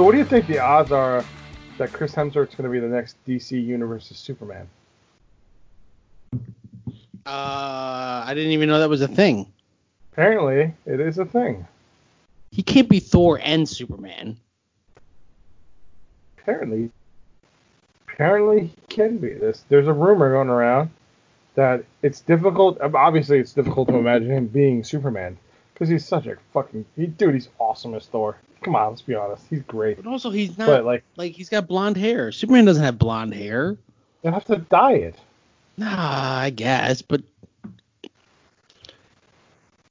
So, 0.00 0.04
what 0.04 0.12
do 0.12 0.18
you 0.18 0.24
think 0.24 0.46
the 0.46 0.58
odds 0.58 0.92
are 0.92 1.22
that 1.76 1.92
Chris 1.92 2.14
Hemsworth's 2.14 2.54
going 2.54 2.64
to 2.64 2.70
be 2.70 2.80
the 2.80 2.88
next 2.88 3.16
DC 3.28 3.62
Universe's 3.62 4.16
Superman? 4.16 4.66
Uh, 6.32 6.38
I 7.26 8.32
didn't 8.34 8.52
even 8.52 8.70
know 8.70 8.78
that 8.78 8.88
was 8.88 9.02
a 9.02 9.08
thing. 9.08 9.52
Apparently, 10.10 10.72
it 10.86 11.00
is 11.00 11.18
a 11.18 11.26
thing. 11.26 11.66
He 12.50 12.62
can't 12.62 12.88
be 12.88 12.98
Thor 12.98 13.40
and 13.44 13.68
Superman. 13.68 14.38
Apparently, 16.38 16.90
apparently 18.08 18.68
he 18.68 18.74
can 18.88 19.18
be 19.18 19.34
this. 19.34 19.66
There's 19.68 19.86
a 19.86 19.92
rumor 19.92 20.32
going 20.32 20.48
around 20.48 20.88
that 21.56 21.84
it's 22.00 22.22
difficult. 22.22 22.80
Obviously, 22.80 23.38
it's 23.38 23.52
difficult 23.52 23.88
to 23.88 23.96
imagine 23.96 24.30
him 24.30 24.46
being 24.46 24.82
Superman 24.82 25.36
because 25.74 25.90
he's 25.90 26.06
such 26.06 26.24
a 26.24 26.38
fucking 26.54 26.86
he, 26.96 27.06
dude. 27.06 27.34
He's 27.34 27.50
awesome 27.58 27.94
as 27.94 28.06
Thor. 28.06 28.38
Come 28.62 28.76
on, 28.76 28.90
let's 28.90 29.02
be 29.02 29.14
honest. 29.14 29.44
He's 29.48 29.62
great. 29.62 29.96
But 30.02 30.06
also, 30.06 30.30
he's 30.30 30.58
not 30.58 30.66
But 30.66 30.84
like, 30.84 31.02
like 31.16 31.32
he's 31.32 31.48
got 31.48 31.66
blonde 31.66 31.96
hair. 31.96 32.30
Superman 32.32 32.66
doesn't 32.66 32.82
have 32.82 32.98
blonde 32.98 33.34
hair. 33.34 33.76
you 34.22 34.30
have 34.30 34.44
to 34.46 34.56
dye 34.56 34.94
it. 34.94 35.16
Nah, 35.78 36.38
I 36.40 36.50
guess, 36.50 37.00
but 37.00 37.22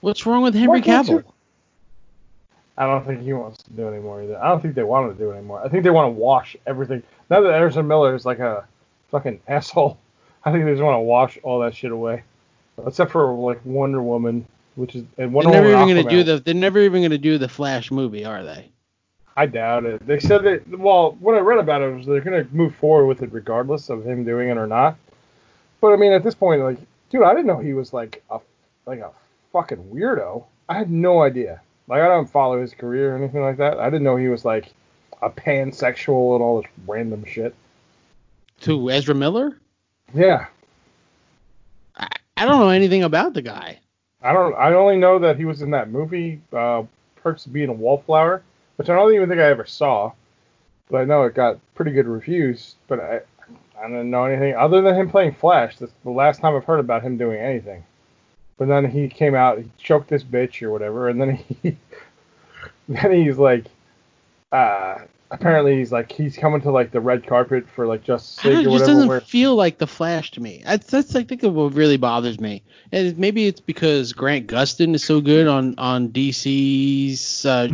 what's 0.02 0.26
wrong 0.26 0.44
with 0.44 0.53
Henry 0.56 0.81
Cavill? 0.81 1.09
you- 1.09 1.23
I 2.78 2.86
don't 2.86 3.06
think 3.06 3.22
he 3.23 3.34
wants 3.34 3.61
to 3.64 3.73
do 3.73 3.88
it 3.88 3.92
anymore 3.92 4.23
either. 4.23 4.42
I 4.42 4.48
don't 4.48 4.61
think 4.61 4.73
they 4.73 4.83
want 4.83 5.11
to 5.11 5.22
do 5.22 5.31
it 5.31 5.36
anymore. 5.36 5.61
I 5.61 5.67
think 5.67 5.83
they 5.83 5.89
want 5.89 6.16
to 6.16 6.17
wash 6.17 6.56
everything. 6.66 7.04
Now 7.30 7.42
that 7.42 7.61
Ezra 7.61 7.83
Miller 7.83 8.16
is 8.16 8.26
like 8.26 8.39
a 8.39 8.66
fucking 9.11 9.42
asshole, 9.50 9.98
I 10.45 10.52
think 10.52 10.64
they 10.64 10.72
just 10.72 10.83
want 10.83 10.95
to 10.95 11.00
wash 11.02 11.38
all 11.44 11.59
that 11.59 11.76
shit 11.76 11.92
away, 11.92 12.23
except 12.86 13.11
for 13.11 13.33
like 13.33 13.59
Wonder 13.66 14.02
Woman, 14.02 14.45
which 14.80 14.96
is 14.96 15.04
and 15.18 15.36
They're 15.36 15.44
never 15.44 15.72
Woman. 15.72 15.90
even 15.90 16.04
gonna 16.04 16.10
do 16.10 16.24
the. 16.24 16.40
They're 16.40 16.54
never 16.54 16.80
even 16.80 17.02
gonna 17.02 17.18
do 17.18 17.38
the 17.38 17.50
Flash 17.50 17.92
movie, 17.92 18.24
are 18.24 18.44
they? 18.44 18.72
I 19.36 19.46
doubt 19.46 19.86
it. 19.86 20.06
They 20.08 20.20
said 20.20 20.44
that. 20.44 20.68
Well, 20.80 21.18
what 21.20 21.36
I 21.36 21.40
read 21.40 21.60
about 21.60 21.82
it 21.82 21.94
was 21.96 22.06
they're 22.06 22.22
gonna 22.22 22.48
move 22.52 22.74
forward 22.76 23.08
with 23.08 23.22
it 23.22 23.32
regardless 23.32 23.90
of 23.90 24.06
him 24.06 24.24
doing 24.24 24.50
it 24.50 24.58
or 24.58 24.68
not. 24.68 24.98
But 25.82 25.94
I 25.94 25.98
mean, 25.98 26.14
at 26.14 26.24
this 26.24 26.36
point, 26.36 26.62
like, 26.62 26.80
dude, 27.10 27.24
I 27.24 27.32
didn't 27.32 27.48
know 27.48 27.60
he 27.60 27.74
was 27.74 27.94
like 27.94 28.24
a 28.32 28.40
like 28.86 29.00
a 29.00 29.12
fucking 29.52 29.84
weirdo. 29.94 30.46
I 30.70 30.76
had 30.76 30.90
no 30.90 31.22
idea. 31.22 31.62
Like, 31.88 32.02
I 32.02 32.08
don't 32.08 32.30
follow 32.30 32.62
his 32.62 32.74
career 32.74 33.14
or 33.14 33.18
anything 33.18 33.42
like 33.42 33.58
that. 33.58 33.80
I 33.80 33.86
didn't 33.86 34.04
know 34.04 34.16
he 34.16 34.28
was 34.28 34.46
like 34.46 34.72
a 35.22 35.30
pansexual 35.30 36.36
and 36.36 36.44
all 36.44 36.62
this 36.62 36.72
random 36.88 37.26
shit. 37.26 37.54
To 38.62 38.92
Ezra 38.92 39.16
Miller? 39.16 39.58
Yeah, 40.14 40.46
I, 41.98 42.08
I 42.38 42.46
don't 42.46 42.60
know 42.60 42.70
anything 42.70 43.04
about 43.04 43.34
the 43.34 43.42
guy. 43.42 43.80
I 44.22 44.34
don't. 44.34 44.56
I 44.56 44.73
only 44.73 44.98
know 44.98 45.20
that 45.20 45.38
he 45.38 45.45
was 45.45 45.62
in 45.62 45.72
that 45.72 45.89
movie, 45.89 46.42
uh, 46.52 46.84
Perks 47.16 47.45
of 47.45 47.53
Being 47.53 47.70
a 47.70 47.73
Wallflower, 47.73 48.44
which 48.76 48.89
I 48.89 48.95
don't 48.95 49.14
even 49.14 49.30
think 49.30 49.39
I 49.39 49.45
ever 49.45 49.66
saw. 49.66 50.11
But 50.89 51.02
I 51.02 51.06
know 51.06 51.23
it 51.23 51.36
got 51.36 51.59
pretty 51.76 51.92
good 51.92 52.08
reviews. 52.08 52.76
But 52.88 53.00
I, 53.00 53.22
I 53.80 53.84
don't 53.84 54.09
know 54.09 54.26
anything 54.26 54.56
other 54.56 54.81
than 54.81 54.95
him 54.95 55.09
playing 55.09 55.34
Flash. 55.34 55.78
That's 55.78 55.94
the 56.03 56.09
last 56.09 56.42
time 56.42 56.56
I've 56.56 56.66
heard 56.66 56.80
about 56.80 57.04
him 57.04 57.17
doing 57.17 57.39
anything. 57.39 57.83
But 58.58 58.67
then 58.67 58.89
he 58.89 59.08
came 59.08 59.36
out, 59.36 59.60
he 59.60 59.71
choked 59.77 60.10
this 60.10 60.23
bitch 60.23 60.61
or 60.61 60.70
whatever, 60.70 61.08
and 61.08 61.21
then 61.21 61.36
he, 61.36 61.77
then 62.89 63.14
he's 63.14 63.38
like, 63.38 63.65
uh, 64.52 64.98
apparently 65.32 65.78
he's 65.78 65.92
like 65.92 66.12
he's 66.12 66.36
coming 66.36 66.62
to 66.62 66.72
like 66.72 66.92
the 66.92 67.00
red 67.00 67.26
carpet 67.26 67.67
for 67.70 67.86
like 67.86 68.04
Justice 68.04 68.44
League 68.44 68.54
it 68.54 68.60
or 68.60 68.64
just 68.64 68.72
whatever. 68.72 68.92
doesn't 68.92 69.08
Where, 69.08 69.22
feel 69.22 69.56
like 69.56 69.78
the 69.78 69.88
Flash 69.88 70.32
to 70.32 70.42
me. 70.42 70.64
That's, 70.66 70.88
that's 70.88 71.16
I 71.16 71.23
think 71.23 71.44
what 71.44 71.73
really 71.73 71.98
bothers 71.98 72.40
me. 72.40 72.64
And 72.92 73.17
maybe 73.17 73.48
it's 73.48 73.62
because 73.62 74.14
Grant 74.14 74.48
Gustin 74.48 74.95
is 74.95 75.04
so 75.04 75.22
good 75.22 75.48
on 75.48 75.76
on 75.78 76.10
DC's 76.10 77.45
uh, 77.45 77.70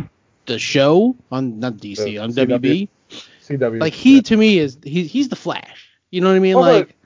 the 0.46 0.58
show 0.58 1.16
on 1.32 1.60
not 1.60 1.74
DC 1.74 2.04
The 2.04 2.18
on 2.18 2.32
CW. 2.32 2.48
WB. 2.48 2.88
CW. 3.42 3.80
Like 3.80 3.92
he 3.92 4.22
to 4.22 4.36
me 4.36 4.58
is 4.58 4.78
he, 4.82 5.04
he's 5.04 5.28
the 5.28 5.36
Flash. 5.36 5.88
You 6.10 6.20
know 6.20 6.28
what 6.28 6.36
I 6.36 6.40
mean? 6.40 6.56
Well, 6.56 6.72
like 6.72 6.96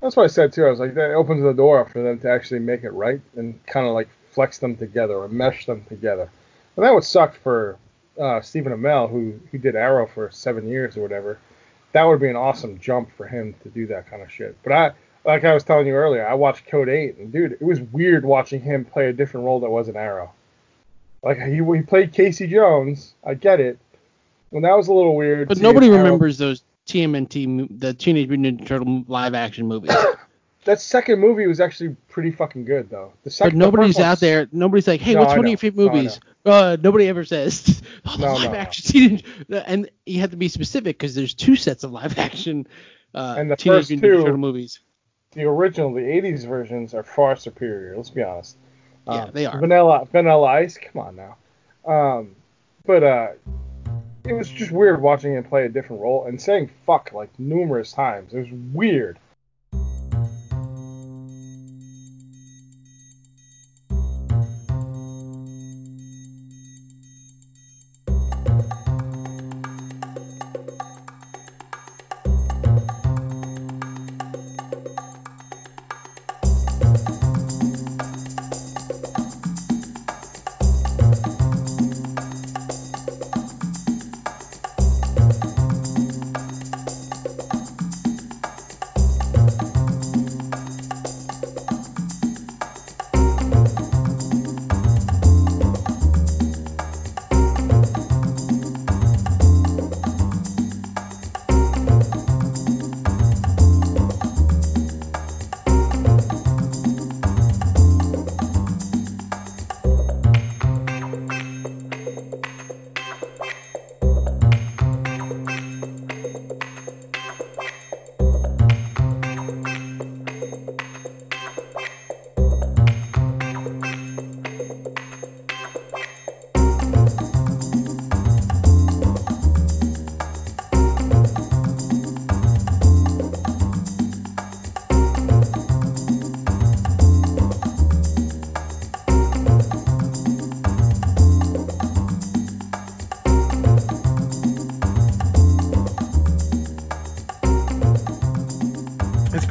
That's 0.00 0.16
what 0.16 0.24
I 0.24 0.28
said 0.28 0.52
too. 0.52 0.66
I 0.66 0.70
was 0.70 0.80
like, 0.80 0.94
that 0.94 1.12
opens 1.12 1.42
the 1.42 1.52
door 1.52 1.84
for 1.86 2.02
them 2.02 2.18
to 2.20 2.30
actually 2.30 2.60
make 2.60 2.84
it 2.84 2.90
right 2.90 3.20
and 3.36 3.64
kind 3.66 3.86
of 3.86 3.94
like 3.94 4.08
flex 4.30 4.58
them 4.58 4.76
together 4.76 5.14
or 5.14 5.28
mesh 5.28 5.66
them 5.66 5.84
together. 5.88 6.30
And 6.76 6.84
that 6.84 6.94
would 6.94 7.04
suck 7.04 7.34
for 7.34 7.78
uh, 8.20 8.40
Stephen 8.40 8.72
Amell, 8.72 9.10
who 9.10 9.38
who 9.50 9.58
did 9.58 9.74
Arrow 9.76 10.06
for 10.06 10.30
seven 10.30 10.68
years 10.68 10.96
or 10.96 11.02
whatever. 11.02 11.38
That 11.92 12.04
would 12.04 12.20
be 12.20 12.28
an 12.28 12.36
awesome 12.36 12.78
jump 12.78 13.10
for 13.16 13.26
him 13.26 13.54
to 13.62 13.68
do 13.68 13.86
that 13.88 14.08
kind 14.08 14.22
of 14.22 14.30
shit. 14.32 14.56
But 14.62 14.72
I, 14.72 14.90
like 15.26 15.44
I 15.44 15.52
was 15.52 15.62
telling 15.62 15.86
you 15.86 15.94
earlier, 15.94 16.26
I 16.26 16.34
watched 16.34 16.66
Code 16.66 16.88
Eight, 16.88 17.18
and 17.18 17.30
dude, 17.30 17.52
it 17.52 17.62
was 17.62 17.80
weird 17.80 18.24
watching 18.24 18.60
him 18.62 18.84
play 18.84 19.08
a 19.08 19.12
different 19.12 19.44
role 19.44 19.60
that 19.60 19.70
wasn't 19.70 19.96
Arrow. 19.96 20.32
Like 21.22 21.38
he 21.40 21.56
he 21.56 21.82
played 21.82 22.12
Casey 22.12 22.46
Jones. 22.46 23.14
I 23.24 23.34
get 23.34 23.60
it. 23.60 23.78
And 24.52 24.64
that 24.64 24.76
was 24.76 24.88
a 24.88 24.92
little 24.92 25.16
weird. 25.16 25.48
but 25.48 25.58
nobody 25.58 25.88
Arrow- 25.88 25.98
remembers 25.98 26.38
those 26.38 26.62
TMNT 26.86 27.78
the 27.80 27.94
Teenage 27.94 28.28
Mutant 28.28 28.60
Ninja 28.60 28.66
Turtle 28.66 29.04
live 29.06 29.34
action 29.34 29.66
movies. 29.66 29.94
That 30.64 30.80
second 30.80 31.18
movie 31.18 31.46
was 31.48 31.60
actually 31.60 31.96
pretty 32.08 32.30
fucking 32.30 32.64
good, 32.64 32.88
though. 32.88 33.12
The 33.24 33.30
but 33.30 33.32
second, 33.32 33.58
nobody's 33.58 33.96
the 33.96 34.04
out 34.04 34.20
there. 34.20 34.48
Nobody's 34.52 34.86
like, 34.86 35.00
hey, 35.00 35.14
No, 35.14 35.20
what's 35.20 35.32
I 35.32 35.36
one 35.36 35.46
of 35.46 35.50
your 35.50 35.58
favorite 35.58 35.86
No, 35.86 35.92
movies? 35.92 36.20
uh, 36.46 36.76
nobody 36.80 37.08
ever 37.08 37.24
says 37.24 37.82
oh, 38.06 38.16
the 38.16 38.26
No, 38.26 38.34
live 38.34 38.52
no, 38.52 38.58
action. 38.58 39.20
And 39.50 39.90
you 40.06 40.20
have 40.20 40.30
to 40.30 40.36
be 40.36 40.48
specific 40.48 40.98
because 40.98 41.14
there's 41.16 41.34
two 41.34 41.56
sets 41.56 41.82
of 41.82 41.90
live 41.90 42.16
action 42.18 42.66
uh, 43.14 43.34
And 43.38 43.50
the 43.50 43.56
Teenage 43.56 43.88
first 43.88 44.00
two- 44.00 44.36
movies. 44.36 44.78
The 45.32 45.44
original, 45.44 45.92
the 45.94 46.00
'80s 46.02 46.46
versions 46.46 46.92
are 46.94 47.02
far 47.02 47.36
superior. 47.36 47.96
Let's 47.96 48.10
be 48.10 48.22
honest. 48.22 48.56
Yeah, 49.06 49.12
Um, 49.24 49.30
they 49.32 49.46
are. 49.46 49.58
Vanilla, 49.58 50.06
Vanilla 50.12 50.46
Ice. 50.46 50.76
Come 50.78 51.00
on 51.02 51.16
now. 51.16 51.36
Um, 51.90 52.36
but 52.84 53.02
uh, 53.02 53.28
it 54.26 54.34
was 54.34 54.50
just 54.50 54.70
weird 54.70 55.00
watching 55.00 55.32
him 55.34 55.42
play 55.42 55.64
a 55.64 55.70
different 55.70 56.02
role 56.02 56.26
and 56.26 56.38
saying 56.40 56.70
"fuck" 56.86 57.12
like 57.14 57.30
numerous 57.38 57.92
times. 57.92 58.34
It 58.34 58.40
was 58.40 58.50
weird. 58.74 59.18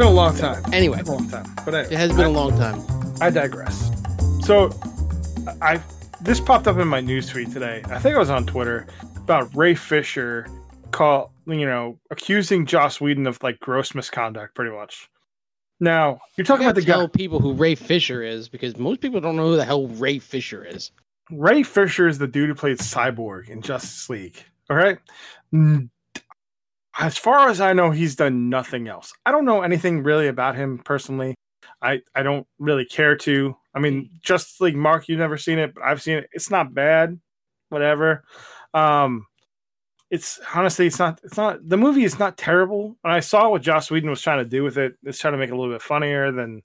Been 0.02 0.10
a 0.10 0.16
long 0.16 0.36
time. 0.36 0.64
Anyway, 0.74 1.00
a 1.00 1.04
long 1.04 1.30
time. 1.30 1.46
But 1.64 1.76
anyway, 1.76 1.94
it 1.94 1.98
has 1.98 2.12
been 2.16 2.26
a 2.26 2.30
long 2.30 2.58
time. 2.58 2.82
I 3.22 3.30
digress. 3.30 3.92
So, 4.44 4.72
I 5.62 5.80
this 6.22 6.40
popped 6.40 6.68
up 6.68 6.78
in 6.78 6.88
my 6.88 7.02
newsfeed 7.02 7.54
today. 7.54 7.84
I 7.86 8.00
think 8.00 8.16
I 8.16 8.20
was 8.20 8.32
on 8.32 8.48
Twitter 8.48 8.88
about 9.18 9.56
Ray 9.56 9.76
Fisher 9.76 10.48
call 10.90 11.32
you 11.46 11.68
know 11.68 12.00
accusing 12.10 12.66
Joss 12.66 13.00
Whedon 13.00 13.28
of 13.28 13.42
like 13.44 13.60
gross 13.60 13.94
misconduct, 13.94 14.56
pretty 14.56 14.76
much. 14.76 15.08
Now 15.80 16.20
you're 16.36 16.46
talking 16.46 16.64
You 16.64 16.70
about 16.70 16.80
the 16.82 16.86
tell 16.86 17.08
guy 17.08 17.12
people 17.12 17.40
who 17.40 17.54
Ray 17.54 17.76
Fisher 17.76 18.24
is 18.24 18.50
because 18.50 18.78
most 18.78 19.02
people 19.02 19.22
don't 19.22 19.36
know 19.36 19.50
who 19.50 19.56
the 19.56 19.66
hell 19.66 19.88
Ray 19.88 20.18
Fisher 20.18 20.66
is. 20.66 20.92
Ray 21.30 21.62
Fisher 21.62 22.08
is 22.08 22.18
the 22.18 22.28
dude 22.28 22.50
who 22.50 22.56
played 22.56 22.78
Cyborg 22.78 23.50
in 23.50 23.62
Justice 23.62 24.10
League. 24.10 24.44
All 24.68 24.78
right. 24.78 24.98
As 27.00 27.18
far 27.18 27.50
as 27.50 27.62
I 27.62 27.74
know, 27.74 27.92
he's 27.92 28.16
done 28.16 28.50
nothing 28.50 28.88
else. 28.88 29.14
I 29.26 29.32
don't 29.32 29.46
know 29.46 29.62
anything 29.62 30.04
really 30.04 30.28
about 30.28 30.56
him 30.56 30.80
personally. 30.80 31.36
I, 31.82 32.02
I 32.16 32.24
don't 32.24 32.46
really 32.60 32.86
care 32.86 33.16
to. 33.18 33.56
I 33.74 33.80
mean, 33.80 34.10
Justice 34.22 34.60
League, 34.60 34.76
Mark, 34.76 35.08
you've 35.08 35.20
never 35.20 35.38
seen 35.38 35.58
it, 35.58 35.74
but 35.74 35.84
I've 35.84 36.02
seen 36.02 36.18
it. 36.18 36.30
It's 36.34 36.52
not 36.52 36.74
bad. 36.74 37.20
Whatever. 37.70 38.24
Um, 38.74 39.26
it's 40.12 40.42
honestly, 40.54 40.88
it's 40.88 41.00
not. 41.00 41.22
It's 41.24 41.38
not. 41.38 41.68
The 41.68 41.78
movie 41.78 42.04
is 42.04 42.20
not 42.20 42.38
terrible. 42.38 42.98
And 43.04 43.14
I 43.14 43.22
saw 43.22 43.50
what 43.50 43.62
Joss 43.62 43.90
Whedon 43.90 44.10
was 44.10 44.22
trying 44.22 44.44
to 44.44 44.50
do 44.50 44.62
with 44.64 44.78
it. 44.78 44.96
It's 45.04 45.18
trying 45.18 45.34
to 45.34 45.38
make 45.38 45.50
it 45.50 45.54
a 45.54 45.58
little 45.58 45.74
bit 45.74 45.82
funnier 45.82 46.34
than, 46.34 46.62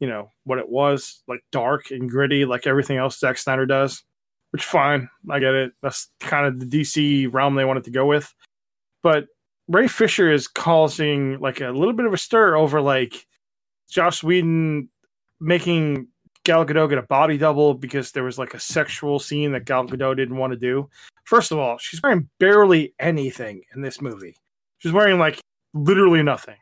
you 0.00 0.08
know, 0.08 0.28
what 0.42 0.58
it 0.58 0.68
was, 0.68 1.22
like 1.28 1.40
dark 1.52 1.92
and 1.92 2.10
gritty, 2.10 2.44
like 2.44 2.66
everything 2.66 2.96
else 2.96 3.20
Zack 3.20 3.38
Snyder 3.38 3.64
does. 3.64 4.02
Which 4.50 4.64
fine, 4.64 5.08
I 5.30 5.38
get 5.38 5.54
it. 5.54 5.72
That's 5.80 6.10
kind 6.18 6.46
of 6.46 6.58
the 6.58 6.66
DC 6.66 7.32
realm 7.32 7.54
they 7.54 7.64
wanted 7.64 7.84
to 7.84 7.92
go 7.92 8.06
with. 8.06 8.34
But 9.04 9.26
Ray 9.70 9.86
Fisher 9.86 10.32
is 10.32 10.48
causing 10.48 11.38
like 11.38 11.60
a 11.60 11.68
little 11.68 11.92
bit 11.92 12.04
of 12.04 12.12
a 12.12 12.18
stir 12.18 12.56
over 12.56 12.80
like 12.80 13.24
Josh 13.88 14.20
Whedon 14.20 14.88
making 15.38 16.08
Gal 16.42 16.66
Gadot 16.66 16.88
get 16.88 16.98
a 16.98 17.02
body 17.02 17.38
double 17.38 17.74
because 17.74 18.10
there 18.10 18.24
was 18.24 18.36
like 18.36 18.52
a 18.52 18.58
sexual 18.58 19.20
scene 19.20 19.52
that 19.52 19.66
Gal 19.66 19.86
Gadot 19.86 20.16
didn't 20.16 20.38
want 20.38 20.52
to 20.52 20.58
do. 20.58 20.90
First 21.22 21.52
of 21.52 21.58
all, 21.58 21.78
she's 21.78 22.02
wearing 22.02 22.28
barely 22.40 22.94
anything 22.98 23.62
in 23.72 23.80
this 23.80 24.00
movie. 24.00 24.34
She's 24.78 24.90
wearing 24.90 25.20
like 25.20 25.38
literally 25.72 26.24
nothing. 26.24 26.56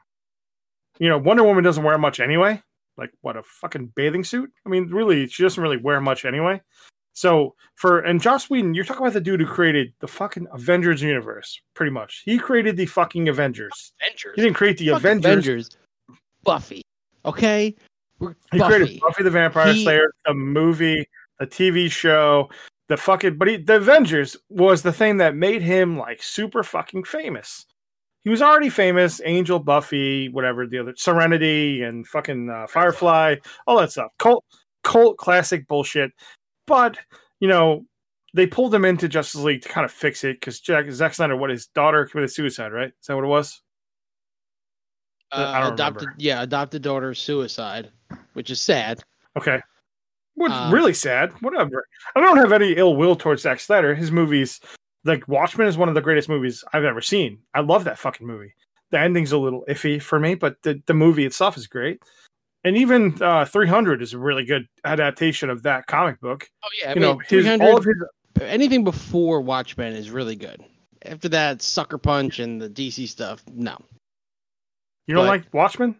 You 0.99 1.09
know, 1.09 1.17
Wonder 1.17 1.45
Woman 1.45 1.65
doesn't 1.65 1.85
wear 1.85 1.97
much 1.97 2.21
anyway. 2.21 2.63
Like 2.99 3.11
what 3.23 3.39
a 3.39 3.43
fucking 3.43 3.93
bathing 3.97 4.23
suit. 4.23 4.53
I 4.67 4.69
mean, 4.69 4.89
really, 4.89 5.27
she 5.29 5.45
doesn't 5.45 5.63
really 5.63 5.79
wear 5.79 6.03
much 6.03 6.27
anyway. 6.27 6.61
So 7.19 7.57
for 7.75 7.99
and 7.99 8.23
Joss 8.23 8.49
Whedon, 8.49 8.75
you're 8.75 8.85
talking 8.85 9.03
about 9.03 9.13
the 9.13 9.21
dude 9.21 9.41
who 9.41 9.47
created 9.47 9.93
the 9.99 10.07
fucking 10.07 10.47
Avengers 10.53 11.03
universe, 11.03 11.61
pretty 11.75 11.91
much. 11.91 12.23
He 12.25 12.39
created 12.39 12.77
the 12.77 12.87
fucking 12.87 13.29
Avengers. 13.29 13.93
Avengers. 14.01 14.33
He 14.37 14.43
didn't 14.43 14.55
create 14.55 14.79
the 14.79 14.91
Avengers. 14.91 15.25
Avengers. 15.27 15.71
Buffy. 16.45 16.83
Okay. 17.25 17.75
We're 18.21 18.37
He 18.53 18.59
Buffy. 18.59 18.73
created 18.77 19.01
Buffy 19.01 19.23
the 19.25 19.31
Vampire 19.33 19.73
He- 19.73 19.83
Slayer, 19.83 20.13
the 20.27 20.35
movie, 20.35 21.09
the 21.41 21.47
TV 21.49 21.91
show, 21.91 22.51
the 22.87 22.97
fucking. 22.97 23.37
But 23.37 23.49
he, 23.49 23.57
the 23.57 23.77
Avengers 23.79 24.37
was 24.49 24.83
the 24.83 24.93
thing 24.93 25.17
that 25.17 25.35
made 25.35 25.61
him 25.61 25.99
like 25.99 26.23
super 26.23 26.63
fucking 26.63 27.03
famous. 27.03 27.67
He 28.23 28.31
was 28.31 28.43
already 28.43 28.71
famous. 28.71 29.21
Angel, 29.25 29.59
Buffy, 29.59 30.29
whatever 30.29 30.69
the 30.69 30.79
other, 30.79 30.95
Serenity, 30.97 31.83
and 31.83 32.07
fucking 32.07 32.49
uh, 32.49 32.69
Firefly, 32.69 33.37
all 33.67 33.77
that 33.81 33.91
stuff. 33.91 34.13
Cult, 34.21 34.45
cult 34.85 35.17
classic 35.17 35.67
bullshit. 35.67 36.13
But 36.69 36.99
you 37.41 37.49
know, 37.49 37.85
they 38.35 38.47
pulled 38.47 38.75
him 38.75 38.85
into 38.85 39.09
Justice 39.09 39.41
League 39.41 39.63
to 39.63 39.69
kind 39.69 39.85
of 39.85 39.91
fix 39.91 40.23
it 40.23 40.39
because 40.41 40.61
Jack 40.61 40.89
Zack 40.91 41.15
Snyder, 41.15 41.37
what 41.37 41.51
his 41.51 41.67
daughter 41.69 42.07
committed 42.07 42.31
suicide, 42.31 42.73
right? 42.73 42.89
Is 43.01 43.07
that 43.07 43.17
what 43.17 43.25
it 43.25 43.29
was? 43.29 43.61
Uh, 45.31 45.71
adopted, 45.73 46.03
remember. 46.03 46.15
yeah, 46.19 46.43
adopted 46.43 46.83
daughter 46.83 47.13
suicide, 47.15 47.91
which 48.33 48.51
is 48.51 48.61
sad. 48.63 49.03
Okay. 49.37 49.61
What's 50.35 50.55
Uh, 50.55 50.71
really 50.73 50.95
sad, 50.95 51.33
whatever. 51.43 51.87
I 52.15 52.21
don't 52.21 52.37
have 52.39 52.53
any 52.53 52.73
ill 52.73 52.97
will 52.97 53.17
towards 53.17 53.43
Zack 53.43 53.61
Snyder. 53.61 53.95
His 53.95 54.11
movies, 54.13 54.61
like 55.05 55.27
Watchmen, 55.29 55.67
is 55.67 55.77
one 55.77 55.89
of 55.89 55.95
the 55.95 56.01
greatest 56.01 56.29
movies 56.29 56.65
I've 56.73 56.85
ever 56.85 57.01
seen. 57.03 57.41
I 57.55 57.61
love 57.61 57.85
that 57.85 57.99
fucking 57.99 58.27
movie. 58.27 58.55
The 58.91 59.01
ending's 59.01 59.33
a 59.33 59.39
little 59.39 59.65
iffy 59.69 60.01
for 60.01 60.19
me, 60.19 60.35
but 60.35 60.63
the, 60.63 60.81
the 60.87 60.95
movie 60.95 61.27
itself 61.27 61.57
is 61.59 61.67
great. 61.67 62.01
And 62.65 62.77
even 62.77 63.21
uh, 63.23 63.45
300 63.45 64.03
is 64.03 64.15
a 64.15 64.19
really 64.19 64.45
good 64.45 64.67
adaptation 64.85 65.49
of 65.49 65.63
that 65.63 65.87
comic 65.87 66.21
book. 66.21 66.49
Oh 66.65 66.69
yeah, 66.83 66.91
I 66.91 66.95
you 66.95 67.01
mean, 67.01 67.03
know, 67.03 67.19
his, 67.19 67.47
all 67.61 67.77
of 67.79 67.85
his 67.85 67.97
anything 68.41 68.85
before 68.85 69.41
Watchmen 69.41 69.93
is 69.95 70.11
really 70.11 70.37
good. 70.37 70.63
After 71.05 71.29
that, 71.31 71.63
Sucker 71.63 71.99
Punch 71.99 72.41
and 72.41 72.61
the 72.61 72.69
DC 72.69 73.07
stuff, 73.09 73.43
no, 73.53 73.77
You 75.07 75.15
don't 75.15 75.25
but- 75.25 75.29
like 75.31 75.55
Watchmen? 75.55 75.95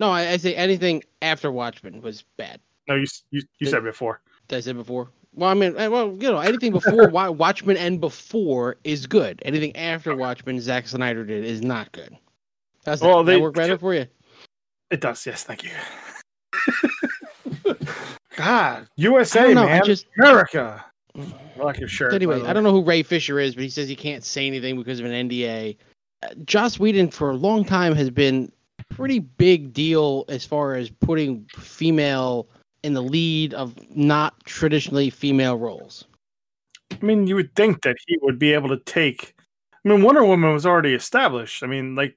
no. 0.00 0.10
I, 0.10 0.30
I 0.30 0.36
say 0.36 0.54
anything 0.56 1.02
after 1.22 1.52
Watchmen 1.52 2.02
was 2.02 2.24
bad. 2.36 2.60
No, 2.88 2.96
you 2.96 3.06
you, 3.30 3.42
you 3.60 3.68
said 3.68 3.84
before. 3.84 4.20
Did 4.48 4.56
I 4.56 4.60
say 4.60 4.72
before? 4.72 5.08
Well, 5.34 5.48
I 5.48 5.54
mean, 5.54 5.74
well, 5.74 6.08
you 6.20 6.30
know, 6.30 6.40
anything 6.40 6.72
before 6.72 7.08
Watchmen 7.32 7.76
and 7.76 8.00
before 8.00 8.76
is 8.84 9.06
good. 9.06 9.40
Anything 9.46 9.74
after 9.76 10.14
Watchmen, 10.16 10.60
Zack 10.60 10.88
Snyder 10.88 11.24
did 11.24 11.44
is 11.44 11.62
not 11.62 11.90
good. 11.92 12.14
How's 12.84 12.98
that? 13.00 13.06
Well, 13.06 13.18
Does 13.22 13.26
that 13.26 13.32
they- 13.34 13.40
work 13.40 13.54
better 13.54 13.78
for 13.78 13.94
you? 13.94 14.06
It 14.92 15.00
does, 15.00 15.24
yes, 15.24 15.42
thank 15.42 15.64
you. 15.64 15.70
God, 18.36 18.86
USA, 18.96 19.54
know. 19.54 19.64
Man, 19.64 19.82
just 19.84 20.04
America. 20.18 20.84
I 21.16 21.62
like 21.62 21.78
your 21.78 21.88
shirt. 21.88 22.12
anyway. 22.12 22.42
I 22.42 22.52
don't 22.52 22.62
know 22.62 22.72
who 22.72 22.84
Ray 22.84 23.02
Fisher 23.02 23.40
is, 23.40 23.54
but 23.54 23.64
he 23.64 23.70
says 23.70 23.88
he 23.88 23.96
can't 23.96 24.22
say 24.22 24.46
anything 24.46 24.76
because 24.76 25.00
of 25.00 25.06
an 25.06 25.28
NDA. 25.28 25.78
Uh, 26.22 26.28
Joss 26.44 26.78
Whedon 26.78 27.10
for 27.10 27.30
a 27.30 27.34
long 27.34 27.64
time 27.64 27.94
has 27.94 28.10
been 28.10 28.52
pretty 28.90 29.18
big 29.18 29.72
deal 29.72 30.26
as 30.28 30.44
far 30.44 30.74
as 30.74 30.90
putting 30.90 31.46
female 31.56 32.46
in 32.82 32.92
the 32.92 33.02
lead 33.02 33.54
of 33.54 33.74
not 33.96 34.34
traditionally 34.44 35.08
female 35.08 35.56
roles. 35.56 36.04
I 36.90 37.02
mean, 37.02 37.26
you 37.26 37.34
would 37.36 37.54
think 37.54 37.80
that 37.82 37.96
he 38.06 38.18
would 38.20 38.38
be 38.38 38.52
able 38.52 38.68
to 38.68 38.78
take. 38.78 39.34
I 39.84 39.88
mean, 39.88 40.02
Wonder 40.02 40.22
Woman 40.22 40.52
was 40.52 40.66
already 40.66 40.92
established. 40.92 41.62
I 41.62 41.66
mean, 41.66 41.94
like 41.94 42.14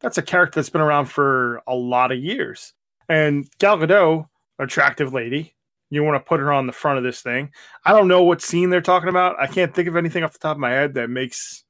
that's 0.00 0.18
a 0.18 0.22
character 0.22 0.60
that's 0.60 0.70
been 0.70 0.80
around 0.80 1.06
for 1.06 1.62
a 1.66 1.74
lot 1.74 2.12
of 2.12 2.18
years. 2.18 2.72
And 3.08 3.48
Gal 3.58 3.78
Gadot, 3.78 4.26
attractive 4.58 5.12
lady, 5.12 5.54
you 5.90 6.02
want 6.04 6.22
to 6.22 6.28
put 6.28 6.40
her 6.40 6.52
on 6.52 6.66
the 6.66 6.72
front 6.72 6.98
of 6.98 7.04
this 7.04 7.22
thing. 7.22 7.50
I 7.84 7.92
don't 7.92 8.08
know 8.08 8.22
what 8.22 8.42
scene 8.42 8.70
they're 8.70 8.80
talking 8.80 9.08
about. 9.08 9.36
I 9.40 9.46
can't 9.46 9.74
think 9.74 9.88
of 9.88 9.96
anything 9.96 10.22
off 10.22 10.32
the 10.32 10.38
top 10.38 10.56
of 10.56 10.60
my 10.60 10.70
head 10.70 10.94
that 10.94 11.10
makes 11.10 11.64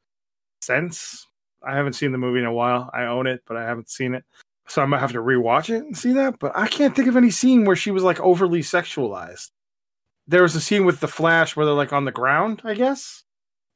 sense. 0.61 1.27
I 1.67 1.75
haven't 1.75 1.95
seen 1.95 2.13
the 2.13 2.19
movie 2.19 2.41
in 2.41 2.47
a 2.47 2.53
while. 2.53 2.91
I 2.93 3.05
own 3.05 3.27
it, 3.27 3.43
but 3.47 3.57
I 3.57 3.65
haven't 3.65 3.91
seen 3.91 4.15
it. 4.15 4.25
So 4.69 4.83
I 4.83 4.87
might 4.87 5.01
have 5.01 5.13
to 5.13 5.19
rewatch 5.19 5.71
it 5.71 5.85
and 5.85 5.97
see 5.97 6.13
that. 6.13 6.39
But 6.39 6.53
I 6.55 6.69
can't 6.69 6.95
think 6.95 7.09
of 7.09 7.17
any 7.17 7.31
scene 7.31 7.65
where 7.65 7.77
she 7.77 7.91
was 7.91 8.03
like 8.03 8.21
overly 8.21 8.61
sexualized 8.61 9.51
there 10.31 10.43
was 10.43 10.55
a 10.55 10.61
scene 10.61 10.85
with 10.85 11.01
the 11.01 11.09
Flash 11.09 11.57
where 11.57 11.67
they're 11.67 11.75
like 11.75 11.93
on 11.93 12.05
the 12.05 12.13
ground, 12.13 12.63
I 12.65 12.75
guess, 12.75 13.25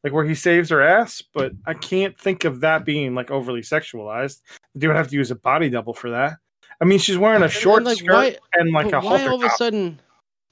like 0.05 0.13
where 0.13 0.25
he 0.25 0.35
saves 0.37 0.69
her 0.71 0.81
ass. 0.83 1.23
But 1.33 1.53
I 1.67 1.75
can't 1.75 2.17
think 2.19 2.45
of 2.45 2.61
that 2.61 2.85
being 2.85 3.15
like 3.17 3.31
overly 3.33 3.63
sexualized. 3.63 4.43
They 4.77 4.87
would 4.87 4.97
have 4.97 5.09
to 5.09 5.17
use 5.17 5.31
a 5.33 5.35
body 5.37 5.69
double 5.71 5.95
for 5.95 6.11
that. 6.11 6.35
I 6.81 6.85
mean, 6.85 6.99
she's 6.99 7.19
wearing 7.19 7.41
a 7.43 7.45
And 7.47 7.53
short 7.53 7.83
like, 7.85 7.99
skirt 7.99 8.13
why- 8.13 8.37
and 8.53 8.71
like 8.73 8.93
a 8.93 9.01
why 9.01 9.27
all 9.27 9.37
of 9.37 9.43
a 9.43 9.49
top. 9.49 9.57
sudden? 9.57 10.01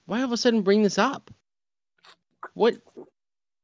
Why 0.07 0.19
all 0.19 0.25
of 0.25 0.33
a 0.33 0.37
sudden 0.37 0.63
bring 0.63 0.83
this 0.83 0.99
up? 0.99 1.31
What 2.55 2.77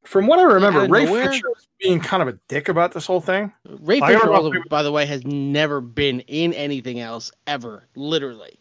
From 0.05 0.27
what 0.27 0.39
I 0.39 0.43
remember, 0.45 0.87
Ray 0.87 1.05
nowhere? 1.05 1.31
Fisher 1.33 1.49
was 1.49 1.67
being 1.81 2.01
kind 2.01 2.23
of 2.23 2.29
a 2.29 2.39
dick 2.49 2.69
about 2.69 2.93
this 2.93 3.07
whole 3.07 3.21
thing. 3.21 3.53
Ray 3.81 4.01
Fisher, 4.01 4.33
also, 4.33 4.53
by 4.71 4.83
the 4.83 4.91
way, 4.93 5.05
has 5.07 5.25
never 5.25 5.81
been 5.81 6.21
in 6.21 6.53
anything 6.55 7.01
else 7.01 7.31
ever. 7.47 7.89
Literally, 7.97 8.59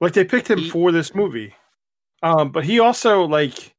Like 0.00 0.12
they 0.12 0.24
picked 0.24 0.48
him 0.50 0.58
He- 0.58 0.70
for 0.70 0.92
this 0.92 1.14
movie, 1.14 1.54
um, 2.22 2.50
but 2.52 2.64
he 2.64 2.78
also 2.80 3.22
like 3.24 3.74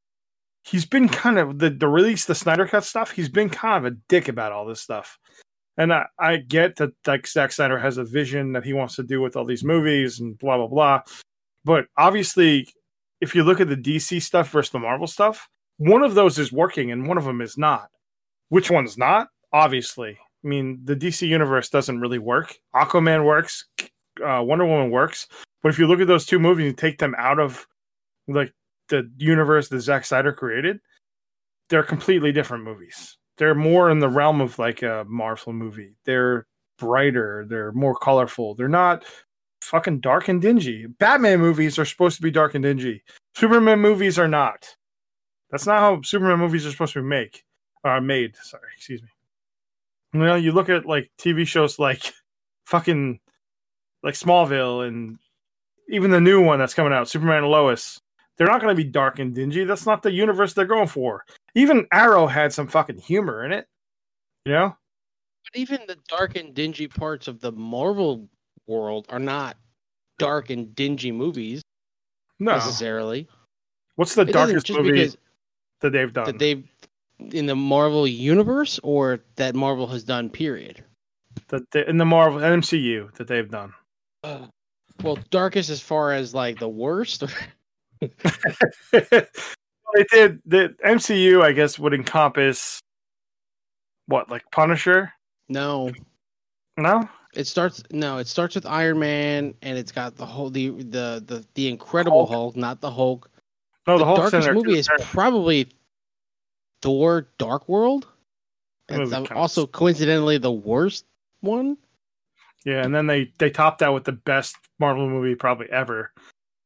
he's 0.64 0.86
been 0.86 1.10
kind 1.10 1.38
of 1.38 1.60
the 1.60 1.70
the 1.70 1.88
release 1.88 2.26
the 2.26 2.36
Snyder 2.36 2.68
cut 2.68 2.84
stuff. 2.84 3.12
He's 3.12 3.30
been 3.30 3.50
kind 3.50 3.86
of 3.86 3.94
a 3.94 3.96
dick 4.08 4.28
about 4.28 4.52
all 4.52 4.66
this 4.66 4.82
stuff, 4.82 5.20
and 5.78 5.94
I 5.94 6.06
I 6.20 6.38
get 6.38 6.78
that 6.78 6.94
like 7.06 7.28
Zack 7.28 7.52
Snyder 7.52 7.78
has 7.78 7.98
a 7.98 8.04
vision 8.04 8.54
that 8.54 8.66
he 8.66 8.74
wants 8.74 8.96
to 8.96 9.04
do 9.04 9.22
with 9.22 9.36
all 9.36 9.46
these 9.46 9.64
movies 9.64 10.20
and 10.20 10.38
blah 10.38 10.58
blah 10.58 10.68
blah, 10.68 11.02
but 11.66 11.86
obviously, 11.98 12.68
if 13.22 13.36
you 13.36 13.44
look 13.44 13.60
at 13.60 13.70
the 13.70 13.78
DC 13.78 14.22
stuff 14.22 14.50
versus 14.52 14.72
the 14.72 14.80
Marvel 14.80 15.08
stuff, 15.08 15.48
one 15.78 16.04
of 16.04 16.16
those 16.16 16.40
is 16.40 16.52
working 16.52 16.92
and 16.92 17.08
one 17.08 17.18
of 17.18 17.26
them 17.26 17.42
is 17.42 17.58
not. 17.58 17.90
Which 18.50 18.70
one's 18.70 18.98
not? 18.98 19.28
Obviously, 19.52 20.18
I 20.44 20.48
mean 20.48 20.80
the 20.84 20.96
DC 20.96 21.28
universe 21.28 21.70
doesn't 21.70 22.00
really 22.00 22.20
work. 22.20 22.56
Aquaman 22.76 23.26
works, 23.26 23.66
uh, 24.24 24.42
Wonder 24.44 24.66
Woman 24.66 24.92
works. 24.92 25.28
But 25.62 25.70
if 25.70 25.80
you 25.80 25.88
look 25.88 26.02
at 26.02 26.08
those 26.08 26.26
two 26.26 26.40
movies 26.40 26.68
and 26.68 26.78
take 26.78 26.98
them 26.98 27.16
out 27.18 27.40
of 27.40 27.66
like 28.28 28.54
the 28.94 29.10
universe 29.18 29.70
that 29.70 29.82
Zack 29.82 30.06
Snyder 30.06 30.32
created, 30.32 30.80
they're 31.70 31.84
completely 31.84 32.32
different 32.32 32.64
movies. 32.64 33.18
They're 33.38 33.56
more 33.56 33.90
in 33.90 34.00
the 34.00 34.10
realm 34.10 34.42
of 34.42 34.60
like 34.60 34.84
a 34.84 35.06
Marvel 35.08 35.54
movie. 35.54 35.96
They're 36.06 36.46
brighter, 36.78 37.46
they're 37.50 37.72
more 37.72 37.96
colorful. 37.96 38.56
They're 38.56 38.68
not 38.68 39.04
fucking 39.62 40.02
dark 40.02 40.28
and 40.28 40.42
dingy. 40.42 40.86
Batman 40.86 41.40
movies 41.40 41.80
are 41.80 41.86
supposed 41.86 42.18
to 42.18 42.22
be 42.22 42.32
dark 42.32 42.54
and 42.54 42.64
dingy. 42.64 43.04
Superman 43.36 43.80
movies 43.80 44.20
are 44.20 44.28
not. 44.28 44.76
That's 45.50 45.66
not 45.66 45.80
how 45.80 46.02
Superman 46.04 46.40
movies 46.40 46.66
are 46.66 46.72
supposed 46.72 46.94
to 46.94 47.02
be 47.02 47.08
make 47.08 47.44
uh, 47.84 48.00
made. 48.00 48.36
Sorry, 48.42 48.70
excuse 48.76 49.02
me. 49.02 49.10
You 50.14 50.20
know, 50.20 50.36
you 50.36 50.52
look 50.52 50.70
at 50.70 50.86
like 50.86 51.10
TV 51.20 51.48
shows 51.48 51.80
like 51.80 52.14
fucking 52.66 53.20
like 54.04 54.16
Smallville 54.16 54.88
and 54.88 55.18
even 55.90 56.12
the 56.12 56.22
new 56.22 56.42
one 56.42 56.60
that's 56.60 56.74
coming 56.74 56.94
out, 56.94 57.10
Superman 57.10 57.40
and 57.40 57.48
Lois, 57.48 58.00
they're 58.38 58.48
not 58.48 58.62
going 58.62 58.76
to 58.76 58.84
be 58.84 58.90
dark 58.90 59.20
and 59.20 59.34
dingy. 59.34 59.64
That's 59.64 59.86
not 59.86 60.02
the 60.02 60.12
universe 60.12 60.54
they're 60.54 60.66
going 60.66 60.88
for. 60.88 61.24
Even 61.56 61.86
Arrow 61.92 62.28
had 62.28 62.52
some 62.54 62.68
fucking 62.68 62.98
humor 63.00 63.46
in 63.46 63.52
it. 63.52 63.68
You 64.46 64.54
know? 64.54 64.78
but 65.52 65.60
even 65.60 65.82
the 65.88 65.98
dark 66.08 66.36
and 66.36 66.54
dingy 66.54 66.88
parts 66.88 67.28
of 67.28 67.40
the 67.40 67.52
Marvel 67.52 68.28
world 68.68 69.06
are 69.10 69.20
not 69.20 69.58
dark 70.18 70.50
and 70.50 70.74
dingy 70.76 71.12
movies 71.12 71.62
No. 72.40 72.54
necessarily. 72.54 73.28
What's 73.96 74.16
the 74.16 74.22
It 74.24 74.32
darkest 74.34 74.70
movie 74.72 75.12
that 75.82 75.90
they've 75.92 76.12
done? 76.12 76.26
that 76.26 76.40
they've 76.40 76.68
in 77.32 77.46
the 77.46 77.56
Marvel 77.56 78.08
universe 78.08 78.80
or 78.84 79.20
that 79.36 79.54
Marvel 79.56 79.88
has 79.88 80.04
done. 80.04 80.30
Period. 80.30 80.84
That 81.50 81.70
they, 81.72 81.86
in 81.88 81.98
the 81.98 82.06
Marvel 82.06 82.40
MCU 82.40 83.14
that 83.16 83.28
they've 83.28 83.50
done. 83.50 83.74
Uh, 84.24 84.48
well, 85.04 85.18
darkest 85.30 85.70
as 85.70 85.80
far 85.82 86.12
as 86.14 86.34
like 86.34 86.60
the 86.60 86.70
worst. 86.70 87.24
they 88.92 90.04
did 90.12 90.42
the 90.46 90.76
MCU. 90.86 91.42
I 91.44 91.52
guess 91.52 91.78
would 91.80 91.94
encompass 91.94 92.80
what, 94.08 94.30
like 94.30 94.44
Punisher? 94.52 95.12
no, 95.50 95.92
No, 96.78 97.08
it 97.36 97.48
starts. 97.48 97.84
No, 97.92 98.18
it 98.18 98.28
starts 98.28 98.56
with 98.56 98.66
Iron 98.66 99.00
Man, 99.00 99.54
and 99.62 99.78
it's 99.78 99.92
got 99.92 100.16
the 100.16 100.26
whole 100.26 100.50
the 100.50 100.70
the 100.70 101.24
the, 101.26 101.46
the 101.54 101.68
Incredible 101.68 102.26
Hulk. 102.26 102.30
Hulk, 102.30 102.56
not 102.56 102.82
the 102.82 102.92
Hulk. 102.92 103.30
no. 103.88 103.94
The, 103.94 104.00
the 104.00 104.06
whole 104.06 104.18
darkest 104.18 104.52
movie 104.52 104.78
is 104.80 104.90
probably 105.02 105.68
Thor: 106.82 107.28
Dark 107.38 107.68
World. 107.70 108.08
That 108.88 109.00
It's 109.02 109.12
movie 109.12 109.28
kinda 109.28 109.40
also 109.40 109.66
coincidentally 109.66 110.38
the 110.38 110.52
worst 110.52 111.06
one. 111.40 111.78
yeah, 112.66 112.84
and 112.84 112.94
then 112.94 113.08
they 113.08 113.32
they 113.38 113.50
topped 113.50 113.80
that 113.80 113.94
with 113.94 114.04
the 114.04 114.12
best 114.12 114.58
Marvel 114.80 115.08
movie 115.10 115.36
probably 115.36 115.70
ever. 115.72 116.12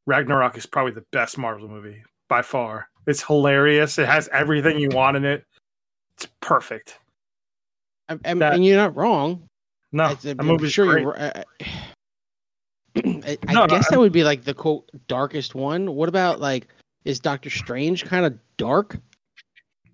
Ragnarok 0.07 0.57
is 0.57 0.65
probably 0.65 0.93
the 0.93 1.03
best 1.11 1.37
Marvel 1.37 1.67
movie 1.67 2.01
by 2.29 2.41
far. 2.41 2.89
It's 3.05 3.21
hilarious. 3.21 3.99
It 3.99 4.07
has 4.07 4.27
everything 4.29 4.79
you 4.79 4.89
want 4.89 5.17
in 5.17 5.25
it. 5.25 5.43
It's 6.15 6.27
perfect. 6.41 6.97
I, 8.09 8.13
I, 8.25 8.33
That- 8.33 8.53
and 8.55 8.65
you're 8.65 8.77
not 8.77 8.95
wrong. 8.95 9.43
No, 9.91 10.03
I, 10.05 10.17
I'm 10.39 10.67
sure 10.67 10.85
great. 10.87 11.01
you're. 11.03 11.19
I, 11.21 11.43
I 12.95 13.37
No, 13.53 13.65
no, 13.65 13.67
guess 13.67 13.85
I'm- 13.85 13.91
that 13.91 13.99
would 13.99 14.11
be 14.11 14.23
like 14.23 14.43
the 14.43 14.53
quote 14.53 14.89
darkest 15.07 15.55
one. 15.55 15.93
What 15.95 16.09
about 16.09 16.39
like 16.39 16.67
is 17.05 17.19
Doctor 17.19 17.49
Strange 17.49 18.03
kind 18.05 18.25
of 18.25 18.37
dark? 18.57 18.97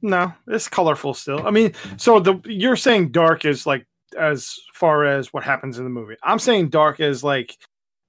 No, 0.02 0.34
it's 0.48 0.68
colorful 0.68 1.14
still. 1.14 1.46
I 1.46 1.52
mean, 1.52 1.74
so 1.98 2.20
the 2.20 2.40
you're 2.46 2.76
saying 2.76 3.12
dark 3.12 3.46
is 3.46 3.66
like 3.66 3.86
as 4.18 4.56
far 4.74 5.06
as 5.06 5.32
what 5.34 5.44
happens 5.44 5.78
in 5.78 5.84
the 5.84 5.90
movie. 5.90 6.16
I'm 6.24 6.40
saying 6.40 6.70
dark 6.70 7.00
is 7.00 7.24
like 7.24 7.56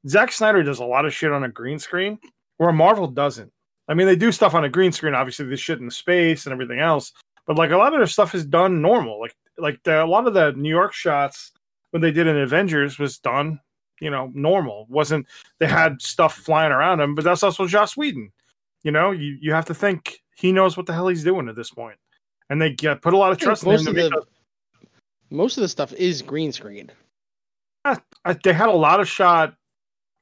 Zack 0.09 0.33
Snyder 0.33 0.63
does 0.63 0.79
a 0.81 0.85
lot 0.85 1.05
of 1.07 1.15
shit 1.15 1.33
on 1.33 1.45
a 1.45 1.49
green 1.49 1.79
screen, 1.79 2.19
where 2.59 2.73
Marvel 2.73 3.07
doesn't. 3.07 3.51
I 3.89 3.95
mean, 3.95 4.07
they 4.07 4.17
do 4.17 4.33
stuff 4.33 4.55
on 4.55 4.65
a 4.65 4.69
green 4.69 4.93
screen, 4.93 5.15
obviously 5.15 5.47
the 5.47 5.57
shit 5.57 5.81
in 5.81 5.91
space 5.91 6.47
and 6.47 6.53
everything 6.53 6.81
else, 6.81 7.13
but 7.47 7.57
like 7.59 7.71
a 7.71 7.77
lot 7.77 7.93
of 7.93 8.01
their 8.01 8.07
stuff 8.07 8.35
is 8.35 8.45
done 8.47 8.81
normal. 8.81 9.21
Like 9.21 9.35
like 9.59 9.83
the, 9.85 10.03
a 10.03 10.07
lot 10.07 10.27
of 10.27 10.35
the 10.35 10.53
New 10.53 10.69
York 10.71 10.93
shots 10.93 11.53
when 11.91 12.01
they 12.03 12.11
did 12.11 12.27
in 12.27 12.37
Avengers 12.39 12.99
was 12.99 13.19
done, 13.19 13.61
you 14.01 14.11
know, 14.11 14.31
normal. 14.35 14.87
wasn't 14.89 15.27
They 15.59 15.67
had 15.67 16.01
stuff 16.03 16.35
flying 16.35 16.73
around 16.73 16.99
them, 16.99 17.15
but 17.15 17.25
that's 17.25 17.43
also 17.43 17.67
Joss 17.67 17.97
Whedon. 17.97 18.33
You 18.83 18.91
know, 18.91 19.11
you 19.13 19.37
you 19.41 19.53
have 19.53 19.67
to 19.67 19.75
think 19.75 20.19
he 20.37 20.51
knows 20.53 20.77
what 20.77 20.87
the 20.87 20.93
hell 20.93 21.09
he's 21.09 21.25
doing 21.25 21.49
at 21.49 21.57
this 21.57 21.71
point, 21.71 21.97
and 22.51 22.61
they 22.61 22.73
get 22.73 23.01
put 23.03 23.15
a 23.15 23.19
lot 23.19 23.33
of 23.33 23.39
trust 23.39 23.63
in 23.65 23.69
him. 23.71 23.75
most 23.77 23.87
of 23.89 23.95
the- 23.95 24.27
Most 25.31 25.57
of 25.57 25.63
the 25.63 25.69
stuff 25.69 25.93
is 25.95 26.23
green 26.23 26.53
screened. 26.53 26.93
Ah, 27.85 28.01
I, 28.25 28.33
they 28.43 28.53
had 28.53 28.69
a 28.69 28.73
lot 28.73 29.01
of 29.01 29.09
shot, 29.09 29.55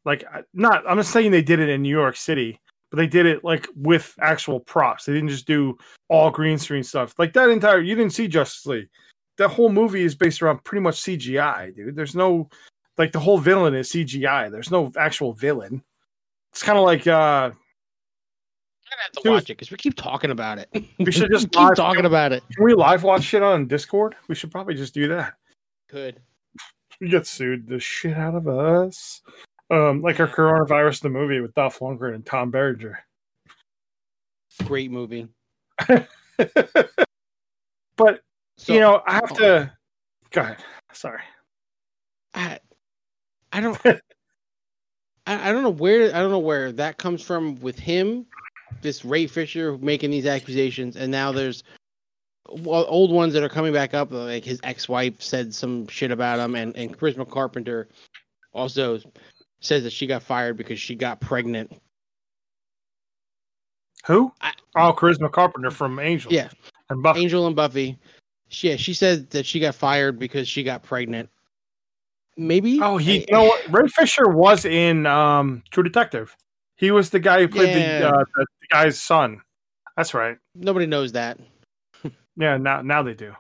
like 0.05 0.25
not. 0.55 0.85
I'm 0.89 0.97
not 0.97 1.07
saying 1.07 1.31
they 1.31 1.43
did 1.43 1.61
it 1.61 1.69
in 1.69 1.83
New 1.83 1.89
York 1.97 2.17
City, 2.17 2.61
but 2.91 2.97
they 2.97 3.07
did 3.07 3.27
it 3.27 3.45
like 3.45 3.67
with 3.77 4.15
actual 4.21 4.61
props. 4.61 5.05
They 5.05 5.13
didn't 5.13 5.29
just 5.31 5.47
do 5.47 5.77
all 6.09 6.31
green 6.31 6.59
screen 6.59 6.83
stuff. 6.83 7.15
Like 7.19 7.33
that 7.35 7.49
entire. 7.51 7.81
You 7.81 7.95
didn't 7.95 8.13
see 8.13 8.29
Justice 8.29 8.67
League. 8.67 8.89
That 9.39 9.49
whole 9.49 9.71
movie 9.71 10.03
is 10.03 10.15
based 10.15 10.43
around 10.43 10.63
pretty 10.65 10.83
much 10.83 11.01
CGI, 11.03 11.75
dude. 11.75 11.97
There's 11.97 12.15
no 12.15 12.49
like 12.99 13.13
the 13.13 13.21
whole 13.21 13.39
villain 13.39 13.75
is 13.75 13.91
CGI. 13.91 14.51
There's 14.51 14.71
no 14.71 14.93
actual 14.99 15.33
villain. 15.33 15.83
It's 16.53 16.63
kind 16.63 16.79
of 16.79 16.85
like 16.85 17.07
uh 17.07 17.51
I'm 17.51 18.99
have 18.99 19.13
to 19.13 19.21
Dude. 19.23 19.33
watch 19.33 19.45
it 19.45 19.47
because 19.57 19.71
we 19.71 19.79
keep 19.79 19.97
talking 19.97 20.31
about 20.31 20.59
it. 20.59 20.69
We 20.99 21.11
should 21.11 21.31
just 21.33 21.51
keep 21.51 21.61
live- 21.61 21.77
talking 21.77 22.05
about 22.05 22.33
it. 22.33 22.43
can 22.55 22.63
we 22.65 22.75
live 22.75 23.05
watch 23.05 23.23
shit 23.23 23.43
on 23.43 23.67
Discord? 23.67 24.15
We 24.29 24.35
should 24.35 24.51
probably 24.51 24.75
just 24.75 24.93
do 24.93 25.09
that. 25.09 25.33
Good. 25.89 26.21
We 27.01 27.09
get 27.09 27.27
sued 27.27 27.67
the 27.67 27.81
shit 27.81 28.17
out 28.19 28.35
of 28.35 28.47
us. 28.49 29.23
Um, 29.73 30.03
like 30.03 30.21
our 30.21 30.29
coronavirus 30.29 31.01
the 31.01 31.09
movie 31.09 31.41
with 31.41 31.55
Dolph 31.55 31.79
Lundgren 31.79 32.15
and 32.15 32.27
Tom 32.27 32.51
Berenger. 32.51 32.99
Great 34.65 34.91
movie. 34.91 35.29
but 37.97 38.21
So, 38.59 38.75
you 38.75 38.81
know, 38.81 39.03
I 39.07 39.15
have 39.15 39.33
to. 39.39 39.73
Go 40.31 40.43
ahead. 40.43 40.59
Sorry. 40.93 41.23
I, 42.35 42.59
I 43.51 43.61
don't. 43.61 43.81
I, 45.27 45.49
I 45.49 45.53
don't 45.53 45.63
know 45.63 45.71
where 45.71 46.15
I 46.15 46.21
don't 46.21 46.31
know 46.31 46.39
where 46.39 46.71
that 46.73 46.99
comes 46.99 47.23
from 47.23 47.59
with 47.61 47.79
him, 47.79 48.27
this 48.83 49.07
Ray 49.07 49.27
Fisher 49.27 49.79
making 49.79 50.11
these 50.11 50.27
accusations, 50.27 50.97
and 50.97 51.11
now 51.11 51.33
there's 51.33 51.65
well, 52.51 52.85
old 52.89 53.11
ones 53.11 53.33
that 53.33 53.43
are 53.43 53.49
coming 53.49 53.73
back 53.73 53.95
up. 53.95 54.11
Like 54.11 54.45
his 54.45 54.61
ex-wife 54.65 55.23
said 55.23 55.55
some 55.55 55.87
shit 55.87 56.11
about 56.11 56.41
him, 56.41 56.57
and 56.57 56.77
and 56.77 56.99
Charisma 56.99 57.27
Carpenter 57.29 57.89
also 58.53 59.01
says 59.63 59.85
that 59.85 59.93
she 59.93 60.07
got 60.07 60.23
fired 60.23 60.57
because 60.57 60.79
she 60.79 60.95
got 60.95 61.21
pregnant. 61.21 61.73
Who? 64.07 64.33
I- 64.41 64.53
oh, 64.77 64.93
Charisma 64.93 65.31
Carpenter 65.31 65.71
from 65.71 65.99
Angel. 65.99 66.33
Yeah. 66.33 66.49
And 66.91 67.03
Buffy. 67.03 67.21
Angel 67.23 67.47
and 67.47 67.57
Buffy. 67.57 67.99
She, 68.49 68.69
yeah, 68.69 68.77
she 68.77 68.93
said 68.93 69.31
that 69.31 69.47
she 69.47 69.61
got 69.61 69.75
fired 69.75 70.19
because 70.19 70.47
she 70.49 70.63
got 70.63 70.83
pregnant. 70.83 71.31
Maybe. 72.37 72.81
Oh, 72.83 72.97
he. 72.99 73.21
I- 73.21 73.21
You 73.21 73.27
know 73.31 73.45
what? 73.45 73.73
Ray 73.73 73.89
Fisher 73.89 74.29
was 74.29 74.65
in 74.65 75.07
um, 75.07 75.63
True 75.71 75.83
Detective. 75.83 76.37
He 76.77 76.91
was 76.91 77.11
the 77.11 77.21
guy 77.21 77.41
who 77.41 77.49
played 77.49 77.77
Yeah. 77.77 78.01
the, 78.01 78.09
uh, 78.09 78.25
the 78.35 78.47
the 78.61 78.67
guy's 78.71 79.01
son. 79.01 79.41
That's 79.97 80.15
right. 80.15 80.37
Nobody 80.55 80.87
knows 80.87 81.13
that. 81.13 81.39
Yeah. 82.37 82.57
Now 82.57 82.83
now 82.83 83.03
they 83.03 83.15
do. 83.15 83.35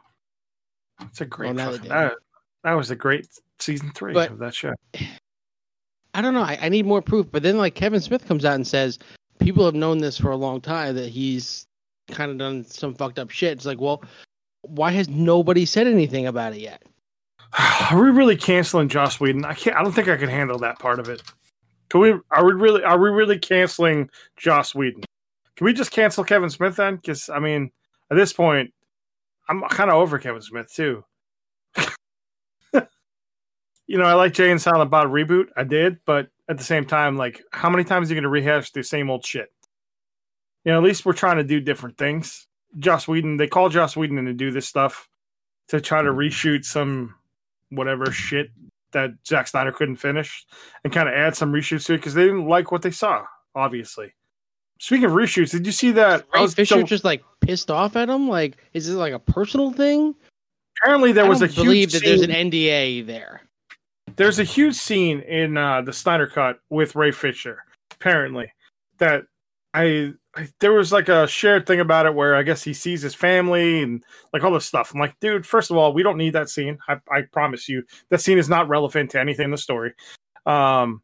It's 1.01 1.21
a 1.23 1.25
great. 1.27 1.57
Do. 1.57 1.79
that, 1.89 2.15
that 2.63 2.73
was 2.75 2.91
a 2.91 2.97
great 2.97 3.27
season 3.59 3.91
three 3.95 4.13
But- 4.15 4.31
of 4.31 4.39
that 4.39 4.55
show. 4.55 4.73
I 6.15 6.21
don't 6.21 6.35
know. 6.35 6.43
I, 6.43 6.59
I 6.61 6.69
need 6.69 6.87
more 6.87 7.03
proof. 7.03 7.27
But 7.31 7.43
then, 7.43 7.59
like 7.59 7.75
Kevin 7.75 8.01
Smith 8.01 8.27
comes 8.27 8.45
out 8.45 8.55
and 8.55 8.67
says, 8.67 8.99
people 9.39 9.65
have 9.65 9.75
known 9.75 9.99
this 9.99 10.19
for 10.19 10.31
a 10.31 10.37
long 10.37 10.61
time 10.61 10.95
that 10.95 11.09
he's 11.09 11.67
kind 12.09 12.31
of 12.31 12.39
done 12.39 12.65
some 12.65 12.95
fucked 12.95 13.19
up 13.19 13.31
shit. 13.31 13.53
It's 13.53 13.67
like, 13.67 13.81
well, 13.81 14.03
why 14.63 14.91
has 14.93 15.09
nobody 15.09 15.65
said 15.65 15.87
anything 15.87 16.27
about 16.27 16.55
it 16.55 16.61
yet? 16.61 16.83
Are 17.91 18.01
we 18.01 18.11
really 18.11 18.37
canceling 18.37 18.89
Joss 18.89 19.21
Whedon? 19.21 19.45
I 19.45 19.55
can't. 19.55 19.77
I 19.77 19.83
don't 19.83 19.93
think 19.93 20.09
I 20.09 20.17
can 20.17 20.29
handle 20.29 20.59
that 20.59 20.79
part 20.79 20.99
of 20.99 21.09
it. 21.09 21.23
Can 21.89 22.01
we? 22.01 22.15
Are 22.31 22.45
we 22.45 22.53
really? 22.53 22.83
Are 22.85 22.99
we 22.99 23.11
really 23.11 23.39
canceling 23.39 24.09
Joss 24.37 24.75
Whedon? 24.75 25.03
Can 25.57 25.65
we 25.65 25.73
just 25.73 25.91
cancel 25.91 26.25
Kevin 26.25 26.51
Smith 26.51 26.77
then? 26.77 26.97
Because 26.97 27.29
I 27.29 27.39
mean, 27.39 27.71
at 28.11 28.17
this 28.17 28.33
point, 28.33 28.73
I'm 29.49 29.63
kind 29.69 29.91
of 29.91 29.97
over 29.97 30.19
Kevin 30.19 30.43
Smith 30.43 30.73
too. 30.73 31.05
You 33.93 33.99
know, 33.99 34.05
I 34.05 34.15
like 34.15 34.33
Jay 34.33 34.51
and 34.51 34.61
Silent 34.61 34.91
Bob 34.91 35.09
reboot. 35.09 35.49
I 35.55 35.65
did, 35.65 35.99
but 36.07 36.29
at 36.49 36.57
the 36.57 36.65
same 36.65 36.87
time, 36.87 37.19
like, 37.19 37.43
how 37.53 37.69
many 37.69 37.85
times 37.85 38.09
are 38.09 38.15
you 38.15 38.17
going 38.17 38.23
to 38.23 38.31
rehash 38.31 38.71
the 38.71 38.83
same 38.83 39.11
old 39.11 39.23
shit? 39.23 39.53
You 40.65 40.73
know, 40.73 40.79
at 40.79 40.83
least 40.83 41.05
we're 41.05 41.13
trying 41.13 41.37
to 41.37 41.45
do 41.45 41.61
different 41.61 41.99
things. 41.99 42.47
Joss 42.79 43.07
Whedon, 43.07 43.37
they 43.37 43.49
call 43.49 43.69
Joss 43.69 43.95
Whedon 43.95 44.25
to 44.25 44.33
do 44.33 44.51
this 44.51 44.67
stuff 44.67 45.11
to 45.69 45.79
try 45.79 46.01
to 46.01 46.09
reshoot 46.09 46.65
some 46.65 47.15
whatever 47.69 48.11
shit 48.11 48.51
that 48.93 49.11
Zack 49.27 49.47
Snyder 49.47 49.73
couldn't 49.73 49.97
finish 49.97 50.47
and 50.85 50.93
kind 50.93 51.07
of 51.07 51.15
add 51.15 51.37
some 51.37 51.53
reshoots 51.53 51.85
to 51.85 51.93
it 51.93 51.99
because 51.99 52.15
they 52.15 52.25
didn't 52.25 52.49
like 52.49 52.73
what 52.73 52.81
they 52.81 52.91
saw, 52.91 53.27
obviously. 53.55 54.15
Speaking 54.79 55.05
of 55.05 55.13
reshoots, 55.13 55.51
did 55.51 55.67
you 55.67 55.73
see 55.73 55.91
that? 55.91 56.25
I 56.33 56.39
Ray 56.39 56.43
was- 56.45 56.55
Fisher 56.55 56.77
so 56.77 56.83
just 56.83 57.05
like 57.05 57.23
pissed 57.41 57.71
off 57.71 57.95
at 57.97 58.09
him. 58.09 58.27
Like, 58.27 58.57
is 58.73 58.87
this 58.87 58.97
like 58.97 59.13
a 59.13 59.19
personal 59.19 59.71
thing? 59.71 60.15
apparently 60.81 61.13
there 61.13 61.27
I 61.27 61.29
was 61.29 61.43
a 61.43 61.49
believe 61.49 61.91
huge 61.91 61.93
that 61.93 62.05
there's 62.05 62.23
an 62.23 62.31
NDA 62.31 63.05
there. 63.05 63.43
There's 64.17 64.39
a 64.39 64.45
huge 64.45 64.75
scene 64.75 65.21
in 65.21 65.57
uh, 65.57 65.83
the 65.83 65.93
Snyder 65.93 66.27
cut 66.27 66.59
with 66.71 66.95
Ray 66.95 67.11
Fisher. 67.11 67.65
Apparently, 67.93 68.53
that 68.99 69.25
I, 69.75 70.13
I 70.35 70.49
there 70.61 70.73
was 70.73 70.93
like 70.93 71.09
a 71.09 71.27
shared 71.27 71.67
thing 71.67 71.81
about 71.81 72.07
it 72.07 72.15
where 72.15 72.35
I 72.35 72.43
guess 72.43 72.63
he 72.63 72.75
sees 72.75 73.03
his 73.03 73.15
family 73.15 73.83
and 73.83 74.03
like 74.33 74.43
all 74.43 74.53
this 74.53 74.67
stuff. 74.67 74.93
I'm 74.93 75.01
like, 75.01 75.19
dude, 75.21 75.47
first 75.47 75.71
of 75.71 75.77
all, 75.77 75.93
we 75.93 76.03
don't 76.03 76.19
need 76.19 76.35
that 76.35 76.51
scene. 76.51 76.79
I, 76.89 76.97
I 77.11 77.23
promise 77.33 77.69
you, 77.69 77.83
that 78.11 78.21
scene 78.21 78.39
is 78.39 78.49
not 78.49 78.69
relevant 78.69 79.11
to 79.13 79.21
anything 79.21 79.47
in 79.47 79.51
the 79.51 79.59
story. 79.59 79.93
Um, 80.47 81.03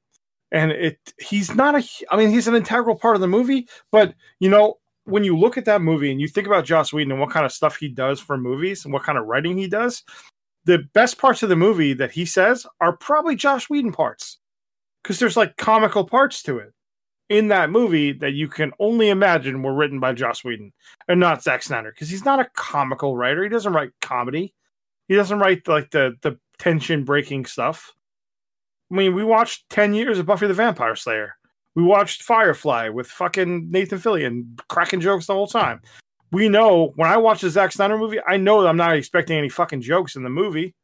and 0.50 0.72
it 0.72 0.98
he's 1.18 1.54
not 1.54 1.74
a 1.74 1.84
I 2.10 2.16
mean 2.16 2.30
he's 2.30 2.48
an 2.48 2.54
integral 2.54 2.96
part 2.96 3.14
of 3.14 3.20
the 3.20 3.28
movie, 3.28 3.68
but 3.90 4.14
you 4.40 4.48
know 4.48 4.78
when 5.04 5.24
you 5.24 5.38
look 5.38 5.56
at 5.56 5.64
that 5.64 5.80
movie 5.80 6.10
and 6.10 6.20
you 6.20 6.28
think 6.28 6.46
about 6.46 6.66
Joss 6.66 6.92
Whedon 6.92 7.12
and 7.12 7.20
what 7.20 7.30
kind 7.30 7.46
of 7.46 7.52
stuff 7.52 7.76
he 7.76 7.88
does 7.88 8.20
for 8.20 8.36
movies 8.36 8.84
and 8.84 8.92
what 8.92 9.04
kind 9.04 9.16
of 9.16 9.26
writing 9.26 9.56
he 9.56 9.66
does, 9.66 10.02
the 10.64 10.78
best 10.92 11.18
parts 11.18 11.42
of 11.42 11.48
the 11.48 11.56
movie 11.56 11.94
that 11.94 12.12
he 12.12 12.24
says 12.24 12.66
are 12.80 12.96
probably 12.96 13.36
Josh 13.36 13.70
Whedon 13.70 13.92
parts 13.92 14.38
because 15.02 15.18
there's 15.18 15.36
like 15.36 15.56
comical 15.56 16.04
parts 16.04 16.42
to 16.42 16.58
it 16.58 16.72
in 17.28 17.48
that 17.48 17.70
movie 17.70 18.12
that 18.12 18.32
you 18.32 18.48
can 18.48 18.72
only 18.78 19.10
imagine 19.10 19.62
were 19.62 19.74
written 19.74 20.00
by 20.00 20.12
Josh 20.12 20.44
Whedon 20.44 20.72
and 21.08 21.20
not 21.20 21.42
Zack 21.42 21.62
Snyder 21.62 21.90
because 21.90 22.08
he's 22.10 22.24
not 22.24 22.40
a 22.40 22.50
comical 22.54 23.16
writer. 23.16 23.42
He 23.42 23.48
doesn't 23.48 23.72
write 23.72 23.90
comedy. 24.00 24.54
He 25.08 25.14
doesn't 25.14 25.38
write 25.38 25.66
like 25.68 25.90
the 25.90 26.16
the 26.22 26.38
tension 26.58 27.04
breaking 27.04 27.46
stuff. 27.46 27.94
I 28.90 28.94
mean, 28.94 29.14
we 29.14 29.24
watched 29.24 29.68
10 29.70 29.94
years 29.94 30.18
of 30.18 30.26
Buffy 30.26 30.46
the 30.46 30.54
Vampire 30.54 30.96
Slayer. 30.96 31.34
We 31.74 31.82
watched 31.82 32.22
Firefly 32.22 32.88
with 32.88 33.06
fucking 33.06 33.70
Nathan 33.70 33.98
Fillion 33.98 34.58
cracking 34.68 35.00
jokes 35.00 35.26
the 35.26 35.34
whole 35.34 35.46
time. 35.46 35.82
We 36.30 36.48
know 36.48 36.92
when 36.96 37.08
I 37.10 37.16
watch 37.16 37.40
the 37.40 37.50
Zack 37.50 37.72
Snyder 37.72 37.96
movie, 37.98 38.18
I 38.26 38.36
know 38.36 38.62
that 38.62 38.68
I'm 38.68 38.76
not 38.76 38.96
expecting 38.96 39.38
any 39.38 39.48
fucking 39.48 39.80
jokes 39.82 40.16
in 40.16 40.22
the 40.22 40.30
movie. 40.30 40.74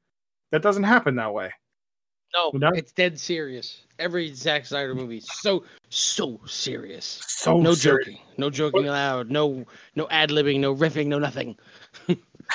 That 0.53 0.63
doesn't 0.63 0.85
happen 0.85 1.17
that 1.17 1.33
way. 1.35 1.53
No, 2.35 2.51
You 2.53 2.59
know? 2.59 2.71
it's 2.75 2.93
dead 2.93 3.19
serious. 3.19 3.83
Every 3.99 4.35
Zack 4.35 4.67
Snyder 4.67 4.95
movie 4.95 5.19
is 5.19 5.29
so 5.31 5.65
so 5.89 6.41
serious. 6.47 7.23
So 7.29 7.59
no 7.59 7.75
serious. 7.75 8.07
joking. 8.07 8.21
No 8.39 8.51
joking 8.51 8.89
allowed. 8.89 9.31
No 9.31 9.65
no 9.95 10.09
ad 10.11 10.31
libbing. 10.31 10.59
No 10.61 10.75
riffing. 10.75 11.07
No 11.07 11.19
nothing. 11.21 11.57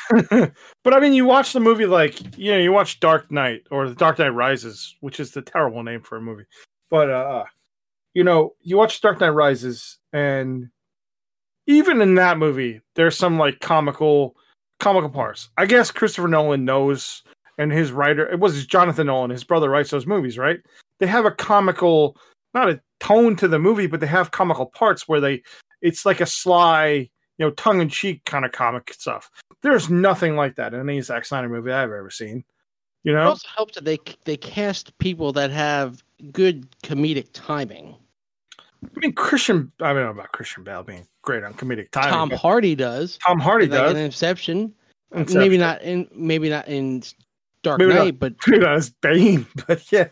but 0.09 0.93
I 0.93 0.99
mean, 0.99 1.13
you 1.13 1.25
watch 1.25 1.53
the 1.53 1.59
movie 1.61 1.85
like 1.85 2.37
you 2.37 2.51
know, 2.51 2.57
you 2.57 2.71
watch 2.73 2.99
Dark 2.99 3.31
Knight 3.31 3.61
or 3.71 3.87
The 3.87 3.95
Dark 3.95 4.19
Knight 4.19 4.29
Rises, 4.29 4.95
which 4.99 5.19
is 5.19 5.31
the 5.31 5.41
terrible 5.41 5.81
name 5.83 6.01
for 6.01 6.17
a 6.17 6.21
movie. 6.21 6.45
But 6.89 7.09
uh, 7.09 7.43
you 8.13 8.23
know, 8.25 8.55
you 8.61 8.75
watch 8.77 8.99
Dark 8.99 9.21
Knight 9.21 9.29
Rises, 9.29 9.97
and 10.11 10.69
even 11.69 12.01
in 12.01 12.15
that 12.15 12.39
movie, 12.39 12.81
there's 12.95 13.15
some 13.15 13.37
like 13.37 13.59
comical, 13.59 14.35
comical 14.79 15.09
parts. 15.09 15.49
I 15.55 15.67
guess 15.67 15.91
Christopher 15.91 16.27
Nolan 16.27 16.65
knows, 16.65 17.21
and 17.59 17.71
his 17.71 17.91
writer, 17.91 18.27
it 18.27 18.39
was 18.39 18.65
Jonathan 18.65 19.05
Nolan, 19.05 19.29
his 19.29 19.43
brother 19.43 19.69
writes 19.69 19.91
those 19.91 20.07
movies, 20.07 20.39
right? 20.39 20.59
They 20.97 21.05
have 21.05 21.25
a 21.25 21.31
comical, 21.31 22.17
not 22.55 22.71
a 22.71 22.81
tone 22.99 23.35
to 23.35 23.47
the 23.47 23.59
movie, 23.59 23.85
but 23.85 23.99
they 23.99 24.07
have 24.07 24.31
comical 24.31 24.65
parts 24.65 25.07
where 25.07 25.21
they, 25.21 25.43
it's 25.83 26.07
like 26.07 26.21
a 26.21 26.25
sly, 26.25 27.07
you 27.37 27.45
know, 27.45 27.51
tongue 27.51 27.81
in 27.81 27.89
cheek 27.89 28.25
kind 28.25 28.45
of 28.45 28.51
comic 28.51 28.91
stuff. 28.91 29.29
There's 29.61 29.91
nothing 29.91 30.35
like 30.35 30.55
that 30.55 30.73
in 30.73 30.79
any 30.79 30.99
Zack 31.01 31.23
Snyder 31.23 31.49
movie 31.49 31.71
I've 31.71 31.91
ever 31.91 32.09
seen. 32.09 32.43
You 33.03 33.13
know, 33.13 33.21
It 33.21 33.27
also 33.27 33.47
helps 33.55 33.75
that 33.75 33.85
they 33.85 33.99
they 34.25 34.37
cast 34.37 34.97
people 34.97 35.31
that 35.33 35.51
have 35.51 36.03
good 36.31 36.67
comedic 36.81 37.27
timing. 37.31 37.95
I 38.83 38.99
mean 38.99 39.13
Christian. 39.13 39.71
I 39.81 39.93
don't 39.93 40.03
know 40.03 40.09
about 40.11 40.31
Christian 40.31 40.63
Bale 40.63 40.83
being 40.83 41.07
great 41.21 41.43
on 41.43 41.53
comedic 41.53 41.91
timing. 41.91 42.11
Tom 42.11 42.29
Hardy 42.31 42.75
does. 42.75 43.17
Tom 43.17 43.39
Hardy 43.39 43.67
like 43.67 43.79
does. 43.79 43.91
in 43.91 43.97
Inception. 43.97 44.73
Inception. 45.13 45.39
Maybe 45.39 45.57
not 45.57 45.81
in 45.81 46.07
maybe 46.13 46.49
not 46.49 46.67
in 46.67 47.03
Dark 47.63 47.79
Maybe 47.79 47.93
not. 47.93 48.03
Knight, 48.05 48.19
but 48.19 48.33
Maybe 48.47 48.63
not 48.63 48.75
as 48.75 48.89
Bane, 48.89 49.45
but 49.67 49.91
yeah. 49.91 50.07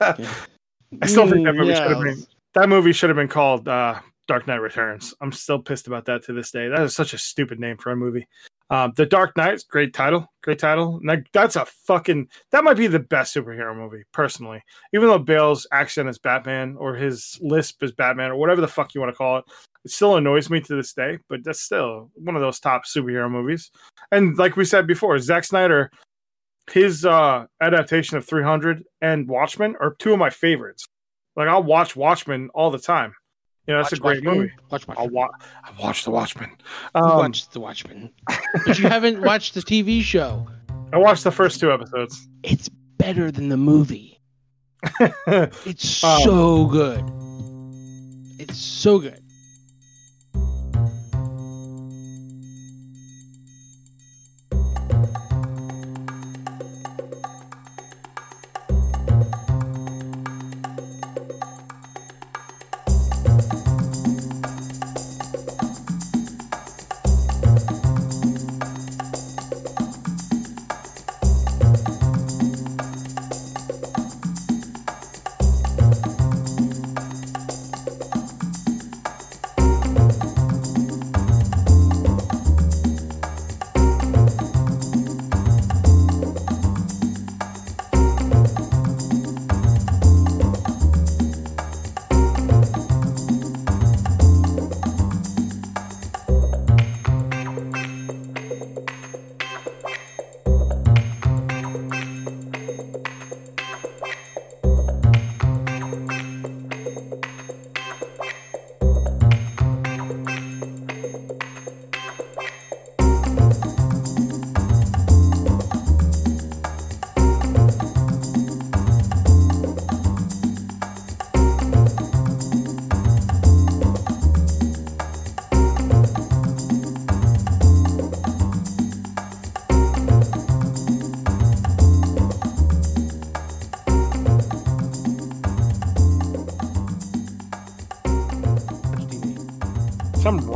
I 1.01 1.07
still 1.07 1.29
think 1.29 1.45
that 1.45 1.53
Mm, 1.53 1.57
movie 1.57 1.69
yeah. 1.71 1.75
should 1.83 1.91
have 1.91 2.03
been 2.03 2.25
that 2.55 2.69
movie 2.69 2.91
should 2.93 3.09
have 3.09 3.17
been 3.17 3.27
called 3.27 3.67
uh, 3.67 3.99
Dark 4.27 4.47
Knight 4.47 4.55
Returns. 4.61 5.13
I'm 5.21 5.31
still 5.31 5.59
pissed 5.59 5.87
about 5.87 6.05
that 6.05 6.23
to 6.25 6.33
this 6.33 6.51
day. 6.51 6.67
That 6.67 6.81
is 6.81 6.95
such 6.95 7.13
a 7.13 7.17
stupid 7.17 7.59
name 7.59 7.77
for 7.77 7.91
a 7.91 7.95
movie. 7.95 8.27
Um, 8.69 8.91
the 8.97 9.05
Dark 9.05 9.37
Knight, 9.37 9.63
great 9.69 9.93
title, 9.93 10.27
great 10.43 10.59
title. 10.59 10.99
That, 11.05 11.23
that's 11.31 11.55
a 11.55 11.65
fucking 11.65 12.27
that 12.51 12.63
might 12.63 12.75
be 12.75 12.87
the 12.87 12.99
best 12.99 13.33
superhero 13.33 13.75
movie 13.75 14.03
personally. 14.11 14.61
Even 14.93 15.07
though 15.07 15.19
Bale's 15.19 15.65
accent 15.71 16.09
is 16.09 16.17
Batman 16.17 16.75
or 16.77 16.93
his 16.93 17.37
lisp 17.41 17.81
is 17.81 17.93
Batman 17.93 18.31
or 18.31 18.35
whatever 18.35 18.59
the 18.59 18.67
fuck 18.67 18.93
you 18.93 18.99
want 18.99 19.13
to 19.13 19.17
call 19.17 19.37
it, 19.37 19.45
it 19.85 19.91
still 19.91 20.17
annoys 20.17 20.49
me 20.49 20.59
to 20.59 20.75
this 20.75 20.93
day. 20.93 21.17
But 21.29 21.45
that's 21.45 21.61
still 21.61 22.11
one 22.15 22.35
of 22.35 22.41
those 22.41 22.59
top 22.59 22.83
superhero 22.85 23.31
movies. 23.31 23.71
And 24.11 24.37
like 24.37 24.57
we 24.57 24.65
said 24.65 24.85
before, 24.85 25.17
Zack 25.19 25.45
Snyder, 25.45 25.89
his 26.69 27.05
uh, 27.05 27.45
adaptation 27.61 28.17
of 28.17 28.27
300 28.27 28.83
and 29.01 29.29
Watchmen 29.29 29.75
are 29.79 29.95
two 29.97 30.11
of 30.11 30.19
my 30.19 30.29
favorites. 30.29 30.85
Like 31.37 31.47
I'll 31.47 31.63
watch 31.63 31.95
Watchmen 31.95 32.49
all 32.53 32.71
the 32.71 32.79
time. 32.79 33.13
You 33.67 33.73
know, 33.73 33.79
that's 33.83 33.91
Watch 33.91 33.99
a 33.99 34.01
great 34.01 34.23
Watchmen. 34.25 34.37
movie. 34.39 34.53
Watch 34.71 34.85
I'll 34.89 34.95
Watchmen. 35.09 35.13
watch. 35.13 35.31
I 35.65 35.71
watch 35.83 36.03
the 36.05 36.11
Watchmen. 36.11 36.49
You 36.95 37.01
Um, 37.01 37.17
watched 37.17 37.51
The 37.51 37.59
Watchmen, 37.59 38.09
but 38.65 38.79
you 38.79 38.87
haven't 38.87 39.21
watched 39.21 39.53
the 39.55 39.61
TV 39.61 40.01
show. 40.01 40.47
I 40.93 40.97
watched 40.97 41.23
the 41.25 41.31
first 41.31 41.59
two 41.59 41.71
episodes. 41.71 42.27
It's 42.43 42.69
better 42.97 43.29
than 43.29 43.49
the 43.49 43.57
movie. 43.57 44.21
It's 45.65 46.03
Um, 46.03 46.21
so 46.21 46.65
good. 46.67 47.03
It's 48.39 48.57
so 48.57 48.99
good. 48.99 49.21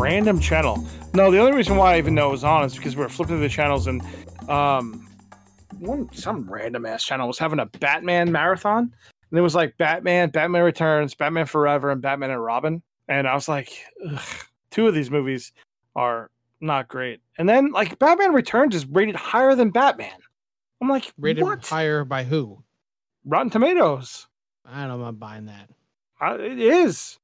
Random 0.02 0.40
channel. 0.40 0.86
No, 1.14 1.30
the 1.32 1.40
only 1.40 1.54
reason 1.54 1.78
why 1.78 1.96
I 1.96 1.98
even 1.98 2.16
know 2.16 2.30
it 2.30 2.32
was 2.32 2.44
on 2.44 2.66
is 2.66 2.76
because 2.76 2.96
we 2.96 3.04
were 3.04 3.10
flipping 3.10 3.36
through 3.36 3.48
the 3.48 3.50
channels 3.50 3.88
and 3.88 4.02
um 4.50 5.08
one 5.80 6.10
some 6.14 6.50
random 6.52 6.86
ass 6.86 7.04
channel 7.04 7.28
was 7.28 7.38
having 7.38 7.60
a 7.60 7.66
Batman 7.66 8.32
marathon. 8.32 8.94
And 9.30 9.38
it 9.38 9.42
was 9.42 9.56
like 9.56 9.78
Batman, 9.78 10.30
Batman 10.30 10.64
Returns, 10.64 11.16
Batman 11.16 11.46
Forever, 11.46 11.92
and 11.92 12.02
Batman 12.02 12.32
and 12.32 12.44
Robin. 12.44 12.82
And 13.08 13.28
I 13.28 13.34
was 13.34 13.48
like, 13.48 13.72
Ugh, 14.10 14.20
two 14.72 14.88
of 14.88 14.94
these 14.94 15.10
movies 15.12 15.52
are 15.96 16.30
not 16.60 16.88
great. 16.88 17.22
And 17.38 17.48
then 17.48 17.72
like 17.72 18.00
Batman 18.00 18.34
Returns 18.34 18.76
is 18.76 18.86
rated 18.88 19.16
higher 19.16 19.56
than 19.56 19.70
Batman. 19.70 20.18
I'm 20.82 20.90
like, 20.90 21.14
Rated 21.18 21.44
what? 21.44 21.66
higher 21.66 22.04
by 22.04 22.24
who? 22.24 22.64
Rotten 23.26 23.52
Tomatoes. 23.52 24.28
I 24.66 24.88
don't 24.88 25.00
know. 25.00 25.06
I'm 25.06 25.16
buying 25.16 25.46
that. 25.46 25.70
I, 26.20 26.36
it 26.36 26.60
is. 26.60 27.20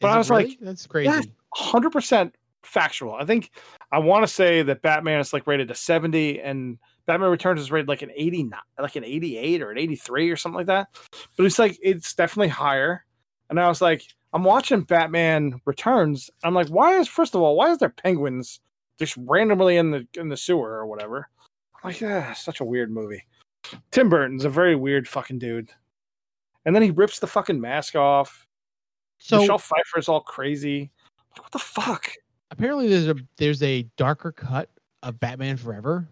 But 0.00 0.08
Is 0.08 0.14
I 0.14 0.18
was 0.18 0.30
like, 0.30 0.58
that's 0.60 0.86
crazy. 0.86 1.10
yes. 1.10 1.26
Hundred 1.54 1.90
percent 1.90 2.34
factual. 2.62 3.14
I 3.14 3.24
think 3.24 3.50
I 3.90 3.98
want 3.98 4.22
to 4.24 4.32
say 4.32 4.62
that 4.62 4.82
Batman 4.82 5.20
is 5.20 5.32
like 5.32 5.46
rated 5.46 5.70
a 5.70 5.74
seventy, 5.74 6.40
and 6.40 6.78
Batman 7.06 7.30
Returns 7.30 7.60
is 7.60 7.70
rated 7.70 7.88
like 7.88 8.02
an 8.02 8.12
eighty 8.14 8.42
nine, 8.42 8.60
like 8.78 8.96
an 8.96 9.04
eighty 9.04 9.36
eight 9.36 9.62
or 9.62 9.70
an 9.70 9.78
eighty 9.78 9.96
three 9.96 10.30
or 10.30 10.36
something 10.36 10.56
like 10.58 10.66
that. 10.66 10.88
But 11.36 11.46
it's 11.46 11.58
like 11.58 11.78
it's 11.82 12.14
definitely 12.14 12.48
higher. 12.48 13.04
And 13.50 13.60
I 13.60 13.68
was 13.68 13.82
like, 13.82 14.02
I'm 14.32 14.44
watching 14.44 14.82
Batman 14.82 15.60
Returns. 15.66 16.30
I'm 16.42 16.54
like, 16.54 16.68
why 16.68 16.98
is 16.98 17.08
first 17.08 17.34
of 17.34 17.42
all, 17.42 17.56
why 17.56 17.70
is 17.70 17.78
there 17.78 17.90
penguins 17.90 18.60
just 18.98 19.16
randomly 19.18 19.76
in 19.76 19.90
the 19.90 20.06
in 20.14 20.28
the 20.28 20.36
sewer 20.36 20.70
or 20.70 20.86
whatever? 20.86 21.28
I'm 21.82 21.90
like, 21.90 22.00
yeah, 22.00 22.32
such 22.32 22.60
a 22.60 22.64
weird 22.64 22.90
movie. 22.90 23.24
Tim 23.90 24.08
Burton's 24.08 24.44
a 24.44 24.50
very 24.50 24.74
weird 24.76 25.06
fucking 25.06 25.38
dude. 25.38 25.70
And 26.64 26.74
then 26.74 26.82
he 26.82 26.90
rips 26.90 27.18
the 27.18 27.26
fucking 27.26 27.60
mask 27.60 27.96
off. 27.96 28.46
so 29.18 29.40
Michelle 29.40 29.58
Pfeiffer's 29.58 30.08
all 30.08 30.20
crazy. 30.20 30.90
Like, 31.36 31.42
what 31.44 31.52
the 31.52 31.58
fuck? 31.58 32.10
apparently 32.50 32.86
there's 32.88 33.08
a 33.08 33.14
there's 33.38 33.62
a 33.62 33.82
darker 33.96 34.30
cut 34.32 34.68
of 35.02 35.18
Batman 35.18 35.56
Forever. 35.56 36.06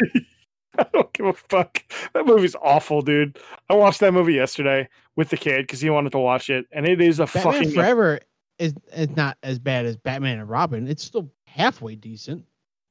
I 0.78 0.84
don't 0.92 1.10
give 1.14 1.24
a 1.26 1.32
fuck. 1.32 1.82
That 2.12 2.26
movie's 2.26 2.54
awful, 2.60 3.00
dude. 3.00 3.38
I 3.70 3.74
watched 3.74 4.00
that 4.00 4.12
movie 4.12 4.34
yesterday 4.34 4.88
with 5.16 5.30
the 5.30 5.38
kid 5.38 5.62
because 5.62 5.80
he 5.80 5.88
wanted 5.88 6.12
to 6.12 6.18
watch 6.18 6.50
it, 6.50 6.66
and 6.70 6.86
it 6.86 7.00
is 7.00 7.18
a 7.18 7.24
Batman 7.24 7.42
fucking. 7.54 7.70
Forever 7.72 8.20
is 8.58 8.74
is 8.94 9.08
not 9.16 9.38
as 9.42 9.58
bad 9.58 9.86
as 9.86 9.96
Batman 9.96 10.38
and 10.38 10.48
Robin. 10.50 10.86
It's 10.86 11.02
still 11.02 11.30
halfway 11.46 11.94
decent. 11.94 12.44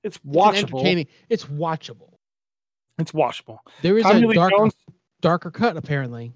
It's 0.04 0.18
It's 0.18 0.26
watchable. 0.26 0.80
entertaining. 0.80 1.08
It's 1.30 1.46
watchable. 1.46 2.14
It's 2.98 3.12
watchable. 3.12 3.60
There 3.84 3.98
is 3.98 4.04
Tommy 4.04 4.24
a 4.24 4.28
Lee 4.30 4.36
dark, 4.36 4.54
darker 5.22 5.52
cut 5.52 5.78
apparently. 5.78 6.32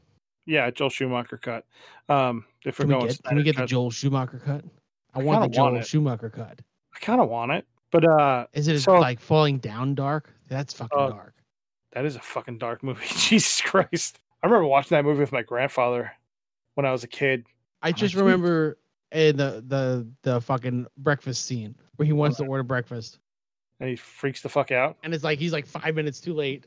yeah, 0.45 0.69
Joel 0.69 0.89
Schumacher 0.89 1.37
cut. 1.37 1.65
Um, 2.09 2.45
if 2.65 2.77
we're 2.77 2.83
Can 2.85 2.87
we 2.89 2.93
going, 2.99 3.07
get, 3.07 3.23
can 3.23 3.37
we 3.37 3.43
get 3.43 3.51
the 3.55 3.57
Snyder. 3.59 3.67
Joel 3.67 3.91
Schumacher 3.91 4.41
cut? 4.45 4.63
I 5.15 5.19
I 5.19 5.23
want 5.23 5.41
the 5.41 5.47
kinda 5.49 5.61
want 5.63 5.75
Joel. 5.75 5.83
Schumacher 5.83 6.29
cut. 6.29 6.59
I 6.95 6.99
kind 6.99 7.19
of 7.21 7.29
want 7.29 7.51
it. 7.51 7.65
But 7.91 8.05
uh, 8.07 8.45
Is 8.53 8.67
it 8.67 8.79
So- 8.81 8.93
like 8.99 9.19
falling 9.19 9.57
down 9.59 9.95
dark? 9.95 10.33
That's 10.47 10.73
fucking 10.73 10.97
Uh, 10.97 11.09
dark. 11.09 11.33
that 11.93 12.05
is 12.05 12.15
a 12.15 12.19
fucking 12.19 12.57
dark 12.59 12.83
movie. 12.83 13.05
Jesus 13.07 13.61
Christ! 13.61 14.19
I 14.43 14.47
remember 14.47 14.67
watching 14.67 14.95
that 14.95 15.03
movie 15.05 15.19
with 15.21 15.31
my 15.31 15.41
grandfather 15.41 16.11
when 16.75 16.85
I 16.85 16.91
was 16.91 17.03
a 17.03 17.07
kid. 17.07 17.45
I 17.81 17.91
just 17.91 18.13
geez. 18.13 18.21
remember 18.21 18.77
in 19.11 19.37
the 19.37 19.63
the 19.67 20.07
the 20.21 20.39
fucking 20.41 20.85
breakfast 20.97 21.45
scene 21.45 21.75
where 21.95 22.05
he 22.05 22.13
wants 22.13 22.37
to 22.37 22.45
order 22.45 22.61
breakfast, 22.63 23.19
and 23.79 23.89
he 23.89 23.95
freaks 23.95 24.41
the 24.41 24.49
fuck 24.49 24.71
out. 24.71 24.97
and 25.03 25.13
it's 25.13 25.23
like 25.23 25.39
he's 25.39 25.51
like 25.53 25.65
five 25.65 25.95
minutes 25.95 26.19
too 26.19 26.33
late. 26.33 26.65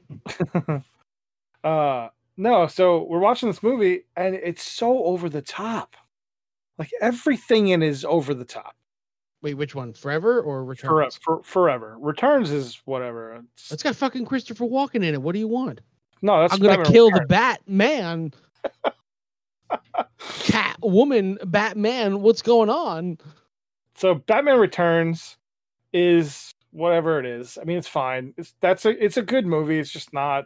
uh 1.64 2.09
no, 2.37 2.66
so 2.66 3.05
we're 3.05 3.18
watching 3.20 3.48
this 3.48 3.62
movie 3.62 4.05
and 4.16 4.35
it's 4.35 4.62
so 4.62 5.05
over 5.05 5.28
the 5.28 5.42
top. 5.42 5.96
Like 6.78 6.90
everything 7.00 7.68
in 7.68 7.82
is 7.82 8.04
over 8.04 8.35
the 8.35 8.44
top. 8.44 8.74
Wait, 9.42 9.54
which 9.54 9.74
one? 9.74 9.92
Forever 9.92 10.40
or 10.40 10.64
Forever, 10.74 10.94
Returns? 10.96 11.16
for, 11.22 11.42
forever. 11.42 11.96
Returns 12.00 12.50
is 12.50 12.80
whatever. 12.85 13.32
It's- 13.35 13.72
It's 13.72 13.82
got 13.82 13.96
fucking 13.96 14.24
Christopher 14.24 14.64
Walken 14.64 14.96
in 14.96 15.14
it. 15.14 15.22
What 15.22 15.32
do 15.32 15.38
you 15.38 15.48
want? 15.48 15.80
no, 16.22 16.40
that's 16.40 16.54
I'm 16.54 16.61
gonna 16.61 16.85
kill 16.85 17.06
Returns. 17.11 17.20
the 17.22 17.26
Batman. 17.26 18.32
Cat 20.44 20.76
woman 20.80 21.38
Batman. 21.46 22.20
What's 22.22 22.42
going 22.42 22.70
on? 22.70 23.18
So 23.96 24.14
Batman 24.14 24.58
Returns 24.58 25.37
is 25.92 26.54
whatever 26.70 27.18
it 27.18 27.26
is. 27.26 27.58
I 27.61 27.64
mean, 27.64 27.78
it's 27.78 27.88
fine. 27.88 28.35
It's 28.37 28.54
that's 28.61 28.85
a 28.85 29.04
it's 29.04 29.16
a 29.16 29.22
good 29.22 29.46
movie. 29.46 29.78
It's 29.78 29.90
just 29.90 30.12
not. 30.12 30.44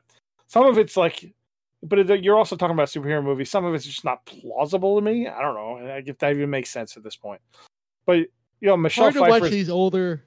Some 0.49 0.65
of 0.67 0.79
it's 0.79 0.97
like, 0.97 1.35
but 1.83 2.23
you're 2.23 2.37
also 2.37 2.57
talking 2.57 2.75
about 2.75 2.89
superhero 2.89 3.23
movies. 3.23 3.51
Some 3.51 3.65
of 3.65 3.75
it's 3.75 3.85
just 3.85 4.05
not 4.05 4.25
plausible 4.27 4.97
to 4.97 5.05
me. 5.05 5.29
I 5.29 5.41
don't 5.41 5.55
know 5.55 5.79
if 6.05 6.19
that 6.19 6.33
even 6.33 6.51
makes 6.51 6.71
sense 6.71 6.97
at 6.97 7.03
this 7.03 7.17
point. 7.17 7.41
But 8.07 8.19
you 8.61 8.69
know, 8.69 8.77
Michelle 8.77 9.05
Hard 9.05 9.15
to 9.15 9.21
watch 9.21 9.51
these 9.51 9.71
older 9.71 10.25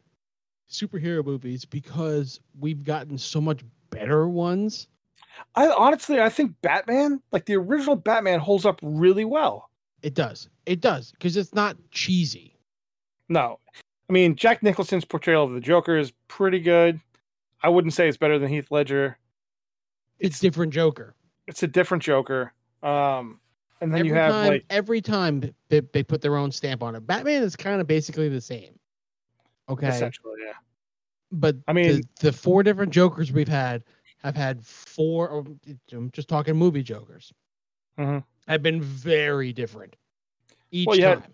superhero 0.70 1.26
movies 1.26 1.66
because 1.66 2.40
we've 2.60 2.84
gotten 2.84 3.18
so 3.18 3.42
much 3.42 3.62
better 3.90 4.30
ones. 4.30 4.88
I 5.56 5.68
honestly, 5.70 6.22
I 6.22 6.30
think 6.30 6.54
Batman, 6.62 7.22
like 7.32 7.46
the 7.46 7.56
original 7.56 7.96
Batman, 7.96 8.40
holds 8.40 8.66
up 8.66 8.80
really 8.84 9.26
well. 9.26 9.70
It 10.02 10.14
does. 10.14 10.50
It 10.66 10.82
does 10.82 11.12
because 11.12 11.36
it's 11.36 11.54
not 11.54 11.78
cheesy. 11.92 12.58
No, 13.28 13.60
I 14.10 14.14
mean 14.14 14.36
Jack 14.36 14.64
Nicholson's 14.64 15.06
portrayal 15.06 15.44
of 15.44 15.52
the 15.52 15.60
Joker 15.60 15.98
is 15.98 16.12
pretty 16.28 16.60
good. 16.60 17.00
I 17.62 17.70
wouldn't 17.70 17.94
say 17.94 18.08
it's 18.08 18.18
better 18.18 18.40
than 18.40 18.50
Heath 18.50 18.72
Ledger. 18.72 19.18
It's, 20.20 20.40
different 20.40 20.74
Joker. 20.74 21.16
It's 21.50 21.64
a 21.64 21.68
different 21.68 22.04
Joker. 22.04 22.54
Um, 22.84 23.40
and 23.82 23.92
then 23.92 24.00
every 24.02 24.08
you 24.10 24.14
have 24.14 24.32
time, 24.32 24.48
like 24.48 24.66
every 24.70 25.02
time 25.02 25.54
they, 25.70 25.82
they 25.94 26.04
put 26.04 26.22
their 26.22 26.38
own 26.38 26.52
stamp 26.52 26.84
on 26.84 26.96
it. 26.96 27.06
Batman 27.08 27.42
is 27.44 27.56
kind 27.56 27.82
of 27.82 27.88
basically 27.88 28.30
the 28.30 28.40
same. 28.42 28.78
Okay, 29.68 29.88
essentially, 29.88 30.34
yeah. 30.46 30.54
but 31.32 31.56
I 31.68 31.74
mean- 31.74 31.98
the, 31.98 32.04
the 32.28 32.34
four 32.34 32.64
different 32.64 32.92
Jokers 32.94 33.32
we've 33.32 33.48
had 33.48 33.84
have 34.24 34.36
had 34.36 34.66
four. 34.66 35.46
I'm 35.92 36.12
just 36.12 36.28
talking 36.28 36.56
movie 36.56 36.84
Jokers. 36.84 37.34
Mhm. 37.98 38.24
Have 38.48 38.64
been 38.64 38.82
very 38.82 39.52
different 39.54 39.96
each 40.72 40.88
Well, 40.88 41.00
had- 41.00 41.22
time. 41.24 41.34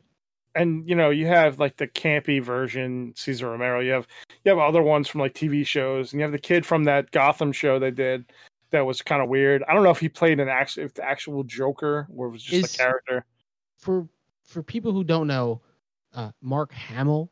and 0.56 0.88
you 0.89 0.95
know 0.95 1.10
you 1.12 1.28
have 1.28 1.60
like 1.60 1.78
the 1.78 1.88
campy 1.88 2.41
version 2.41 3.13
Cesar 3.15 3.49
Romero. 3.49 3.80
You 3.80 3.91
have 3.91 4.08
you 4.43 4.49
have 4.49 4.60
other 4.60 4.82
ones 4.82 5.08
from 5.08 5.21
like 5.21 5.34
TV 5.34 5.65
shows, 5.65 6.12
and 6.13 6.19
you 6.19 6.23
have 6.23 6.32
the 6.34 6.39
kid 6.39 6.65
from 6.65 6.84
that 6.86 7.12
Gotham 7.12 7.51
show 7.51 7.80
they 7.80 7.91
did 7.91 8.25
that 8.71 8.82
was 8.86 9.01
kind 9.01 9.21
of 9.21 9.30
weird. 9.30 9.63
I 9.67 9.73
don't 9.73 9.84
know 9.84 9.89
if 9.91 9.99
he 9.99 10.10
played 10.10 10.39
an 10.39 10.49
actual 10.49 10.84
if 10.84 10.93
the 10.93 11.04
actual 11.04 11.43
Joker 11.43 12.08
or 12.15 12.28
it 12.28 12.32
was 12.32 12.43
just 12.43 12.65
Is- 12.65 12.75
a 12.75 12.78
character. 12.78 13.25
for 13.78 14.08
for 14.43 14.62
people 14.63 14.91
who 14.91 15.04
don't 15.04 15.28
know, 15.28 15.62
uh, 16.13 16.32
Mark 16.41 16.71
Hamill 16.71 17.32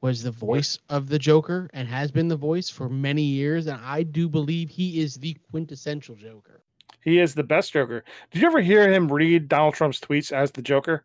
was 0.00 0.22
the 0.22 0.30
voice 0.30 0.78
of 0.88 1.08
the 1.08 1.18
Joker 1.18 1.68
and 1.72 1.88
has 1.88 2.12
been 2.12 2.28
the 2.28 2.36
voice 2.36 2.68
for 2.68 2.88
many 2.88 3.22
years, 3.22 3.66
and 3.66 3.80
I 3.82 4.02
do 4.04 4.28
believe 4.28 4.68
he 4.70 5.00
is 5.00 5.14
the 5.16 5.34
quintessential 5.50 6.14
Joker. 6.14 6.62
He 7.00 7.18
is 7.18 7.34
the 7.34 7.42
best 7.42 7.72
Joker. 7.72 8.04
Did 8.30 8.42
you 8.42 8.46
ever 8.48 8.60
hear 8.60 8.88
him 8.92 9.10
read 9.10 9.48
Donald 9.48 9.74
Trump's 9.74 9.98
tweets 10.00 10.30
as 10.32 10.50
the 10.52 10.62
Joker? 10.62 11.04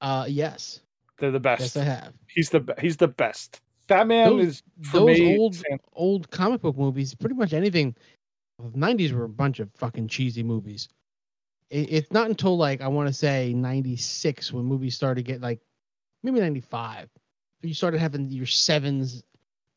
Uh, 0.00 0.26
yes, 0.28 0.80
They're 1.18 1.30
the 1.30 1.38
best. 1.40 1.60
yes, 1.60 1.76
I 1.76 1.84
have. 1.84 2.12
He's 2.26 2.50
the 2.50 2.74
he's 2.80 2.96
the 2.96 3.08
best. 3.08 3.60
Batman 3.86 4.30
Those- 4.38 4.46
is 4.46 4.62
for 4.82 4.98
Those 5.00 5.18
me. 5.18 5.38
old 5.38 5.62
old 5.94 6.30
comic 6.30 6.60
book 6.60 6.76
movies, 6.76 7.14
pretty 7.14 7.34
much 7.36 7.52
anything. 7.52 7.94
The 8.62 8.78
'90s 8.78 9.12
were 9.12 9.24
a 9.24 9.28
bunch 9.28 9.60
of 9.60 9.70
fucking 9.74 10.08
cheesy 10.08 10.42
movies. 10.42 10.88
It, 11.70 11.92
it's 11.92 12.10
not 12.12 12.28
until 12.28 12.56
like 12.56 12.80
I 12.80 12.88
want 12.88 13.08
to 13.08 13.12
say 13.12 13.52
'96 13.52 14.52
when 14.52 14.64
movies 14.64 14.94
started 14.94 15.24
to 15.24 15.32
get 15.32 15.40
like 15.40 15.60
maybe 16.22 16.40
'95. 16.40 17.08
You 17.62 17.74
started 17.74 17.98
having 18.00 18.30
your 18.30 18.46
sevens. 18.46 19.22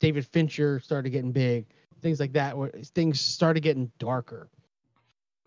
David 0.00 0.26
Fincher 0.26 0.80
started 0.80 1.10
getting 1.10 1.32
big. 1.32 1.66
Things 2.02 2.20
like 2.20 2.32
that. 2.34 2.56
Where 2.56 2.70
things 2.94 3.20
started 3.20 3.62
getting 3.62 3.90
darker. 3.98 4.48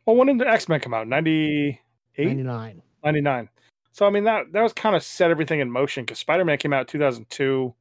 well, 0.06 0.16
when 0.16 0.28
did 0.28 0.40
the 0.40 0.48
X 0.48 0.68
Men 0.68 0.80
come 0.80 0.94
out? 0.94 1.08
98? 1.08 1.80
'99. 2.18 2.82
99. 3.04 3.50
So 3.92 4.06
I 4.06 4.10
mean 4.10 4.24
that 4.26 4.52
that 4.52 4.62
was 4.62 4.74
kind 4.74 4.96
of 4.96 5.04
set 5.04 5.32
everything 5.32 5.60
in 5.60 5.70
motion 5.70 6.04
because 6.04 6.20
Spider 6.20 6.46
Man 6.46 6.58
came 6.58 6.74
out 6.74 6.88
2002, 6.88 7.74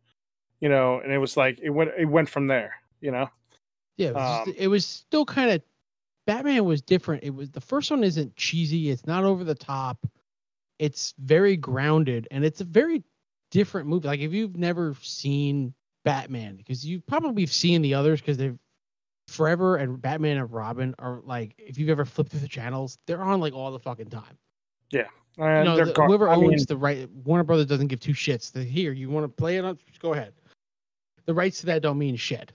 you 0.61 0.69
know, 0.69 1.01
and 1.01 1.13
it 1.13 1.19
was 1.19 1.37
like 1.37 1.59
it 1.61 1.71
went 1.71 1.91
it 1.99 2.07
went 2.07 2.29
from 2.29 2.47
there, 2.47 2.75
you 3.01 3.11
know. 3.11 3.29
Yeah, 3.99 4.09
it 4.09 4.15
was, 4.15 4.47
just- 4.47 4.49
Um, 4.49 4.55
it 4.59 4.69
was 4.69 4.87
still 4.87 5.25
kind 5.27 5.51
of 5.51 5.63
Batman 6.27 6.65
was 6.65 6.83
different. 6.83 7.25
It 7.25 7.31
was 7.35 7.51
the 7.51 7.61
first 7.61 7.91
one 7.91 8.05
isn't 8.05 8.37
cheesy. 8.37 8.91
It's 8.91 9.07
not 9.07 9.25
over 9.25 9.45
the 9.45 9.55
top. 9.55 10.07
It's 10.79 11.15
very 11.19 11.57
grounded, 11.57 12.29
and 12.31 12.45
it's 12.45 12.61
a 12.61 12.65
very 12.65 13.03
different 13.51 13.89
movie. 13.89 14.09
Like 14.09 14.21
if 14.21 14.33
you've 14.33 14.57
never 14.57 14.95
seen 15.03 15.73
Batman, 16.05 16.57
because 16.57 16.85
you 16.87 17.01
probably 17.01 17.43
have 17.43 17.53
seen 17.53 17.83
the 17.83 17.95
others, 17.95 18.21
because 18.21 18.37
they've 18.39 18.59
Forever 19.27 19.77
and 19.77 20.01
Batman 20.01 20.39
and 20.39 20.51
Robin 20.51 20.95
are 20.99 21.21
like 21.23 21.55
if 21.59 21.77
you've 21.77 21.91
ever 21.91 22.07
flipped 22.07 22.31
through 22.31 22.41
the 22.41 22.49
channels, 22.49 22.97
they're 23.07 23.21
on 23.21 23.41
like 23.41 23.53
all 23.53 23.71
the 23.71 23.79
fucking 23.79 24.09
time. 24.09 24.39
Yeah. 24.91 25.05
And 25.37 25.59
you 25.59 25.65
know, 25.65 25.77
they're 25.77 25.85
the- 25.87 25.93
gar- 25.93 26.07
whoever 26.07 26.31
I 26.31 26.35
owns 26.35 26.49
mean, 26.49 26.65
the 26.67 26.77
right, 26.79 27.11
Warner 27.11 27.45
Brothers 27.45 27.67
doesn't 27.67 27.89
give 27.89 28.01
two 28.01 28.13
shits. 28.15 28.51
The, 28.51 28.65
here, 28.65 28.93
you 28.93 29.11
want 29.11 29.25
to 29.25 29.29
play 29.29 29.59
it 29.59 29.65
on? 29.67 29.79
Go 30.01 30.15
ahead. 30.15 30.33
The 31.27 31.35
rights 31.35 31.61
to 31.61 31.67
that 31.67 31.83
don't 31.83 31.99
mean 31.99 32.17
shit. 32.17 32.53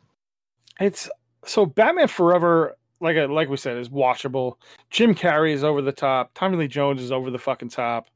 it's 0.79 1.08
so 1.45 1.65
Batman 1.65 2.08
Forever, 2.08 2.75
like 2.99 3.17
I, 3.17 3.25
like 3.25 3.49
we 3.49 3.58
said, 3.58 3.77
is 3.77 3.89
watchable. 3.89 4.56
Jim 4.89 5.13
Carrey 5.13 5.51
is 5.53 5.63
over 5.63 5.82
the 5.82 5.91
top. 5.91 6.32
Tommy 6.36 6.58
Lee 6.58 6.67
Jones 6.67 7.01
is 7.01 7.12
over 7.12 7.29
the 7.32 7.39
fucking 7.39 7.69
top. 7.69 8.10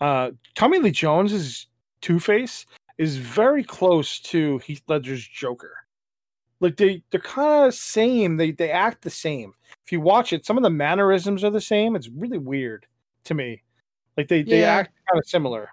Uh, 0.00 0.30
Tommy 0.54 0.78
Lee 0.78 0.90
Jones's 0.90 1.66
Two 2.00 2.20
Face 2.20 2.64
is 2.98 3.16
very 3.16 3.64
close 3.64 4.20
to 4.20 4.58
Heath 4.58 4.82
Ledger's 4.88 5.26
Joker. 5.26 5.72
Like 6.60 6.76
they 6.76 7.02
they're 7.10 7.20
kind 7.20 7.66
of 7.66 7.74
same. 7.74 8.36
They 8.36 8.50
they 8.52 8.70
act 8.70 9.02
the 9.02 9.10
same. 9.10 9.52
If 9.86 9.92
you 9.92 10.00
watch 10.00 10.32
it, 10.32 10.44
some 10.44 10.56
of 10.56 10.62
the 10.62 10.70
mannerisms 10.70 11.44
are 11.44 11.50
the 11.50 11.60
same. 11.60 11.94
It's 11.96 12.08
really 12.08 12.38
weird 12.38 12.86
to 13.24 13.34
me. 13.34 13.62
Like 14.16 14.28
they 14.28 14.42
they 14.42 14.60
Yeah. 14.62 14.74
act 14.74 14.92
kind 15.08 15.18
of 15.20 15.28
similar. 15.28 15.70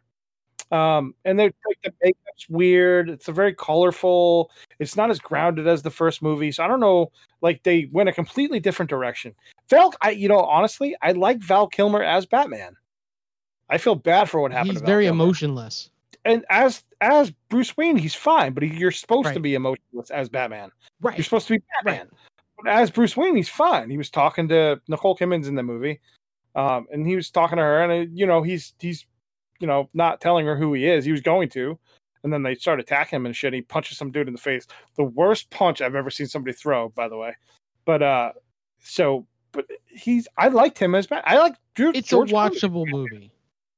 Um, 0.75 1.15
and 1.23 1.39
they're 1.39 1.53
like 1.67 1.79
the 1.83 1.93
makeup's 2.03 2.49
weird. 2.49 3.09
It's 3.09 3.27
a 3.27 3.31
very 3.31 3.53
colorful. 3.53 4.51
It's 4.79 4.95
not 4.95 5.09
as 5.09 5.19
grounded 5.19 5.67
as 5.67 5.81
the 5.81 5.91
first 5.91 6.21
movie. 6.21 6.51
So 6.51 6.63
I 6.63 6.67
don't 6.67 6.79
know. 6.79 7.11
Like 7.41 7.63
they 7.63 7.87
went 7.91 8.09
a 8.09 8.13
completely 8.13 8.59
different 8.59 8.89
direction. 8.89 9.33
Val, 9.69 9.93
I 10.01 10.11
you 10.11 10.27
know 10.27 10.39
honestly, 10.39 10.95
I 11.01 11.11
like 11.13 11.39
Val 11.39 11.67
Kilmer 11.67 12.03
as 12.03 12.25
Batman. 12.25 12.75
I 13.69 13.77
feel 13.77 13.95
bad 13.95 14.29
for 14.29 14.41
what 14.41 14.51
happened. 14.51 14.73
He's 14.73 14.81
very 14.81 15.05
Kilmer. 15.05 15.23
emotionless. 15.23 15.89
and 16.25 16.43
as 16.49 16.83
as 17.01 17.31
Bruce 17.49 17.77
Wayne, 17.77 17.97
he's 17.97 18.15
fine, 18.15 18.53
but 18.53 18.63
he, 18.63 18.75
you're 18.75 18.91
supposed 18.91 19.33
to 19.33 19.39
be 19.39 19.55
emotionless 19.55 20.09
as 20.09 20.27
Batman. 20.29 20.71
Right. 21.01 21.17
You're 21.17 21.23
supposed 21.23 21.47
to 21.47 21.53
be 21.53 21.63
Batman. 21.83 22.09
But 22.57 22.71
as 22.71 22.89
Bruce 22.89 23.15
Wayne, 23.15 23.35
he's 23.35 23.49
fine. 23.49 23.89
He 23.89 23.97
was 23.97 24.09
talking 24.09 24.47
to 24.49 24.81
Nicole 24.87 25.15
Kidman's 25.15 25.47
in 25.47 25.55
the 25.55 25.63
movie, 25.63 25.99
um, 26.55 26.87
and 26.91 27.05
he 27.05 27.15
was 27.15 27.29
talking 27.29 27.57
to 27.57 27.63
her, 27.63 27.83
and 27.83 27.91
uh, 27.91 28.11
you 28.13 28.25
know 28.25 28.41
he's 28.43 28.73
he's 28.79 29.05
you 29.59 29.67
know 29.67 29.89
not 29.93 30.21
telling 30.21 30.45
her 30.45 30.55
who 30.55 30.73
he 30.73 30.87
is. 30.87 31.05
He 31.05 31.11
was 31.11 31.21
going 31.21 31.49
to, 31.49 31.77
and 32.23 32.33
then 32.33 32.43
they 32.43 32.55
start 32.55 32.79
attacking 32.79 33.17
him 33.17 33.25
and 33.25 33.35
shit. 33.35 33.53
He 33.53 33.61
punches 33.61 33.97
some 33.97 34.11
dude 34.11 34.27
in 34.27 34.33
the 34.33 34.39
face. 34.39 34.65
The 34.95 35.03
worst 35.03 35.49
punch 35.49 35.81
I've 35.81 35.95
ever 35.95 36.09
seen 36.09 36.27
somebody 36.27 36.53
throw, 36.53 36.89
by 36.89 37.07
the 37.07 37.17
way. 37.17 37.35
But 37.85 38.01
uh, 38.01 38.31
so 38.79 39.27
but 39.51 39.65
he's 39.87 40.27
I 40.37 40.49
liked 40.49 40.77
him 40.77 40.95
as 40.95 41.07
Batman. 41.07 41.35
I 41.35 41.39
like 41.39 41.55
George. 41.75 41.95
it's 41.97 42.07
George 42.07 42.31
a 42.31 42.35
Clooney. 42.35 42.51
watchable 42.51 42.85
movie. 42.87 43.31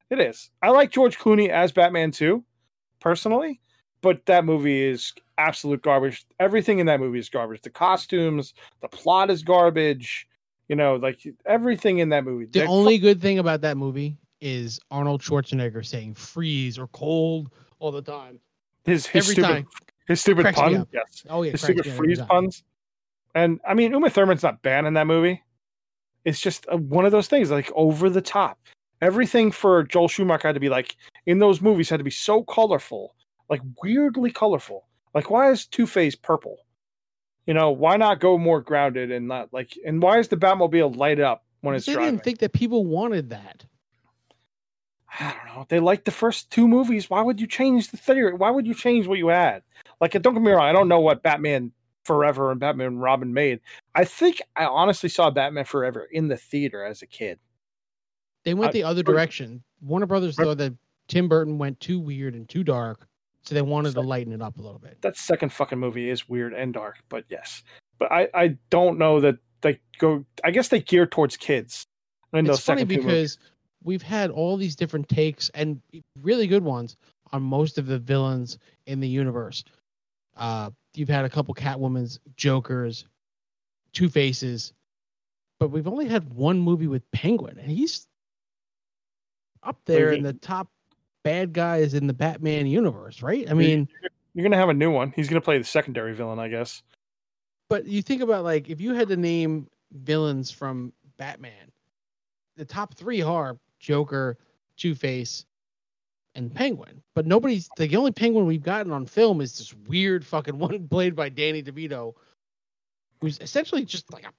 It 0.10 0.20
is. 0.20 0.50
I 0.62 0.70
like 0.70 0.92
George 0.92 1.18
Clooney 1.18 1.50
as 1.50 1.72
Batman 1.72 2.12
too, 2.12 2.44
personally, 3.00 3.60
but 4.02 4.26
that 4.26 4.46
movie 4.46 4.82
is 4.84 5.14
absolute 5.38 5.82
garbage. 5.82 6.26
Everything 6.40 6.80
in 6.80 6.86
that 6.88 7.00
movie 7.00 7.20
is 7.20 7.30
garbage. 7.30 7.62
The 7.62 7.70
costumes, 7.70 8.54
the 8.82 8.88
plot 8.88 9.30
is 9.30 9.44
garbage. 9.44 10.28
You 10.70 10.76
know, 10.76 10.96
like 10.96 11.20
everything 11.46 12.00
in 12.00 12.10
that 12.10 12.24
movie. 12.24 12.46
The 12.46 12.60
They're 12.60 12.68
only 12.68 12.98
good 12.98 13.22
thing 13.22 13.40
about 13.40 13.62
that 13.62 13.78
movie 13.78 14.18
is 14.42 14.80
Arnold 14.92 15.22
Schwarzenegger 15.22 15.86
saying 15.86 16.16
freeze 16.16 16.78
or 16.78 16.88
cold 16.88 17.52
all 17.80 17.92
the 17.92 18.02
time. 18.02 18.40
his 18.86 19.06
his 19.06 19.26
every 19.26 19.34
stupid 19.34 19.48
time. 19.48 19.68
his 20.08 20.22
stupid 20.22 20.56
puns. 20.56 20.86
Yes, 20.92 21.24
Oh 21.30 21.44
yeah, 21.44 21.52
his 21.52 21.62
stupid 21.62 21.86
me 21.86 21.92
up 21.92 21.96
every 21.96 22.08
freeze 22.08 22.22
puns. 22.22 22.64
And 23.36 23.60
I 23.68 23.74
mean, 23.74 23.92
Uma 23.92 24.10
Thurman's 24.10 24.44
not 24.44 24.62
bad 24.62 24.86
in 24.86 24.94
that 24.96 25.08
movie. 25.08 25.44
It's 26.26 26.40
just 26.40 26.66
a, 26.70 26.78
one 26.78 27.06
of 27.06 27.12
those 27.12 27.28
things, 27.28 27.52
like 27.52 27.72
over 27.76 28.10
the 28.10 28.22
top. 28.22 28.60
Everything 29.02 29.52
for 29.52 29.84
Joel 29.84 30.08
Schumacher 30.08 30.48
had 30.48 30.56
to 30.56 30.60
be 30.60 30.70
like 30.70 30.96
in 31.26 31.40
those 31.40 31.62
movies 31.62 31.90
had 31.90 31.98
to 32.00 32.04
be 32.04 32.10
so 32.10 32.44
colorful, 32.44 33.16
like 33.50 33.62
weirdly 33.84 34.32
colorful. 34.32 34.88
Like, 35.14 35.30
why 35.30 35.52
is 35.52 35.66
Two 35.68 35.88
Face 35.88 36.16
purple? 36.16 36.58
You 37.46 37.54
know, 37.54 37.72
why 37.72 37.96
not 37.96 38.20
go 38.20 38.38
more 38.38 38.60
grounded 38.60 39.12
and 39.12 39.28
not 39.28 39.54
like? 39.54 39.78
And 39.86 40.02
why 40.02 40.18
is 40.20 40.28
the 40.28 40.36
Batmobile 40.36 40.96
light 40.96 41.20
up 41.20 41.46
when 41.62 41.76
it's 41.76 41.86
they 41.86 41.94
driving? 41.94 42.16
didn't 42.16 42.24
think 42.24 42.40
that 42.40 42.54
people 42.54 42.86
wanted 42.86 43.30
that. 43.30 43.66
I 45.20 45.34
don't 45.34 45.56
know. 45.56 45.66
They 45.70 45.80
liked 45.80 46.06
the 46.06 46.12
first 46.12 46.50
two 46.52 46.68
movies. 46.68 47.10
Why 47.10 47.22
would 47.22 47.40
you 47.40 47.48
change 47.48 47.90
the 47.90 47.98
theory? 47.98 48.34
Why 48.34 48.50
would 48.50 48.68
you 48.68 48.74
change 48.74 49.08
what 49.08 49.18
you 49.18 49.28
had? 49.28 49.64
Like, 50.02 50.12
don't 50.22 50.34
get 50.34 50.42
me 50.44 50.52
wrong. 50.52 50.66
I 50.66 50.74
don't 50.74 50.88
know 50.88 51.00
what 51.00 51.24
Batman 51.24 51.72
Forever 52.04 52.52
and 52.52 52.60
Batman 52.60 52.88
and 52.88 53.02
Robin 53.02 53.34
made. 53.34 53.60
I 53.96 54.06
think 54.06 54.42
I 54.56 54.66
honestly 54.66 55.10
saw 55.10 55.30
Batman 55.30 55.66
Forever 55.66 56.08
in 56.12 56.28
the 56.28 56.38
theater 56.38 56.84
as 56.84 57.02
a 57.02 57.08
kid. 57.08 57.40
They 58.44 58.54
went 58.54 58.70
I- 58.70 58.74
the 58.74 58.84
other 58.84 59.02
or- 59.02 59.04
direction. 59.04 59.64
Warner 59.82 60.06
Brothers 60.08 60.36
thought 60.36 60.58
that 60.58 60.74
Tim 61.08 61.28
Burton 61.30 61.58
went 61.58 61.80
too 61.80 62.00
weird 62.00 62.34
and 62.34 62.50
too 62.50 62.64
dark, 62.64 63.08
so 63.44 63.54
they 63.54 63.62
wanted 63.62 63.94
to 63.94 64.02
lighten 64.02 64.34
it 64.34 64.42
up 64.42 64.58
a 64.58 64.62
little 64.62 64.80
bit. 64.80 65.02
That 65.02 65.16
second 65.16 65.54
fucking 65.54 65.78
movie 65.78 66.10
is 66.10 66.28
weird 66.28 66.54
and 66.54 66.74
dark, 66.74 66.96
but 67.10 67.26
yes. 67.30 67.62
But 68.00 68.12
I, 68.12 68.28
I 68.34 68.58
don't 68.70 68.98
know 68.98 69.22
that 69.22 69.38
they 69.62 69.80
go. 70.00 70.26
I 70.44 70.52
guess 70.52 70.70
they 70.70 70.80
gear 70.80 71.06
towards 71.06 71.38
kids. 71.38 71.86
In 72.34 72.48
it's 72.48 72.60
funny 72.62 72.84
because. 72.84 73.38
We've 73.84 74.02
had 74.02 74.30
all 74.30 74.58
these 74.58 74.76
different 74.76 75.08
takes 75.10 75.50
and 75.50 75.82
really 76.22 76.48
good 76.48 76.64
ones 76.64 76.96
on 77.32 77.42
most 77.42 77.78
of 77.78 77.88
the 77.88 78.00
villains 78.00 78.58
in 78.86 79.00
the 79.00 79.08
universe. 79.08 79.64
Uh, 80.36 80.70
you've 80.94 81.10
had 81.10 81.26
a 81.26 81.30
couple 81.30 81.54
Catwoman's, 81.54 82.20
Jokers, 82.36 83.06
Two 83.94 84.10
Faces, 84.10 84.74
but 85.60 85.72
we've 85.72 85.88
only 85.88 86.06
had 86.06 86.34
one 86.34 86.60
movie 86.60 86.88
with 86.88 87.10
Penguin, 87.12 87.58
and 87.60 87.72
he's 87.72 88.08
up 89.64 89.80
there 89.86 90.12
in 90.12 90.24
the 90.24 90.34
top 90.34 90.70
bad 91.24 91.52
guys 91.54 91.94
in 91.94 92.08
the 92.08 92.14
Batman 92.14 92.68
universe, 92.68 93.22
right? 93.22 93.50
I 93.50 93.54
mean, 93.54 93.88
you're 94.34 94.44
gonna 94.44 94.58
have 94.58 94.70
a 94.70 94.74
new 94.74 94.92
one. 94.92 95.12
He's 95.16 95.28
gonna 95.28 95.42
play 95.42 95.58
the 95.58 95.64
secondary 95.64 96.14
villain, 96.14 96.40
I 96.40 96.48
guess. 96.48 96.84
but 97.70 97.86
you 97.86 98.02
think 98.02 98.22
about 98.22 98.44
like 98.44 98.70
if 98.70 98.80
you 98.80 98.94
had 98.94 99.08
to 99.10 99.18
name 99.18 99.68
villains 99.92 100.52
from 100.52 100.94
Batman, 101.18 101.72
the 102.56 102.66
top 102.66 102.94
three 102.94 103.22
are 103.22 103.58
Joker, 103.80 104.38
Two 104.78 104.96
Face, 104.96 105.46
and 106.36 106.54
Penguin. 106.54 107.02
But 107.16 107.26
nobody's 107.26 107.70
the 107.78 107.96
only 107.96 108.12
Penguin 108.12 108.46
we've 108.46 108.64
gotten 108.64 108.92
on 108.92 109.06
film 109.06 109.42
is 109.42 109.58
this 109.58 109.74
weird 109.88 110.26
fucking 110.26 110.58
one 110.60 110.88
played 110.88 111.16
by 111.16 111.30
Danny 111.30 111.64
DeVito, 111.64 112.14
who's 113.22 113.40
essentially 113.40 113.86
just 113.86 114.12
like 114.14 114.26
a 114.26 114.32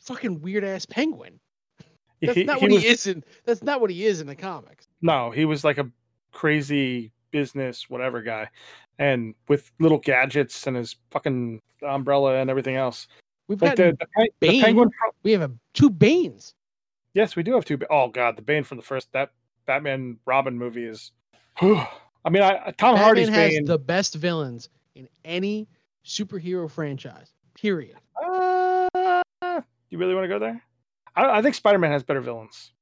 fucking 0.00 0.40
weird 0.40 0.64
ass 0.64 0.86
penguin. 0.86 1.38
That's 2.20 2.34
He- 2.36 2.44
not 2.44 2.58
he 2.58 2.64
what 2.66 2.72
was- 2.72 2.82
he 2.82 2.88
is 2.88 3.06
in. 3.06 3.24
That's 3.44 3.62
not 3.62 3.80
what 3.80 3.90
he 3.90 4.04
is 4.06 4.20
in 4.20 4.26
the 4.26 4.34
comics. 4.36 4.86
No, 5.00 5.30
he 5.30 5.44
was 5.46 5.64
like 5.64 5.78
a 5.78 5.90
crazy 6.32 7.12
business 7.30 7.88
whatever 7.88 8.20
guy, 8.22 8.48
and 8.98 9.34
with 9.48 9.70
little 9.78 9.98
gadgets 9.98 10.66
and 10.66 10.76
his 10.76 10.96
fucking 11.12 11.62
umbrella 11.82 12.34
and 12.36 12.50
everything 12.50 12.76
else. 12.76 13.06
We've 13.48 13.60
Like 13.62 13.76
got 13.76 13.98
the, 13.98 14.06
the, 14.18 14.30
the 14.48 14.60
penguin. 14.60 14.90
we 15.22 15.32
have 15.32 15.42
a, 15.42 15.50
two 15.74 15.88
Banes. 15.90 16.54
Yes, 17.14 17.36
we 17.36 17.42
do 17.42 17.54
have 17.54 17.64
two. 17.64 17.78
Oh 17.90 18.08
god, 18.08 18.36
the 18.36 18.42
Bane 18.42 18.64
from 18.64 18.76
the 18.76 18.82
first 18.82 19.12
that 19.12 19.30
Batman 19.66 20.18
Robin 20.26 20.56
movie 20.56 20.84
is. 20.84 21.12
I 21.60 22.28
mean, 22.30 22.42
I 22.42 22.72
Tom 22.76 22.94
Batman 22.94 22.96
Hardy's 22.96 23.28
has 23.28 23.50
Bane. 23.52 23.64
the 23.64 23.78
best 23.78 24.14
villains 24.14 24.68
in 24.94 25.08
any 25.24 25.68
superhero 26.04 26.70
franchise. 26.70 27.32
Period. 27.54 27.96
Uh, 28.22 29.22
you 29.90 29.98
really 29.98 30.14
want 30.14 30.24
to 30.24 30.28
go 30.28 30.38
there? 30.38 30.62
I, 31.16 31.38
I 31.38 31.42
think 31.42 31.54
Spider 31.54 31.78
Man 31.78 31.90
has 31.92 32.02
better 32.02 32.20
villains. 32.20 32.72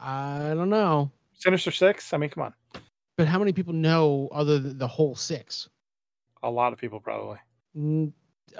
I 0.00 0.52
don't 0.54 0.70
know. 0.70 1.10
Sinister 1.34 1.70
Six. 1.70 2.12
I 2.12 2.16
mean, 2.18 2.30
come 2.30 2.44
on, 2.44 2.54
But 3.16 3.26
how 3.26 3.38
many 3.38 3.52
people 3.52 3.72
know 3.72 4.28
other 4.32 4.58
than 4.58 4.78
the 4.78 4.88
whole 4.88 5.14
six? 5.14 5.68
a 6.42 6.50
lot 6.50 6.74
of 6.74 6.78
people 6.78 7.00
probably. 7.00 7.38
I'm 7.74 8.12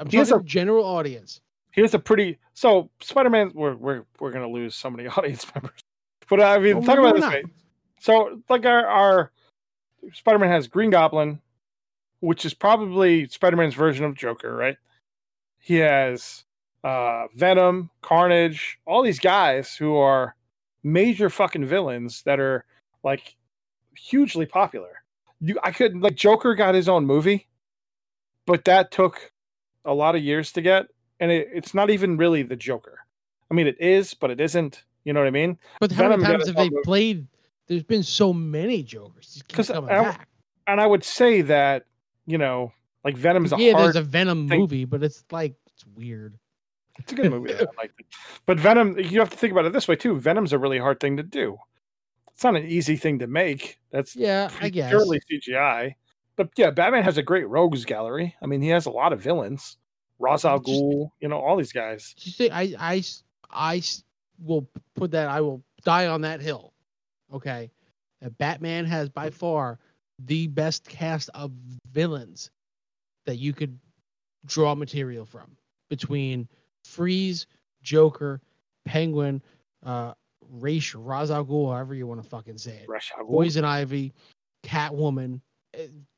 He 0.08 0.16
talking 0.16 0.34
a- 0.36 0.42
general 0.42 0.84
audience. 0.86 1.40
Here's 1.74 1.92
a 1.92 1.98
pretty. 1.98 2.38
So 2.52 2.88
Spider 3.00 3.30
Man, 3.30 3.50
we're 3.52 3.74
we're 3.74 4.04
we're 4.20 4.30
gonna 4.30 4.48
lose 4.48 4.76
so 4.76 4.88
many 4.90 5.08
audience 5.16 5.44
members. 5.54 5.80
But 6.28 6.40
I 6.40 6.58
mean, 6.58 6.76
Well, 6.76 6.84
talk 6.84 6.98
about 6.98 7.16
this 7.16 7.24
way. 7.24 7.44
So 7.98 8.40
like 8.48 8.64
our 8.64 8.86
our 8.86 9.32
Spider 10.12 10.38
Man 10.38 10.50
has 10.50 10.68
Green 10.68 10.90
Goblin, 10.90 11.40
which 12.20 12.44
is 12.44 12.54
probably 12.54 13.28
Spider 13.28 13.56
Man's 13.56 13.74
version 13.74 14.04
of 14.04 14.14
Joker, 14.14 14.54
right? 14.54 14.76
He 15.58 15.76
has 15.76 16.44
uh 16.84 17.26
Venom, 17.34 17.90
Carnage, 18.02 18.78
all 18.86 19.02
these 19.02 19.18
guys 19.18 19.74
who 19.74 19.96
are 19.96 20.36
major 20.84 21.28
fucking 21.28 21.66
villains 21.66 22.22
that 22.22 22.38
are 22.38 22.64
like 23.02 23.34
hugely 23.96 24.46
popular. 24.46 25.02
You 25.40 25.58
I 25.64 25.72
couldn't 25.72 26.02
like 26.02 26.14
Joker 26.14 26.54
got 26.54 26.76
his 26.76 26.88
own 26.88 27.04
movie, 27.04 27.48
but 28.46 28.64
that 28.66 28.92
took 28.92 29.32
a 29.84 29.92
lot 29.92 30.14
of 30.14 30.22
years 30.22 30.52
to 30.52 30.62
get, 30.62 30.86
and 31.24 31.32
it, 31.32 31.48
it's 31.54 31.72
not 31.72 31.88
even 31.88 32.18
really 32.18 32.42
the 32.42 32.54
Joker. 32.54 32.98
I 33.50 33.54
mean, 33.54 33.66
it 33.66 33.80
is, 33.80 34.12
but 34.12 34.30
it 34.30 34.40
isn't. 34.42 34.84
You 35.04 35.14
know 35.14 35.20
what 35.20 35.26
I 35.26 35.30
mean? 35.30 35.58
But 35.80 35.90
how 35.90 36.02
Venom 36.02 36.20
many 36.20 36.34
times 36.34 36.46
have 36.48 36.56
they 36.56 36.68
movie. 36.68 36.82
played? 36.84 37.26
There's 37.66 37.82
been 37.82 38.02
so 38.02 38.32
many 38.34 38.82
Jokers. 38.82 39.42
Back. 39.56 40.28
And 40.66 40.80
I 40.82 40.86
would 40.86 41.02
say 41.02 41.40
that 41.42 41.86
you 42.26 42.36
know, 42.36 42.72
like 43.04 43.16
Venom's 43.16 43.52
a 43.54 43.56
yeah, 43.58 43.76
there's 43.76 43.96
a 43.96 44.02
Venom 44.02 44.48
thing. 44.48 44.60
movie, 44.60 44.84
but 44.84 45.02
it's 45.02 45.24
like 45.30 45.54
it's 45.72 45.86
weird. 45.96 46.38
It's 46.98 47.12
a 47.12 47.14
good 47.16 47.30
movie. 47.30 47.54
though, 47.54 47.60
I 47.64 47.66
like 47.78 47.92
it. 47.98 48.06
But 48.44 48.60
Venom, 48.60 48.98
you 48.98 49.18
have 49.20 49.30
to 49.30 49.36
think 49.36 49.52
about 49.52 49.64
it 49.64 49.72
this 49.72 49.88
way 49.88 49.96
too. 49.96 50.18
Venom's 50.18 50.52
a 50.52 50.58
really 50.58 50.78
hard 50.78 51.00
thing 51.00 51.16
to 51.16 51.22
do. 51.22 51.56
It's 52.34 52.44
not 52.44 52.56
an 52.56 52.66
easy 52.66 52.96
thing 52.96 53.18
to 53.20 53.26
make. 53.26 53.78
That's 53.90 54.14
Yeah, 54.14 54.50
I 54.60 54.68
guess. 54.68 54.90
purely 54.90 55.20
CGI. 55.30 55.94
But 56.36 56.50
yeah, 56.56 56.70
Batman 56.70 57.04
has 57.04 57.16
a 57.16 57.22
great 57.22 57.48
rogues 57.48 57.84
gallery. 57.84 58.34
I 58.42 58.46
mean, 58.46 58.60
he 58.60 58.68
has 58.68 58.86
a 58.86 58.90
lot 58.90 59.12
of 59.12 59.20
villains. 59.20 59.76
Ra's 60.18 60.44
al 60.44 60.60
Ghul, 60.60 61.10
you 61.20 61.28
know, 61.28 61.38
all 61.38 61.56
these 61.56 61.72
guys. 61.72 62.14
I, 62.40 62.74
I, 62.78 63.04
I 63.50 63.82
will 64.42 64.68
put 64.94 65.10
that. 65.12 65.28
I 65.28 65.40
will 65.40 65.62
die 65.84 66.06
on 66.06 66.20
that 66.22 66.40
hill. 66.40 66.72
Okay, 67.32 67.70
that 68.20 68.36
Batman 68.38 68.84
has 68.84 69.08
by 69.08 69.30
far 69.30 69.78
the 70.20 70.46
best 70.46 70.88
cast 70.88 71.30
of 71.34 71.52
villains 71.90 72.50
that 73.26 73.36
you 73.36 73.52
could 73.52 73.78
draw 74.46 74.74
material 74.74 75.24
from 75.24 75.56
between 75.90 76.48
Freeze, 76.84 77.46
Joker, 77.82 78.40
Penguin, 78.84 79.42
uh, 79.84 80.12
Ra's 80.50 80.94
Ra's 80.94 81.30
al 81.30 81.44
Ghul, 81.44 81.72
however 81.72 81.94
you 81.94 82.06
want 82.06 82.22
to 82.22 82.28
fucking 82.28 82.58
say 82.58 82.76
it. 82.76 82.88
Ra's 82.88 83.10
al 83.18 83.24
Ghul. 83.24 83.30
Poison 83.30 83.64
Ivy, 83.64 84.12
Catwoman, 84.64 85.40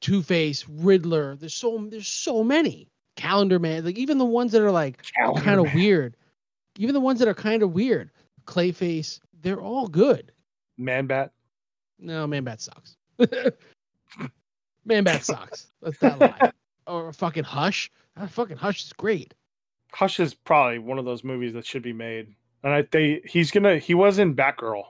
Two 0.01 0.23
Face, 0.23 0.67
Riddler. 0.69 1.37
There's 1.37 1.55
so 1.55 1.87
there's 1.91 2.09
so 2.09 2.45
many. 2.45 2.89
Calendar 3.17 3.59
Man, 3.59 3.85
like 3.85 3.99
even 3.99 4.19
the 4.19 4.25
ones 4.25 4.53
that 4.53 4.63
are 4.63 4.71
like 4.71 5.03
kind 5.39 5.59
of 5.59 5.73
weird, 5.75 6.17
even 6.79 6.95
the 6.95 7.01
ones 7.01 7.19
that 7.19 7.29
are 7.29 7.35
kind 7.35 7.63
of 7.63 7.73
weird, 7.73 8.11
Clayface, 8.47 9.21
they're 9.43 9.61
all 9.61 9.89
good. 9.89 10.33
Man 10.79 11.07
Bat. 11.07 11.33
No, 11.99 12.27
Man 12.27 12.45
Bat 12.45 12.61
sucks. 12.61 12.97
Man 14.85 15.05
Bat 15.05 15.25
sucks. 15.25 15.69
That's 15.83 15.99
that 15.99 16.19
lie. 16.19 16.53
Or 16.89 17.13
fucking 17.13 17.43
Hush. 17.43 17.91
That 18.17 18.31
fucking 18.31 18.59
Hush 18.59 18.85
is 18.85 18.93
great. 18.93 19.35
Hush 19.93 20.21
is 20.21 20.35
probably 20.35 20.79
one 20.79 21.01
of 21.01 21.05
those 21.05 21.25
movies 21.25 21.53
that 21.55 21.67
should 21.67 21.83
be 21.83 21.93
made. 21.93 22.33
And 22.63 22.73
I 22.73 22.83
they 22.83 23.23
he's 23.25 23.51
gonna 23.51 23.79
he 23.79 23.95
was 23.95 24.21
in 24.21 24.37
Batgirl 24.37 24.85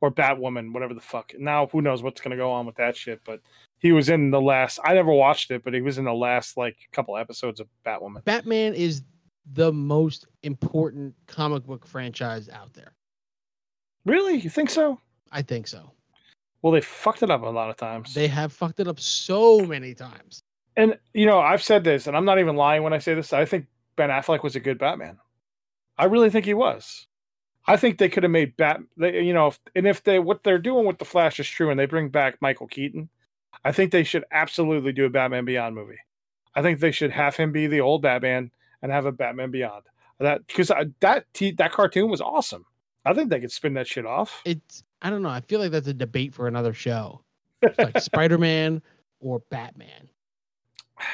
or 0.00 0.10
Batwoman, 0.10 0.72
whatever 0.72 0.94
the 0.94 1.02
fuck. 1.02 1.34
Now 1.38 1.66
who 1.66 1.82
knows 1.82 2.02
what's 2.02 2.22
gonna 2.22 2.36
go 2.36 2.50
on 2.50 2.64
with 2.64 2.76
that 2.76 2.96
shit, 2.96 3.20
but 3.26 3.40
he 3.82 3.92
was 3.92 4.08
in 4.08 4.30
the 4.30 4.40
last 4.40 4.78
I 4.84 4.94
never 4.94 5.12
watched 5.12 5.50
it, 5.50 5.62
but 5.64 5.74
he 5.74 5.82
was 5.82 5.98
in 5.98 6.04
the 6.04 6.14
last 6.14 6.56
like 6.56 6.76
couple 6.92 7.18
episodes 7.18 7.60
of 7.60 7.66
Batwoman. 7.84 8.24
Batman 8.24 8.74
is 8.74 9.02
the 9.52 9.72
most 9.72 10.26
important 10.44 11.14
comic 11.26 11.64
book 11.66 11.84
franchise 11.84 12.48
out 12.48 12.72
there. 12.72 12.94
Really? 14.06 14.36
You 14.36 14.48
think 14.48 14.70
so? 14.70 15.00
I 15.32 15.42
think 15.42 15.66
so. 15.66 15.92
Well, 16.62 16.72
they 16.72 16.80
fucked 16.80 17.24
it 17.24 17.30
up 17.30 17.42
a 17.42 17.46
lot 17.46 17.70
of 17.70 17.76
times. 17.76 18.14
They 18.14 18.28
have 18.28 18.52
fucked 18.52 18.78
it 18.78 18.86
up 18.86 19.00
so 19.00 19.60
many 19.66 19.94
times. 19.94 20.42
and 20.76 20.96
you 21.12 21.26
know, 21.26 21.40
I've 21.40 21.62
said 21.62 21.82
this, 21.82 22.06
and 22.06 22.16
I'm 22.16 22.24
not 22.24 22.38
even 22.38 22.56
lying 22.56 22.84
when 22.84 22.92
I 22.92 22.98
say 22.98 23.14
this. 23.14 23.32
I 23.32 23.44
think 23.44 23.66
Ben 23.96 24.10
Affleck 24.10 24.44
was 24.44 24.56
a 24.56 24.60
good 24.60 24.78
Batman. 24.78 25.18
I 25.98 26.04
really 26.04 26.30
think 26.30 26.46
he 26.46 26.54
was. 26.54 27.06
I 27.66 27.76
think 27.76 27.98
they 27.98 28.08
could 28.08 28.22
have 28.22 28.32
made 28.32 28.56
Bat. 28.56 28.80
They, 28.96 29.22
you 29.22 29.34
know, 29.34 29.48
if, 29.48 29.58
and 29.74 29.86
if 29.86 30.02
they 30.04 30.18
what 30.20 30.44
they're 30.44 30.58
doing 30.58 30.86
with 30.86 30.98
the 30.98 31.04
Flash 31.04 31.40
is 31.40 31.48
true, 31.48 31.70
and 31.70 31.78
they 31.78 31.86
bring 31.86 32.08
back 32.08 32.40
Michael 32.40 32.68
Keaton, 32.68 33.08
I 33.64 33.72
think 33.72 33.92
they 33.92 34.04
should 34.04 34.24
absolutely 34.32 34.92
do 34.92 35.04
a 35.04 35.10
Batman 35.10 35.44
Beyond 35.44 35.74
movie. 35.74 35.98
I 36.54 36.62
think 36.62 36.80
they 36.80 36.90
should 36.90 37.10
have 37.10 37.36
him 37.36 37.52
be 37.52 37.66
the 37.66 37.80
old 37.80 38.02
Batman 38.02 38.50
and 38.82 38.92
have 38.92 39.06
a 39.06 39.12
Batman 39.12 39.50
Beyond. 39.50 39.84
That 40.20 40.46
because 40.46 40.70
that 41.00 41.24
t- 41.32 41.52
that 41.52 41.72
cartoon 41.72 42.10
was 42.10 42.20
awesome. 42.20 42.64
I 43.04 43.14
think 43.14 43.30
they 43.30 43.40
could 43.40 43.50
spin 43.50 43.74
that 43.74 43.88
shit 43.88 44.06
off. 44.06 44.42
It's 44.44 44.84
I 45.00 45.10
don't 45.10 45.22
know. 45.22 45.28
I 45.30 45.40
feel 45.40 45.58
like 45.60 45.72
that's 45.72 45.88
a 45.88 45.94
debate 45.94 46.34
for 46.34 46.46
another 46.46 46.72
show. 46.72 47.22
It's 47.62 47.78
like 47.78 47.98
Spider 48.00 48.38
Man 48.38 48.82
or 49.20 49.40
Batman. 49.50 50.08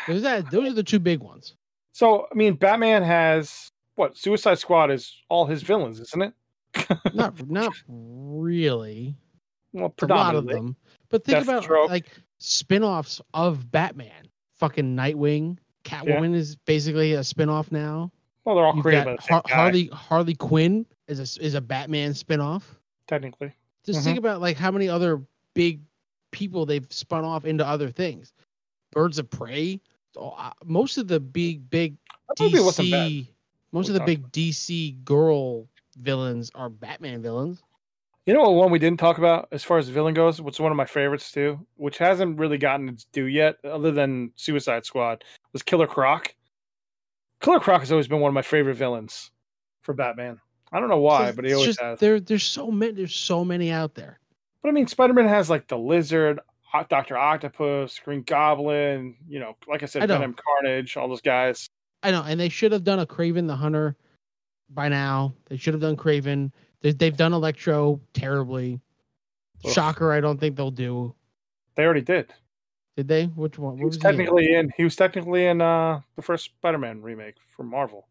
Those 0.07 0.25
are, 0.25 0.43
those 0.43 0.71
are 0.71 0.75
the 0.75 0.83
two 0.83 0.99
big 0.99 1.21
ones. 1.21 1.55
So 1.93 2.27
I 2.31 2.35
mean, 2.35 2.55
Batman 2.55 3.03
has 3.03 3.71
what? 3.95 4.17
Suicide 4.17 4.59
Squad 4.59 4.91
is 4.91 5.15
all 5.31 5.47
his 5.47 5.63
villains, 5.63 6.01
isn't 6.01 6.23
it? 6.23 6.35
Not 7.15 7.49
not 7.49 7.73
really. 7.89 9.17
Well, 9.73 9.93
It's 9.97 10.03
a 10.03 10.07
lot 10.07 10.35
of 10.35 10.47
them. 10.47 10.77
But 11.09 11.25
think 11.25 11.43
about 11.43 11.65
Deathstroke. 11.65 11.89
like 11.89 12.07
spin-offs 12.39 13.21
of 13.35 13.71
Batman. 13.71 14.29
fucking 14.55 14.97
Nightwing. 14.97 15.57
Catwoman 15.85 16.35
is 16.35 16.57
basically 16.57 17.13
a 17.15 17.21
spinoff 17.21 17.71
now. 17.71 18.11
Well, 18.45 18.57
they're 18.57 18.65
all 18.67 18.75
You've 18.75 18.83
created 18.83 19.05
by 19.05 19.15
the 19.17 19.23
Har- 19.23 19.43
Harley 19.47 19.87
Harley 19.93 20.35
Quinn 20.35 20.85
is 21.07 21.21
a 21.39 21.41
is 21.45 21.55
a 21.55 21.61
Batman 21.61 22.11
spinoff. 22.13 22.63
technically. 23.07 23.53
Just 23.85 24.01
Mhm. 24.01 24.05
think 24.05 24.19
about 24.19 24.41
like 24.41 24.57
how 24.57 24.71
many 24.73 24.89
other 24.89 25.23
big 25.55 25.81
people 26.33 26.67
they've 26.67 26.87
spun 26.91 27.25
off 27.25 27.45
into 27.45 27.65
other 27.67 27.89
things. 27.91 28.33
Birds 28.91 29.19
of 29.21 29.31
Prey. 29.31 29.81
Most 30.65 30.99
of 30.99 31.07
the 31.07 31.21
big 31.21 31.71
big 31.71 31.97
That 32.29 32.41
movie 32.41 32.59
wasn't 32.61 32.91
bad. 32.91 33.09
DC, 33.11 33.29
most 33.73 33.89
of 33.89 33.95
the 33.95 34.01
talked 34.01 34.07
big 34.07 34.33
DC 34.33 34.93
girl 35.05 35.69
villains 35.99 36.51
are 36.57 36.69
Batman 36.69 37.23
villains. 37.23 37.63
You 38.29 38.35
know 38.35 38.43
what 38.43 38.57
one 38.57 38.71
we 38.71 38.79
didn't 38.79 39.01
talk 39.01 39.17
about 39.17 39.49
as 39.53 39.65
far 39.65 39.79
as 39.79 39.87
the 39.87 39.93
villain 39.95 40.13
goes, 40.13 40.39
which 40.39 40.57
is 40.57 40.61
one 40.61 40.71
of 40.71 40.77
my 40.77 40.85
favorites 40.85 41.33
too, 41.33 41.67
which 41.77 41.97
hasn't 41.97 42.39
really 42.39 42.59
gotten 42.59 42.91
its 42.91 43.05
due 43.05 43.25
yet, 43.25 43.57
other 43.65 43.91
than 43.91 44.33
Suicide 44.37 44.85
Squad, 44.85 45.25
was 45.55 45.63
Killer 45.63 45.87
Croc. 45.87 46.35
Killer 47.41 47.59
Croc 47.59 47.81
has 47.81 47.91
always 47.91 48.07
been 48.07 48.21
one 48.21 48.29
of 48.29 48.35
my 48.35 48.43
favorite 48.43 48.75
villains 48.75 49.31
for 49.81 49.95
Batman. 49.95 50.39
I 50.73 50.79
don't 50.79 50.91
know 50.91 50.99
why, 50.99 51.33
but 51.33 51.47
he 51.47 51.55
always 51.55 51.69
just, 51.69 51.81
has. 51.81 52.01
There, 52.01 52.21
there's 52.21 52.45
so 52.45 52.71
many. 52.71 52.93
There's 52.93 53.15
so 53.15 53.47
many 53.47 53.71
out 53.71 53.95
there. 53.95 54.21
But 54.63 54.69
I 54.69 54.73
mean, 54.73 54.89
Spider 54.89 55.15
Man 55.15 55.27
has 55.27 55.49
like 55.49 55.67
the 55.67 55.79
Lizard, 55.79 56.39
Doctor 56.91 57.17
Octopus, 57.17 57.99
Green 57.99 58.25
Goblin. 58.25 59.17
You 59.27 59.41
know, 59.41 59.57
like 59.67 59.83
I 59.83 59.87
said, 59.87 60.03
I. 60.03 60.07
Venom, 60.07 60.35
Carnage, 60.35 60.99
all 60.99 61.09
those 61.09 61.23
guys. 61.23 61.67
I 62.03 62.11
know, 62.11 62.25
and 62.25 62.39
they 62.39 62.51
should 62.51 62.73
have 62.73 62.85
done 62.85 62.99
a 62.99 63.07
Kraven 63.07 63.47
the 63.47 63.57
Hunter 63.57 63.97
by 64.69 64.91
now. 64.91 65.33
They 65.47 65.57
should 65.57 65.73
have 65.73 65.81
done 65.81 65.97
Kraven. 65.97 66.53
They, 66.81 66.93
they've 66.93 67.17
done 67.17 67.33
Electro 67.33 68.01
terribly. 68.13 68.81
Ugh. 69.65 69.73
Shocker, 69.73 70.13
I 70.13 70.21
don't 70.21 70.39
think 70.39 70.57
they'll 70.57 70.71
do. 70.71 71.15
They 71.75 71.85
already 71.85 72.03
did. 72.03 72.33
Did 72.97 73.09
they? 73.09 73.27
Which 73.27 73.59
one? 73.59 73.79
He 73.79 73.85
was 73.85 73.97
was 73.97 74.03
he 74.03 74.09
in? 74.09 74.17
technically 74.17 74.55
in. 74.55 74.73
He 74.77 74.85
was 74.85 74.97
technically 74.97 75.47
in 75.47 75.61
uh, 75.61 76.01
the 76.17 76.23
first 76.23 76.47
Spider 76.47 76.79
Man 76.79 77.01
remake 77.03 77.37
from 77.57 77.69
Marvel. 77.69 78.09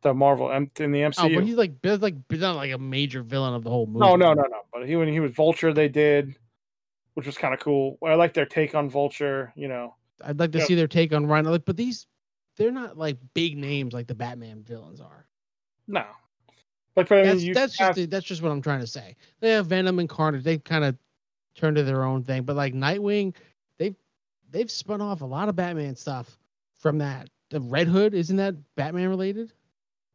The 0.00 0.14
Marvel 0.14 0.50
in 0.50 0.70
the 0.76 0.98
MCU. 1.00 1.14
Oh, 1.18 1.34
but 1.34 1.44
he's 1.44 1.56
like, 1.56 1.72
like, 1.82 2.14
not 2.30 2.56
like 2.56 2.72
a 2.72 2.78
major 2.78 3.22
villain 3.22 3.54
of 3.54 3.64
the 3.64 3.70
whole 3.70 3.86
movie. 3.86 4.00
No, 4.06 4.16
no, 4.16 4.32
no, 4.32 4.42
no. 4.42 4.60
But 4.72 4.86
he 4.86 4.96
when 4.96 5.08
he 5.08 5.20
was 5.20 5.32
Vulture, 5.32 5.74
they 5.74 5.88
did, 5.88 6.36
which 7.14 7.26
was 7.26 7.36
kind 7.36 7.52
of 7.52 7.60
cool. 7.60 7.98
I 8.06 8.14
like 8.14 8.32
their 8.32 8.46
take 8.46 8.74
on 8.74 8.88
Vulture. 8.88 9.52
You 9.56 9.68
know, 9.68 9.96
I'd 10.24 10.38
like 10.38 10.52
to 10.52 10.58
Yeah. 10.58 10.64
see 10.64 10.74
their 10.74 10.86
take 10.88 11.12
on 11.12 11.26
Rhino, 11.26 11.50
like, 11.50 11.64
but 11.64 11.76
these, 11.76 12.06
they're 12.56 12.70
not 12.70 12.96
like 12.96 13.18
big 13.34 13.58
names 13.58 13.92
like 13.92 14.06
the 14.06 14.14
Batman 14.14 14.62
villains 14.62 15.00
are. 15.00 15.26
no. 15.86 16.04
Like, 16.98 17.12
I 17.12 17.34
mean, 17.34 17.52
That's 17.52 17.76
that's 17.76 17.78
have, 17.78 17.96
just 17.96 18.10
that's 18.10 18.26
just 18.26 18.42
what 18.42 18.50
I'm 18.50 18.62
trying 18.62 18.80
to 18.80 18.86
say. 18.86 19.16
They 19.40 19.50
have 19.50 19.66
Venom 19.66 19.98
and 19.98 20.08
Carnage. 20.08 20.44
They 20.44 20.58
kind 20.58 20.84
of 20.84 20.96
turned 21.54 21.76
to 21.76 21.82
their 21.82 22.04
own 22.04 22.22
thing, 22.24 22.42
but 22.42 22.56
like 22.56 22.74
Nightwing, 22.74 23.34
they've 23.78 23.96
they've 24.50 24.70
spun 24.70 25.00
off 25.00 25.22
a 25.22 25.26
lot 25.26 25.48
of 25.48 25.56
Batman 25.56 25.96
stuff 25.96 26.38
from 26.78 26.98
that. 26.98 27.28
The 27.50 27.60
Red 27.60 27.88
Hood 27.88 28.14
isn't 28.14 28.36
that 28.36 28.54
Batman 28.76 29.08
related? 29.08 29.52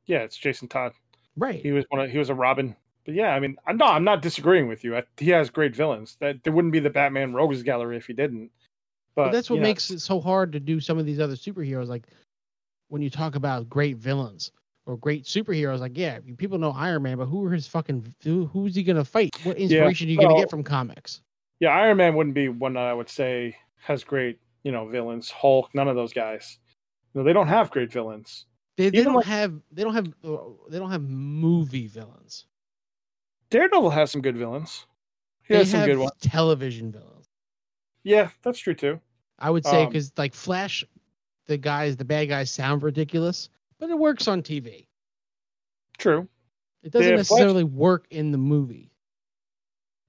yeah, 0.06 0.19
it's 0.19 0.38
Jason 0.38 0.67
Todd. 0.67 0.93
Right. 1.36 1.62
He 1.62 1.72
was 1.72 1.86
one. 1.89 2.02
Of, 2.02 2.12
he 2.12 2.17
was 2.17 2.30
a 2.30 2.36
Robin. 2.36 2.76
But 3.06 3.15
yeah, 3.15 3.30
I 3.30 3.39
mean, 3.39 3.58
I'm 3.65 3.78
not. 3.78 3.96
I'm 3.96 4.04
not 4.04 4.22
disagreeing 4.22 4.67
with 4.67 4.84
you. 4.84 4.98
I, 4.98 5.04
he 5.17 5.30
has 5.30 5.50
great 5.50 5.76
villains. 5.76 6.17
That 6.19 6.43
there 6.43 6.54
wouldn't 6.54 6.72
be 6.72 6.80
the 6.80 6.89
Batman 6.89 7.34
Rogues 7.34 7.63
Gallery 7.63 7.98
if 7.98 8.08
he 8.08 8.13
didn't. 8.13 8.52
But, 9.15 9.26
but 9.26 9.32
that's 9.32 9.50
what 9.50 9.58
you 9.58 9.62
know, 9.62 9.67
makes 9.67 9.89
it 9.91 10.00
so 10.00 10.19
hard 10.19 10.52
to 10.54 10.60
do 10.60 10.80
some 10.80 10.98
of 10.98 11.06
these 11.06 11.19
other 11.19 11.36
superheroes. 11.36 11.88
Like 11.88 12.08
when 12.89 13.02
you 13.02 13.10
talk 13.10 13.36
about 13.36 13.69
great 13.69 13.98
villains 13.98 14.52
or 14.86 14.98
great 14.98 15.24
superheroes, 15.26 15.80
like 15.80 15.98
yeah, 15.98 16.19
people 16.38 16.58
know 16.58 16.72
Iron 16.72 17.04
Man, 17.04 17.17
but 17.17 17.26
who 17.26 17.46
are 17.46 17.52
his 17.52 17.67
fucking 17.67 18.13
who, 18.24 18.46
who's 18.48 18.76
he 18.76 18.84
gonna 18.84 19.06
fight? 19.06 19.36
What 19.43 19.58
inspiration 19.58 20.08
are 20.08 20.12
you 20.12 20.17
gonna 20.19 20.39
get 20.39 20.50
from 20.50 20.63
comics? 20.63 21.22
Yeah, 21.60 21.69
Iron 21.69 21.98
Man 21.98 22.15
wouldn't 22.15 22.36
be 22.36 22.50
one 22.50 22.74
that 22.74 22.84
I 22.84 22.93
would 22.93 23.10
say 23.10 23.56
has 23.82 24.04
great, 24.04 24.39
you 24.63 24.72
know, 24.72 24.88
villains. 24.88 25.30
Hulk, 25.32 25.69
none 25.74 25.88
of 25.88 25.96
those 25.96 26.13
guys. 26.13 26.58
No, 27.13 27.24
they 27.24 27.34
don't 27.34 27.48
have 27.48 27.69
great 27.72 27.91
villains. 27.91 28.46
They, 28.76 28.89
they 28.89 29.04
don't 29.04 29.13
like- 29.13 29.26
have 29.26 29.54
they 29.72 29.84
don't 29.84 29.93
have 29.93 30.08
uh, 30.26 30.38
they 30.69 30.80
don't 30.80 30.91
have 30.91 31.04
movie 31.04 31.88
villains. 31.88 32.46
Daredevil 33.50 33.91
has 33.91 34.12
some 34.12 34.22
good 34.22 34.36
villains. 34.36 34.86
He 35.43 35.54
they 35.54 35.60
has 35.60 35.69
some 35.72 35.86
good 35.86 35.98
ones. 36.00 36.12
television 36.22 36.91
villains. 36.91 37.28
Yeah, 38.04 38.30
that's 38.41 38.60
true 38.60 38.74
too. 38.74 39.00
I 39.39 39.50
would 39.50 39.65
say 39.65 39.84
Um, 39.84 39.89
because 39.89 40.12
like 40.17 40.34
Flash, 40.34 40.84
the 41.46 41.58
guys, 41.58 41.96
the 41.98 42.06
bad 42.06 42.30
guys 42.30 42.50
sound 42.50 42.82
ridiculous, 42.84 43.50
but 43.84 43.89
it 43.91 44.00
works 44.00 44.30
on 44.30 44.41
TV. 44.41 44.88
True. 45.98 46.26
It 46.84 46.93
doesn't 46.93 47.04
Yeah, 47.06 47.15
Flash- 47.17 47.30
necessarily 47.32 47.65
work 47.65 48.06
in 48.12 48.32
the 48.32 48.38
movie. 48.38 48.93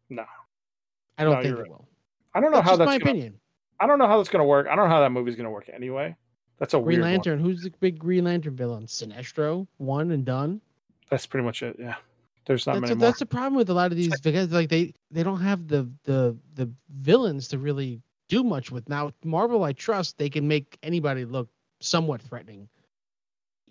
No. 0.09 0.25
I 1.19 1.25
don't 1.25 1.35
No, 1.35 1.43
think 1.43 1.49
you're 1.51 1.59
it 1.59 1.63
right. 1.63 1.71
will. 1.73 1.89
I 2.35 2.41
don't 2.41 2.53
know 2.53 2.59
That's 2.59 2.71
how 2.71 2.77
that's 2.77 2.87
my 2.87 2.99
gonna, 2.99 3.11
opinion. 3.11 3.41
I 3.81 3.89
don't 3.89 3.99
know 3.99 4.07
how 4.07 4.17
that's 4.19 4.29
gonna 4.29 4.45
work. 4.45 4.69
I 4.69 4.77
don't 4.77 4.89
know 4.89 4.95
how 4.95 5.01
that 5.01 5.11
movie's 5.11 5.35
gonna 5.35 5.51
work 5.51 5.69
anyway. 5.73 6.15
That's 6.59 6.73
a 6.75 6.77
Green 6.77 6.87
weird 6.87 7.01
one. 7.01 7.11
Lantern. 7.11 7.41
Who's 7.41 7.63
the 7.63 7.71
big 7.81 7.99
Green 7.99 8.23
Lantern 8.25 8.55
villain? 8.55 8.87
Sinestro, 8.87 9.67
one 9.79 10.13
and 10.13 10.25
done. 10.25 10.61
That's 11.11 11.27
pretty 11.27 11.45
much 11.45 11.65
it. 11.65 11.75
Yeah. 11.81 11.97
There's 12.47 12.65
not 12.67 12.75
That's, 12.75 12.81
many 12.83 12.93
a, 12.93 12.97
more. 12.97 13.07
that's 13.09 13.19
the 13.19 13.27
problem 13.27 13.57
with 13.57 13.71
a 13.71 13.75
lot 13.75 13.91
of 13.91 13.97
these 13.97 14.21
because 14.21 14.53
like 14.53 14.69
they 14.69 14.95
they 15.11 15.25
don't 15.25 15.41
have 15.41 15.67
the 15.67 15.91
the 16.05 16.37
the 16.55 16.71
villains 16.91 17.49
to 17.49 17.59
really 17.59 18.01
do 18.29 18.45
much 18.45 18.71
with. 18.71 18.89
Now 18.89 19.11
Marvel, 19.25 19.65
I 19.65 19.73
trust 19.73 20.17
they 20.19 20.31
can 20.31 20.47
make 20.47 20.79
anybody 20.85 21.25
look 21.25 21.49
somewhat 21.81 22.23
threatening, 22.23 22.69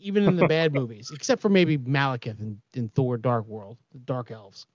even 0.04 0.26
in 0.26 0.36
the 0.36 0.48
bad 0.48 0.74
movies, 0.80 1.12
except 1.13 1.42
for 1.42 1.50
maybe 1.50 1.78
Malekith 1.78 2.39
in, 2.39 2.62
in 2.74 2.89
Thor: 2.89 3.18
Dark 3.18 3.48
World, 3.48 3.78
the 3.92 4.00
Dark 4.00 4.32
Elves. 4.32 4.68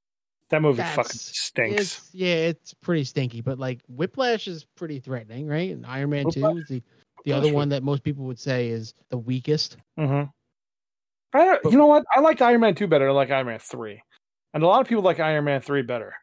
that 0.50 0.62
movie 0.62 0.82
fucking 0.82 1.12
stinks. 1.12 1.80
It's, 1.80 2.10
yeah, 2.12 2.34
it's 2.34 2.74
pretty 2.74 3.04
stinky, 3.04 3.40
but 3.40 3.58
like 3.58 3.80
Whiplash 3.88 4.48
is 4.48 4.64
pretty 4.76 4.98
threatening, 5.00 5.46
right? 5.46 5.70
And 5.70 5.86
Iron 5.86 6.10
Man 6.10 6.30
Two 6.30 6.46
is 6.58 6.66
the 6.68 6.82
the 7.24 7.32
Whiplash 7.32 7.38
other 7.38 7.52
one 7.52 7.68
that 7.68 7.82
most 7.82 8.02
people 8.02 8.24
would 8.24 8.38
say 8.38 8.68
is 8.68 8.94
the 9.10 9.18
weakest. 9.18 9.76
Mm-hmm. 9.98 10.30
I 11.34 11.58
you 11.64 11.76
know 11.76 11.86
what? 11.86 12.04
I 12.14 12.20
liked 12.20 12.40
Iron 12.42 12.60
Man 12.60 12.74
2 12.74 12.86
better. 12.86 13.08
I 13.08 13.12
like 13.12 13.30
Iron 13.30 13.46
Man 13.46 13.58
3. 13.58 14.00
And 14.54 14.62
a 14.62 14.66
lot 14.66 14.80
of 14.80 14.88
people 14.88 15.04
like 15.04 15.20
Iron 15.20 15.44
Man 15.44 15.60
3 15.60 15.82
better. 15.82 16.14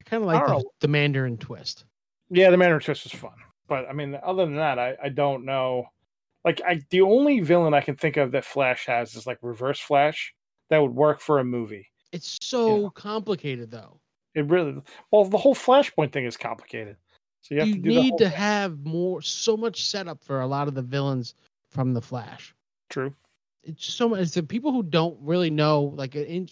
I 0.00 0.08
kind 0.08 0.22
of 0.22 0.28
like 0.28 0.46
the, 0.46 0.64
the 0.80 0.88
Mandarin 0.88 1.38
twist. 1.38 1.84
Yeah, 2.30 2.50
the 2.50 2.56
Mandarin 2.56 2.80
Twist 2.82 3.04
was 3.04 3.12
fun. 3.12 3.32
But 3.68 3.88
I 3.88 3.92
mean, 3.92 4.18
other 4.22 4.44
than 4.44 4.56
that, 4.56 4.78
I, 4.78 4.96
I 5.02 5.08
don't 5.08 5.44
know. 5.44 5.86
Like, 6.44 6.60
I 6.66 6.80
the 6.90 7.02
only 7.02 7.40
villain 7.40 7.74
I 7.74 7.80
can 7.80 7.96
think 7.96 8.16
of 8.16 8.32
that 8.32 8.44
Flash 8.44 8.86
has 8.86 9.14
is 9.14 9.26
like 9.26 9.38
Reverse 9.42 9.80
Flash 9.80 10.34
that 10.70 10.78
would 10.78 10.94
work 10.94 11.20
for 11.20 11.38
a 11.38 11.44
movie. 11.44 11.90
It's 12.12 12.38
so 12.40 12.90
complicated 12.90 13.70
though. 13.70 14.00
It 14.34 14.46
really, 14.46 14.80
well, 15.10 15.24
the 15.24 15.38
whole 15.38 15.54
Flashpoint 15.54 16.12
thing 16.12 16.24
is 16.24 16.36
complicated. 16.36 16.96
So 17.42 17.54
you 17.54 17.60
You, 17.60 17.66
have 17.66 17.74
to 17.74 17.80
do 17.80 17.94
the 17.94 18.00
need 18.02 18.18
to 18.18 18.28
thing. 18.28 18.38
have 18.38 18.84
more, 18.84 19.22
so 19.22 19.56
much 19.56 19.84
setup 19.86 20.22
for 20.22 20.40
a 20.40 20.46
lot 20.46 20.68
of 20.68 20.74
the 20.74 20.82
villains 20.82 21.34
from 21.70 21.92
the 21.92 22.00
Flash. 22.00 22.54
True. 22.88 23.14
It's 23.64 23.84
so 23.84 24.08
much. 24.08 24.20
It's 24.20 24.34
the 24.34 24.42
people 24.42 24.72
who 24.72 24.82
don't 24.82 25.18
really 25.20 25.50
know. 25.50 25.92
Like, 25.94 26.14
in, 26.14 26.48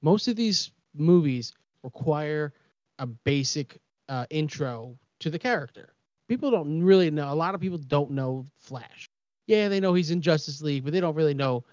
most 0.00 0.28
of 0.28 0.36
these 0.36 0.70
movies 0.94 1.52
require 1.82 2.52
a 2.98 3.06
basic 3.06 3.78
uh, 4.08 4.26
intro 4.30 4.96
to 5.20 5.30
the 5.30 5.38
character. 5.38 5.94
People 6.28 6.50
don't 6.50 6.82
really 6.82 7.10
know. 7.10 7.32
A 7.32 7.34
lot 7.34 7.54
of 7.54 7.60
people 7.60 7.78
don't 7.78 8.10
know 8.10 8.46
Flash. 8.58 9.08
Yeah, 9.46 9.68
they 9.68 9.80
know 9.80 9.94
he's 9.94 10.10
in 10.10 10.20
Justice 10.20 10.60
League, 10.60 10.84
but 10.84 10.92
they 10.92 11.00
don't 11.00 11.14
really 11.14 11.34
know 11.34 11.64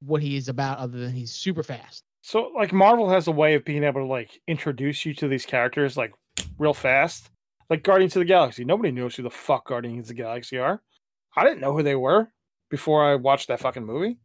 what 0.00 0.22
he 0.22 0.36
is 0.36 0.48
about 0.48 0.78
other 0.78 0.98
than 0.98 1.12
he's 1.12 1.32
super 1.32 1.62
fast. 1.62 2.02
So 2.22 2.50
like 2.56 2.72
Marvel 2.72 3.08
has 3.08 3.28
a 3.28 3.32
way 3.32 3.54
of 3.54 3.64
being 3.64 3.84
able 3.84 4.00
to 4.00 4.06
like 4.06 4.40
introduce 4.48 5.06
you 5.06 5.14
to 5.14 5.28
these 5.28 5.46
characters 5.46 5.96
like 5.96 6.12
real 6.58 6.74
fast. 6.74 7.30
Like 7.70 7.82
Guardians 7.82 8.14
of 8.16 8.20
the 8.20 8.26
Galaxy. 8.26 8.64
Nobody 8.64 8.90
knows 8.92 9.14
who 9.14 9.22
the 9.22 9.30
fuck 9.30 9.66
Guardians 9.68 10.10
of 10.10 10.16
the 10.16 10.22
Galaxy 10.22 10.58
are. 10.58 10.82
I 11.36 11.44
didn't 11.44 11.60
know 11.60 11.72
who 11.72 11.82
they 11.82 11.96
were 11.96 12.28
before 12.70 13.04
I 13.04 13.14
watched 13.14 13.48
that 13.48 13.60
fucking 13.60 13.84
movie. 13.84 14.18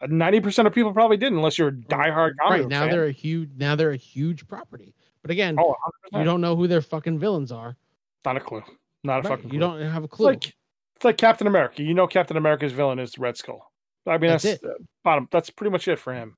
Uh, 0.00 0.08
ninety 0.10 0.40
percent 0.40 0.66
of 0.68 0.74
people 0.74 0.92
probably 0.92 1.16
didn't, 1.16 1.38
unless 1.38 1.58
you're 1.58 1.68
a 1.68 1.72
diehard 1.72 2.32
comic 2.40 2.60
right 2.60 2.68
now, 2.68 2.82
fan. 2.82 2.90
they're 2.90 3.06
a 3.06 3.12
huge. 3.12 3.50
Now 3.56 3.76
they're 3.76 3.92
a 3.92 3.96
huge 3.96 4.46
property. 4.46 4.94
But 5.22 5.30
again, 5.30 5.56
oh, 5.58 5.74
you 6.12 6.24
don't 6.24 6.40
know 6.40 6.56
who 6.56 6.66
their 6.66 6.80
fucking 6.82 7.18
villains 7.18 7.52
are. 7.52 7.76
not 8.24 8.36
a 8.36 8.40
clue. 8.40 8.62
Not 9.04 9.24
a 9.24 9.28
Right, 9.28 9.38
fucking. 9.38 9.52
You 9.52 9.60
don't 9.60 9.80
have 9.80 10.02
a 10.02 10.04
It's 10.06 10.14
clue. 10.14 10.26
like 10.26 10.46
it's 10.96 11.04
like 11.04 11.16
Captain 11.18 11.46
America. 11.46 11.82
You 11.82 11.94
know, 11.94 12.06
Captain 12.06 12.36
America's 12.36 12.72
villain 12.72 12.98
is 12.98 13.18
Red 13.18 13.36
Skull. 13.36 13.72
I 14.06 14.18
mean, 14.18 14.30
That's 14.30 14.42
that's, 14.44 14.62
bottom. 15.04 15.28
That's 15.30 15.50
pretty 15.50 15.70
much 15.70 15.88
it 15.88 15.98
for 15.98 16.12
him. 16.14 16.36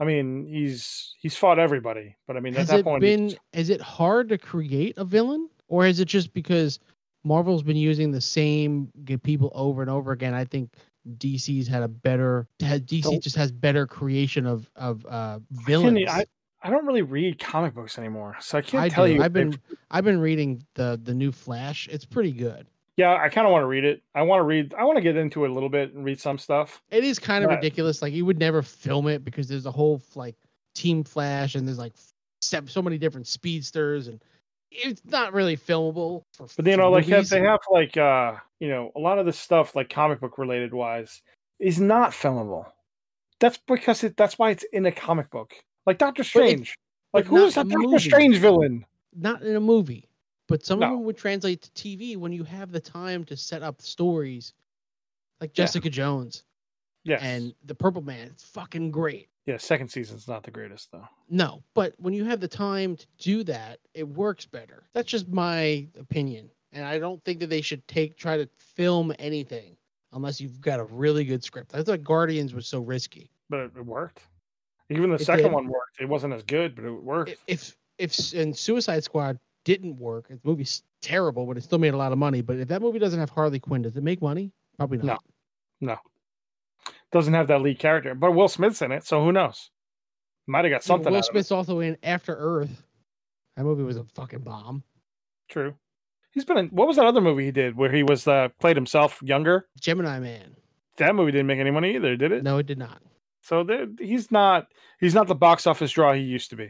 I 0.00 0.04
mean, 0.04 0.46
he's 0.46 1.14
he's 1.20 1.36
fought 1.36 1.58
everybody, 1.58 2.16
but 2.26 2.36
I 2.36 2.40
mean, 2.40 2.54
has 2.54 2.70
at 2.70 2.78
that 2.78 2.84
point, 2.84 3.00
been? 3.00 3.34
Is 3.52 3.70
it 3.70 3.80
hard 3.80 4.28
to 4.30 4.38
create 4.38 4.94
a 4.96 5.04
villain, 5.04 5.48
or 5.68 5.86
is 5.86 6.00
it 6.00 6.06
just 6.06 6.32
because 6.32 6.80
Marvel's 7.24 7.62
been 7.62 7.76
using 7.76 8.10
the 8.10 8.20
same 8.20 8.90
people 9.22 9.52
over 9.54 9.80
and 9.82 9.90
over 9.90 10.12
again? 10.12 10.34
I 10.34 10.44
think 10.44 10.74
DC's 11.18 11.68
had 11.68 11.82
a 11.82 11.88
better. 11.88 12.48
Has, 12.60 12.80
DC 12.80 13.22
just 13.22 13.36
has 13.36 13.52
better 13.52 13.86
creation 13.86 14.46
of 14.46 14.68
of 14.76 15.06
uh, 15.06 15.38
villains. 15.50 16.08
I, 16.08 16.24
I 16.62 16.70
don't 16.70 16.86
really 16.86 17.02
read 17.02 17.38
comic 17.38 17.74
books 17.74 17.98
anymore, 17.98 18.36
so 18.40 18.58
I 18.58 18.62
can't 18.62 18.84
I 18.84 18.88
tell 18.88 19.06
do. 19.06 19.14
you. 19.14 19.18
I've 19.20 19.26
if 19.26 19.32
been 19.32 19.58
I've 19.90 20.04
been 20.04 20.20
reading 20.20 20.64
the 20.74 21.00
the 21.02 21.14
new 21.14 21.32
Flash. 21.32 21.88
It's 21.90 22.04
pretty 22.04 22.32
good. 22.32 22.66
Yeah, 22.96 23.14
I 23.14 23.30
kind 23.30 23.46
of 23.46 23.52
want 23.52 23.62
to 23.62 23.66
read 23.66 23.84
it. 23.84 24.02
I 24.14 24.22
want 24.22 24.40
to 24.40 24.44
read. 24.44 24.74
I 24.74 24.84
want 24.84 24.96
to 24.96 25.02
get 25.02 25.16
into 25.16 25.44
it 25.44 25.50
a 25.50 25.52
little 25.52 25.70
bit 25.70 25.94
and 25.94 26.04
read 26.04 26.20
some 26.20 26.38
stuff. 26.38 26.82
It 26.90 27.04
is 27.04 27.18
kind 27.18 27.42
of 27.42 27.48
Right. 27.48 27.56
ridiculous. 27.56 28.02
Like 28.02 28.12
you 28.12 28.24
would 28.26 28.38
never 28.38 28.62
film 28.62 29.08
it 29.08 29.24
because 29.24 29.48
there's 29.48 29.66
a 29.66 29.70
whole 29.70 30.02
like 30.14 30.36
Team 30.74 31.02
Flash 31.02 31.54
and 31.54 31.66
there's 31.66 31.78
like 31.78 31.94
so 32.40 32.82
many 32.82 32.98
different 32.98 33.26
speedsters 33.26 34.08
and 34.08 34.22
it's 34.70 35.02
not 35.04 35.32
really 35.32 35.56
filmable. 35.56 36.22
For, 36.34 36.46
But 36.56 36.66
you 36.66 36.76
know, 36.76 36.90
like 36.90 37.06
have, 37.06 37.28
they 37.28 37.40
have 37.40 37.60
like 37.70 37.96
uh 37.96 38.34
you 38.60 38.68
know 38.68 38.92
a 38.94 39.00
lot 39.00 39.18
of 39.18 39.26
the 39.26 39.32
stuff 39.32 39.74
like 39.74 39.88
comic 39.90 40.20
book 40.20 40.38
related 40.38 40.72
wise 40.74 41.22
is 41.58 41.80
not 41.80 42.10
filmable. 42.12 42.66
That's 43.40 43.58
because 43.66 44.04
it, 44.04 44.16
that's 44.16 44.38
why 44.38 44.50
it's 44.50 44.64
in 44.72 44.86
a 44.86 44.92
comic 44.92 45.30
book. 45.30 45.54
Like 45.86 45.98
Doctor 45.98 46.24
Strange. 46.24 46.78
Like 47.12 47.26
who 47.26 47.36
is 47.44 47.54
who 47.54 47.60
not 47.60 47.68
that 47.68 47.74
a 47.74 47.78
Doctor 47.78 47.88
movie. 47.88 47.98
Strange 48.08 48.38
villain? 48.38 48.84
not 49.14 49.42
in 49.42 49.56
a 49.56 49.60
movie, 49.60 50.08
but 50.48 50.64
some 50.64 50.78
No. 50.80 50.86
of 50.86 50.92
them 50.92 51.04
would 51.04 51.18
translate 51.18 51.60
to 51.62 51.70
TV 51.72 52.16
when 52.16 52.32
you 52.32 52.44
have 52.44 52.72
the 52.72 52.80
time 52.80 53.24
to 53.26 53.36
set 53.36 53.62
up 53.62 53.82
stories, 53.82 54.54
like 55.40 55.50
Yeah. 55.50 55.64
Jessica 55.64 55.90
Jones 55.90 56.44
Yes. 57.04 57.20
and 57.22 57.54
the 57.64 57.74
Purple 57.74 58.00
Man. 58.02 58.28
It's 58.28 58.44
fucking 58.44 58.90
great. 58.90 59.28
yeah, 59.44 59.56
second 59.58 59.88
season's 59.88 60.26
not 60.28 60.44
the 60.44 60.50
greatest 60.50 60.90
though. 60.92 61.06
No, 61.28 61.62
but 61.74 61.94
when 61.98 62.14
you 62.14 62.24
have 62.24 62.40
the 62.40 62.48
time 62.48 62.96
to 62.96 63.06
do 63.18 63.44
that, 63.44 63.80
it 63.92 64.08
works 64.08 64.46
better. 64.46 64.84
That's 64.94 65.10
just 65.10 65.28
my 65.28 65.86
opinion, 65.98 66.50
and 66.72 66.84
I 66.86 66.98
don't 66.98 67.22
think 67.24 67.40
that 67.40 67.48
they 67.50 67.60
should 67.60 67.86
take 67.88 68.16
try 68.16 68.36
to 68.38 68.48
film 68.58 69.12
anything 69.18 69.76
unless 70.12 70.40
you've 70.40 70.60
got 70.60 70.80
a 70.80 70.84
really 70.84 71.24
good 71.24 71.42
script. 71.44 71.74
I 71.74 71.82
thought 71.82 72.02
Guardians 72.04 72.54
was 72.54 72.66
so 72.66 72.80
risky. 72.80 73.30
But 73.50 73.60
it 73.76 73.84
worked. 73.84 74.22
Even 74.96 75.10
the 75.10 75.18
second 75.18 75.52
one 75.52 75.66
worked. 75.68 76.00
It 76.00 76.08
wasn't 76.08 76.34
as 76.34 76.42
good, 76.42 76.74
but 76.74 76.84
it 76.84 76.90
worked. 76.90 77.36
If 77.46 77.76
if, 77.98 78.32
and 78.34 78.56
Suicide 78.56 79.04
Squad 79.04 79.38
didn't 79.64 79.96
work, 79.98 80.28
the 80.28 80.38
movie's 80.44 80.82
terrible, 81.00 81.46
but 81.46 81.56
it 81.56 81.62
still 81.62 81.78
made 81.78 81.94
a 81.94 81.96
lot 81.96 82.12
of 82.12 82.18
money. 82.18 82.40
But 82.40 82.58
if 82.58 82.68
that 82.68 82.82
movie 82.82 82.98
doesn't 82.98 83.20
have 83.20 83.30
Harley 83.30 83.60
Quinn, 83.60 83.82
does 83.82 83.96
it 83.96 84.02
make 84.02 84.20
money? 84.20 84.52
Probably 84.76 84.98
not. 84.98 85.22
No. 85.80 85.92
no. 85.92 85.98
Doesn't 87.12 87.34
have 87.34 87.48
that 87.48 87.60
lead 87.60 87.78
character, 87.78 88.14
but 88.14 88.32
Will 88.32 88.48
Smith's 88.48 88.82
in 88.82 88.90
it, 88.90 89.04
so 89.06 89.22
who 89.22 89.32
knows? 89.32 89.70
Might 90.46 90.64
have 90.64 90.70
got 90.70 90.76
Yeah, 90.82 90.86
something. 90.86 91.12
Will 91.12 91.18
out 91.18 91.28
of 91.28 91.28
it. 91.28 91.32
Smith's 91.32 91.52
also 91.52 91.80
in 91.80 91.96
After 92.02 92.34
Earth. 92.34 92.82
That 93.56 93.64
movie 93.64 93.82
was 93.82 93.98
a 93.98 94.04
fucking 94.14 94.40
bomb. 94.40 94.82
True. 95.48 95.74
He's 96.32 96.46
been 96.46 96.56
in. 96.56 96.68
What 96.68 96.88
was 96.88 96.96
that 96.96 97.04
other 97.04 97.20
movie 97.20 97.44
he 97.44 97.52
did 97.52 97.76
where 97.76 97.92
he 97.92 98.02
was 98.02 98.26
uh, 98.26 98.48
played 98.58 98.76
himself 98.76 99.20
younger? 99.22 99.68
Gemini 99.78 100.18
Man. 100.18 100.56
That 100.96 101.14
movie 101.14 101.32
didn't 101.32 101.46
make 101.46 101.58
any 101.58 101.70
money 101.70 101.94
either, 101.94 102.16
did 102.16 102.32
it? 102.32 102.42
No, 102.42 102.58
it 102.58 102.66
did 102.66 102.78
not. 102.78 103.02
So 103.42 103.64
there, 103.64 103.86
he's 103.98 104.30
not. 104.30 104.66
He's 105.00 105.14
not 105.14 105.26
the 105.26 105.34
box 105.34 105.66
office 105.66 105.90
draw 105.92 106.12
he 106.12 106.22
used 106.22 106.50
to 106.50 106.56
be. 106.56 106.68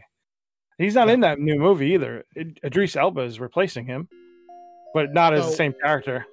He's 0.79 0.95
not 0.95 1.07
No. 1.07 1.13
in 1.13 1.19
that 1.21 1.39
new 1.39 1.57
movie 1.59 1.93
either. 1.93 2.25
Id- 2.35 2.59
Idris 2.65 2.95
Elba 2.95 3.21
is 3.21 3.39
replacing 3.39 3.85
him, 3.85 4.09
but 4.93 5.13
not 5.13 5.33
as 5.33 5.45
the 5.45 5.51
same 5.55 5.73
character. 5.81 6.25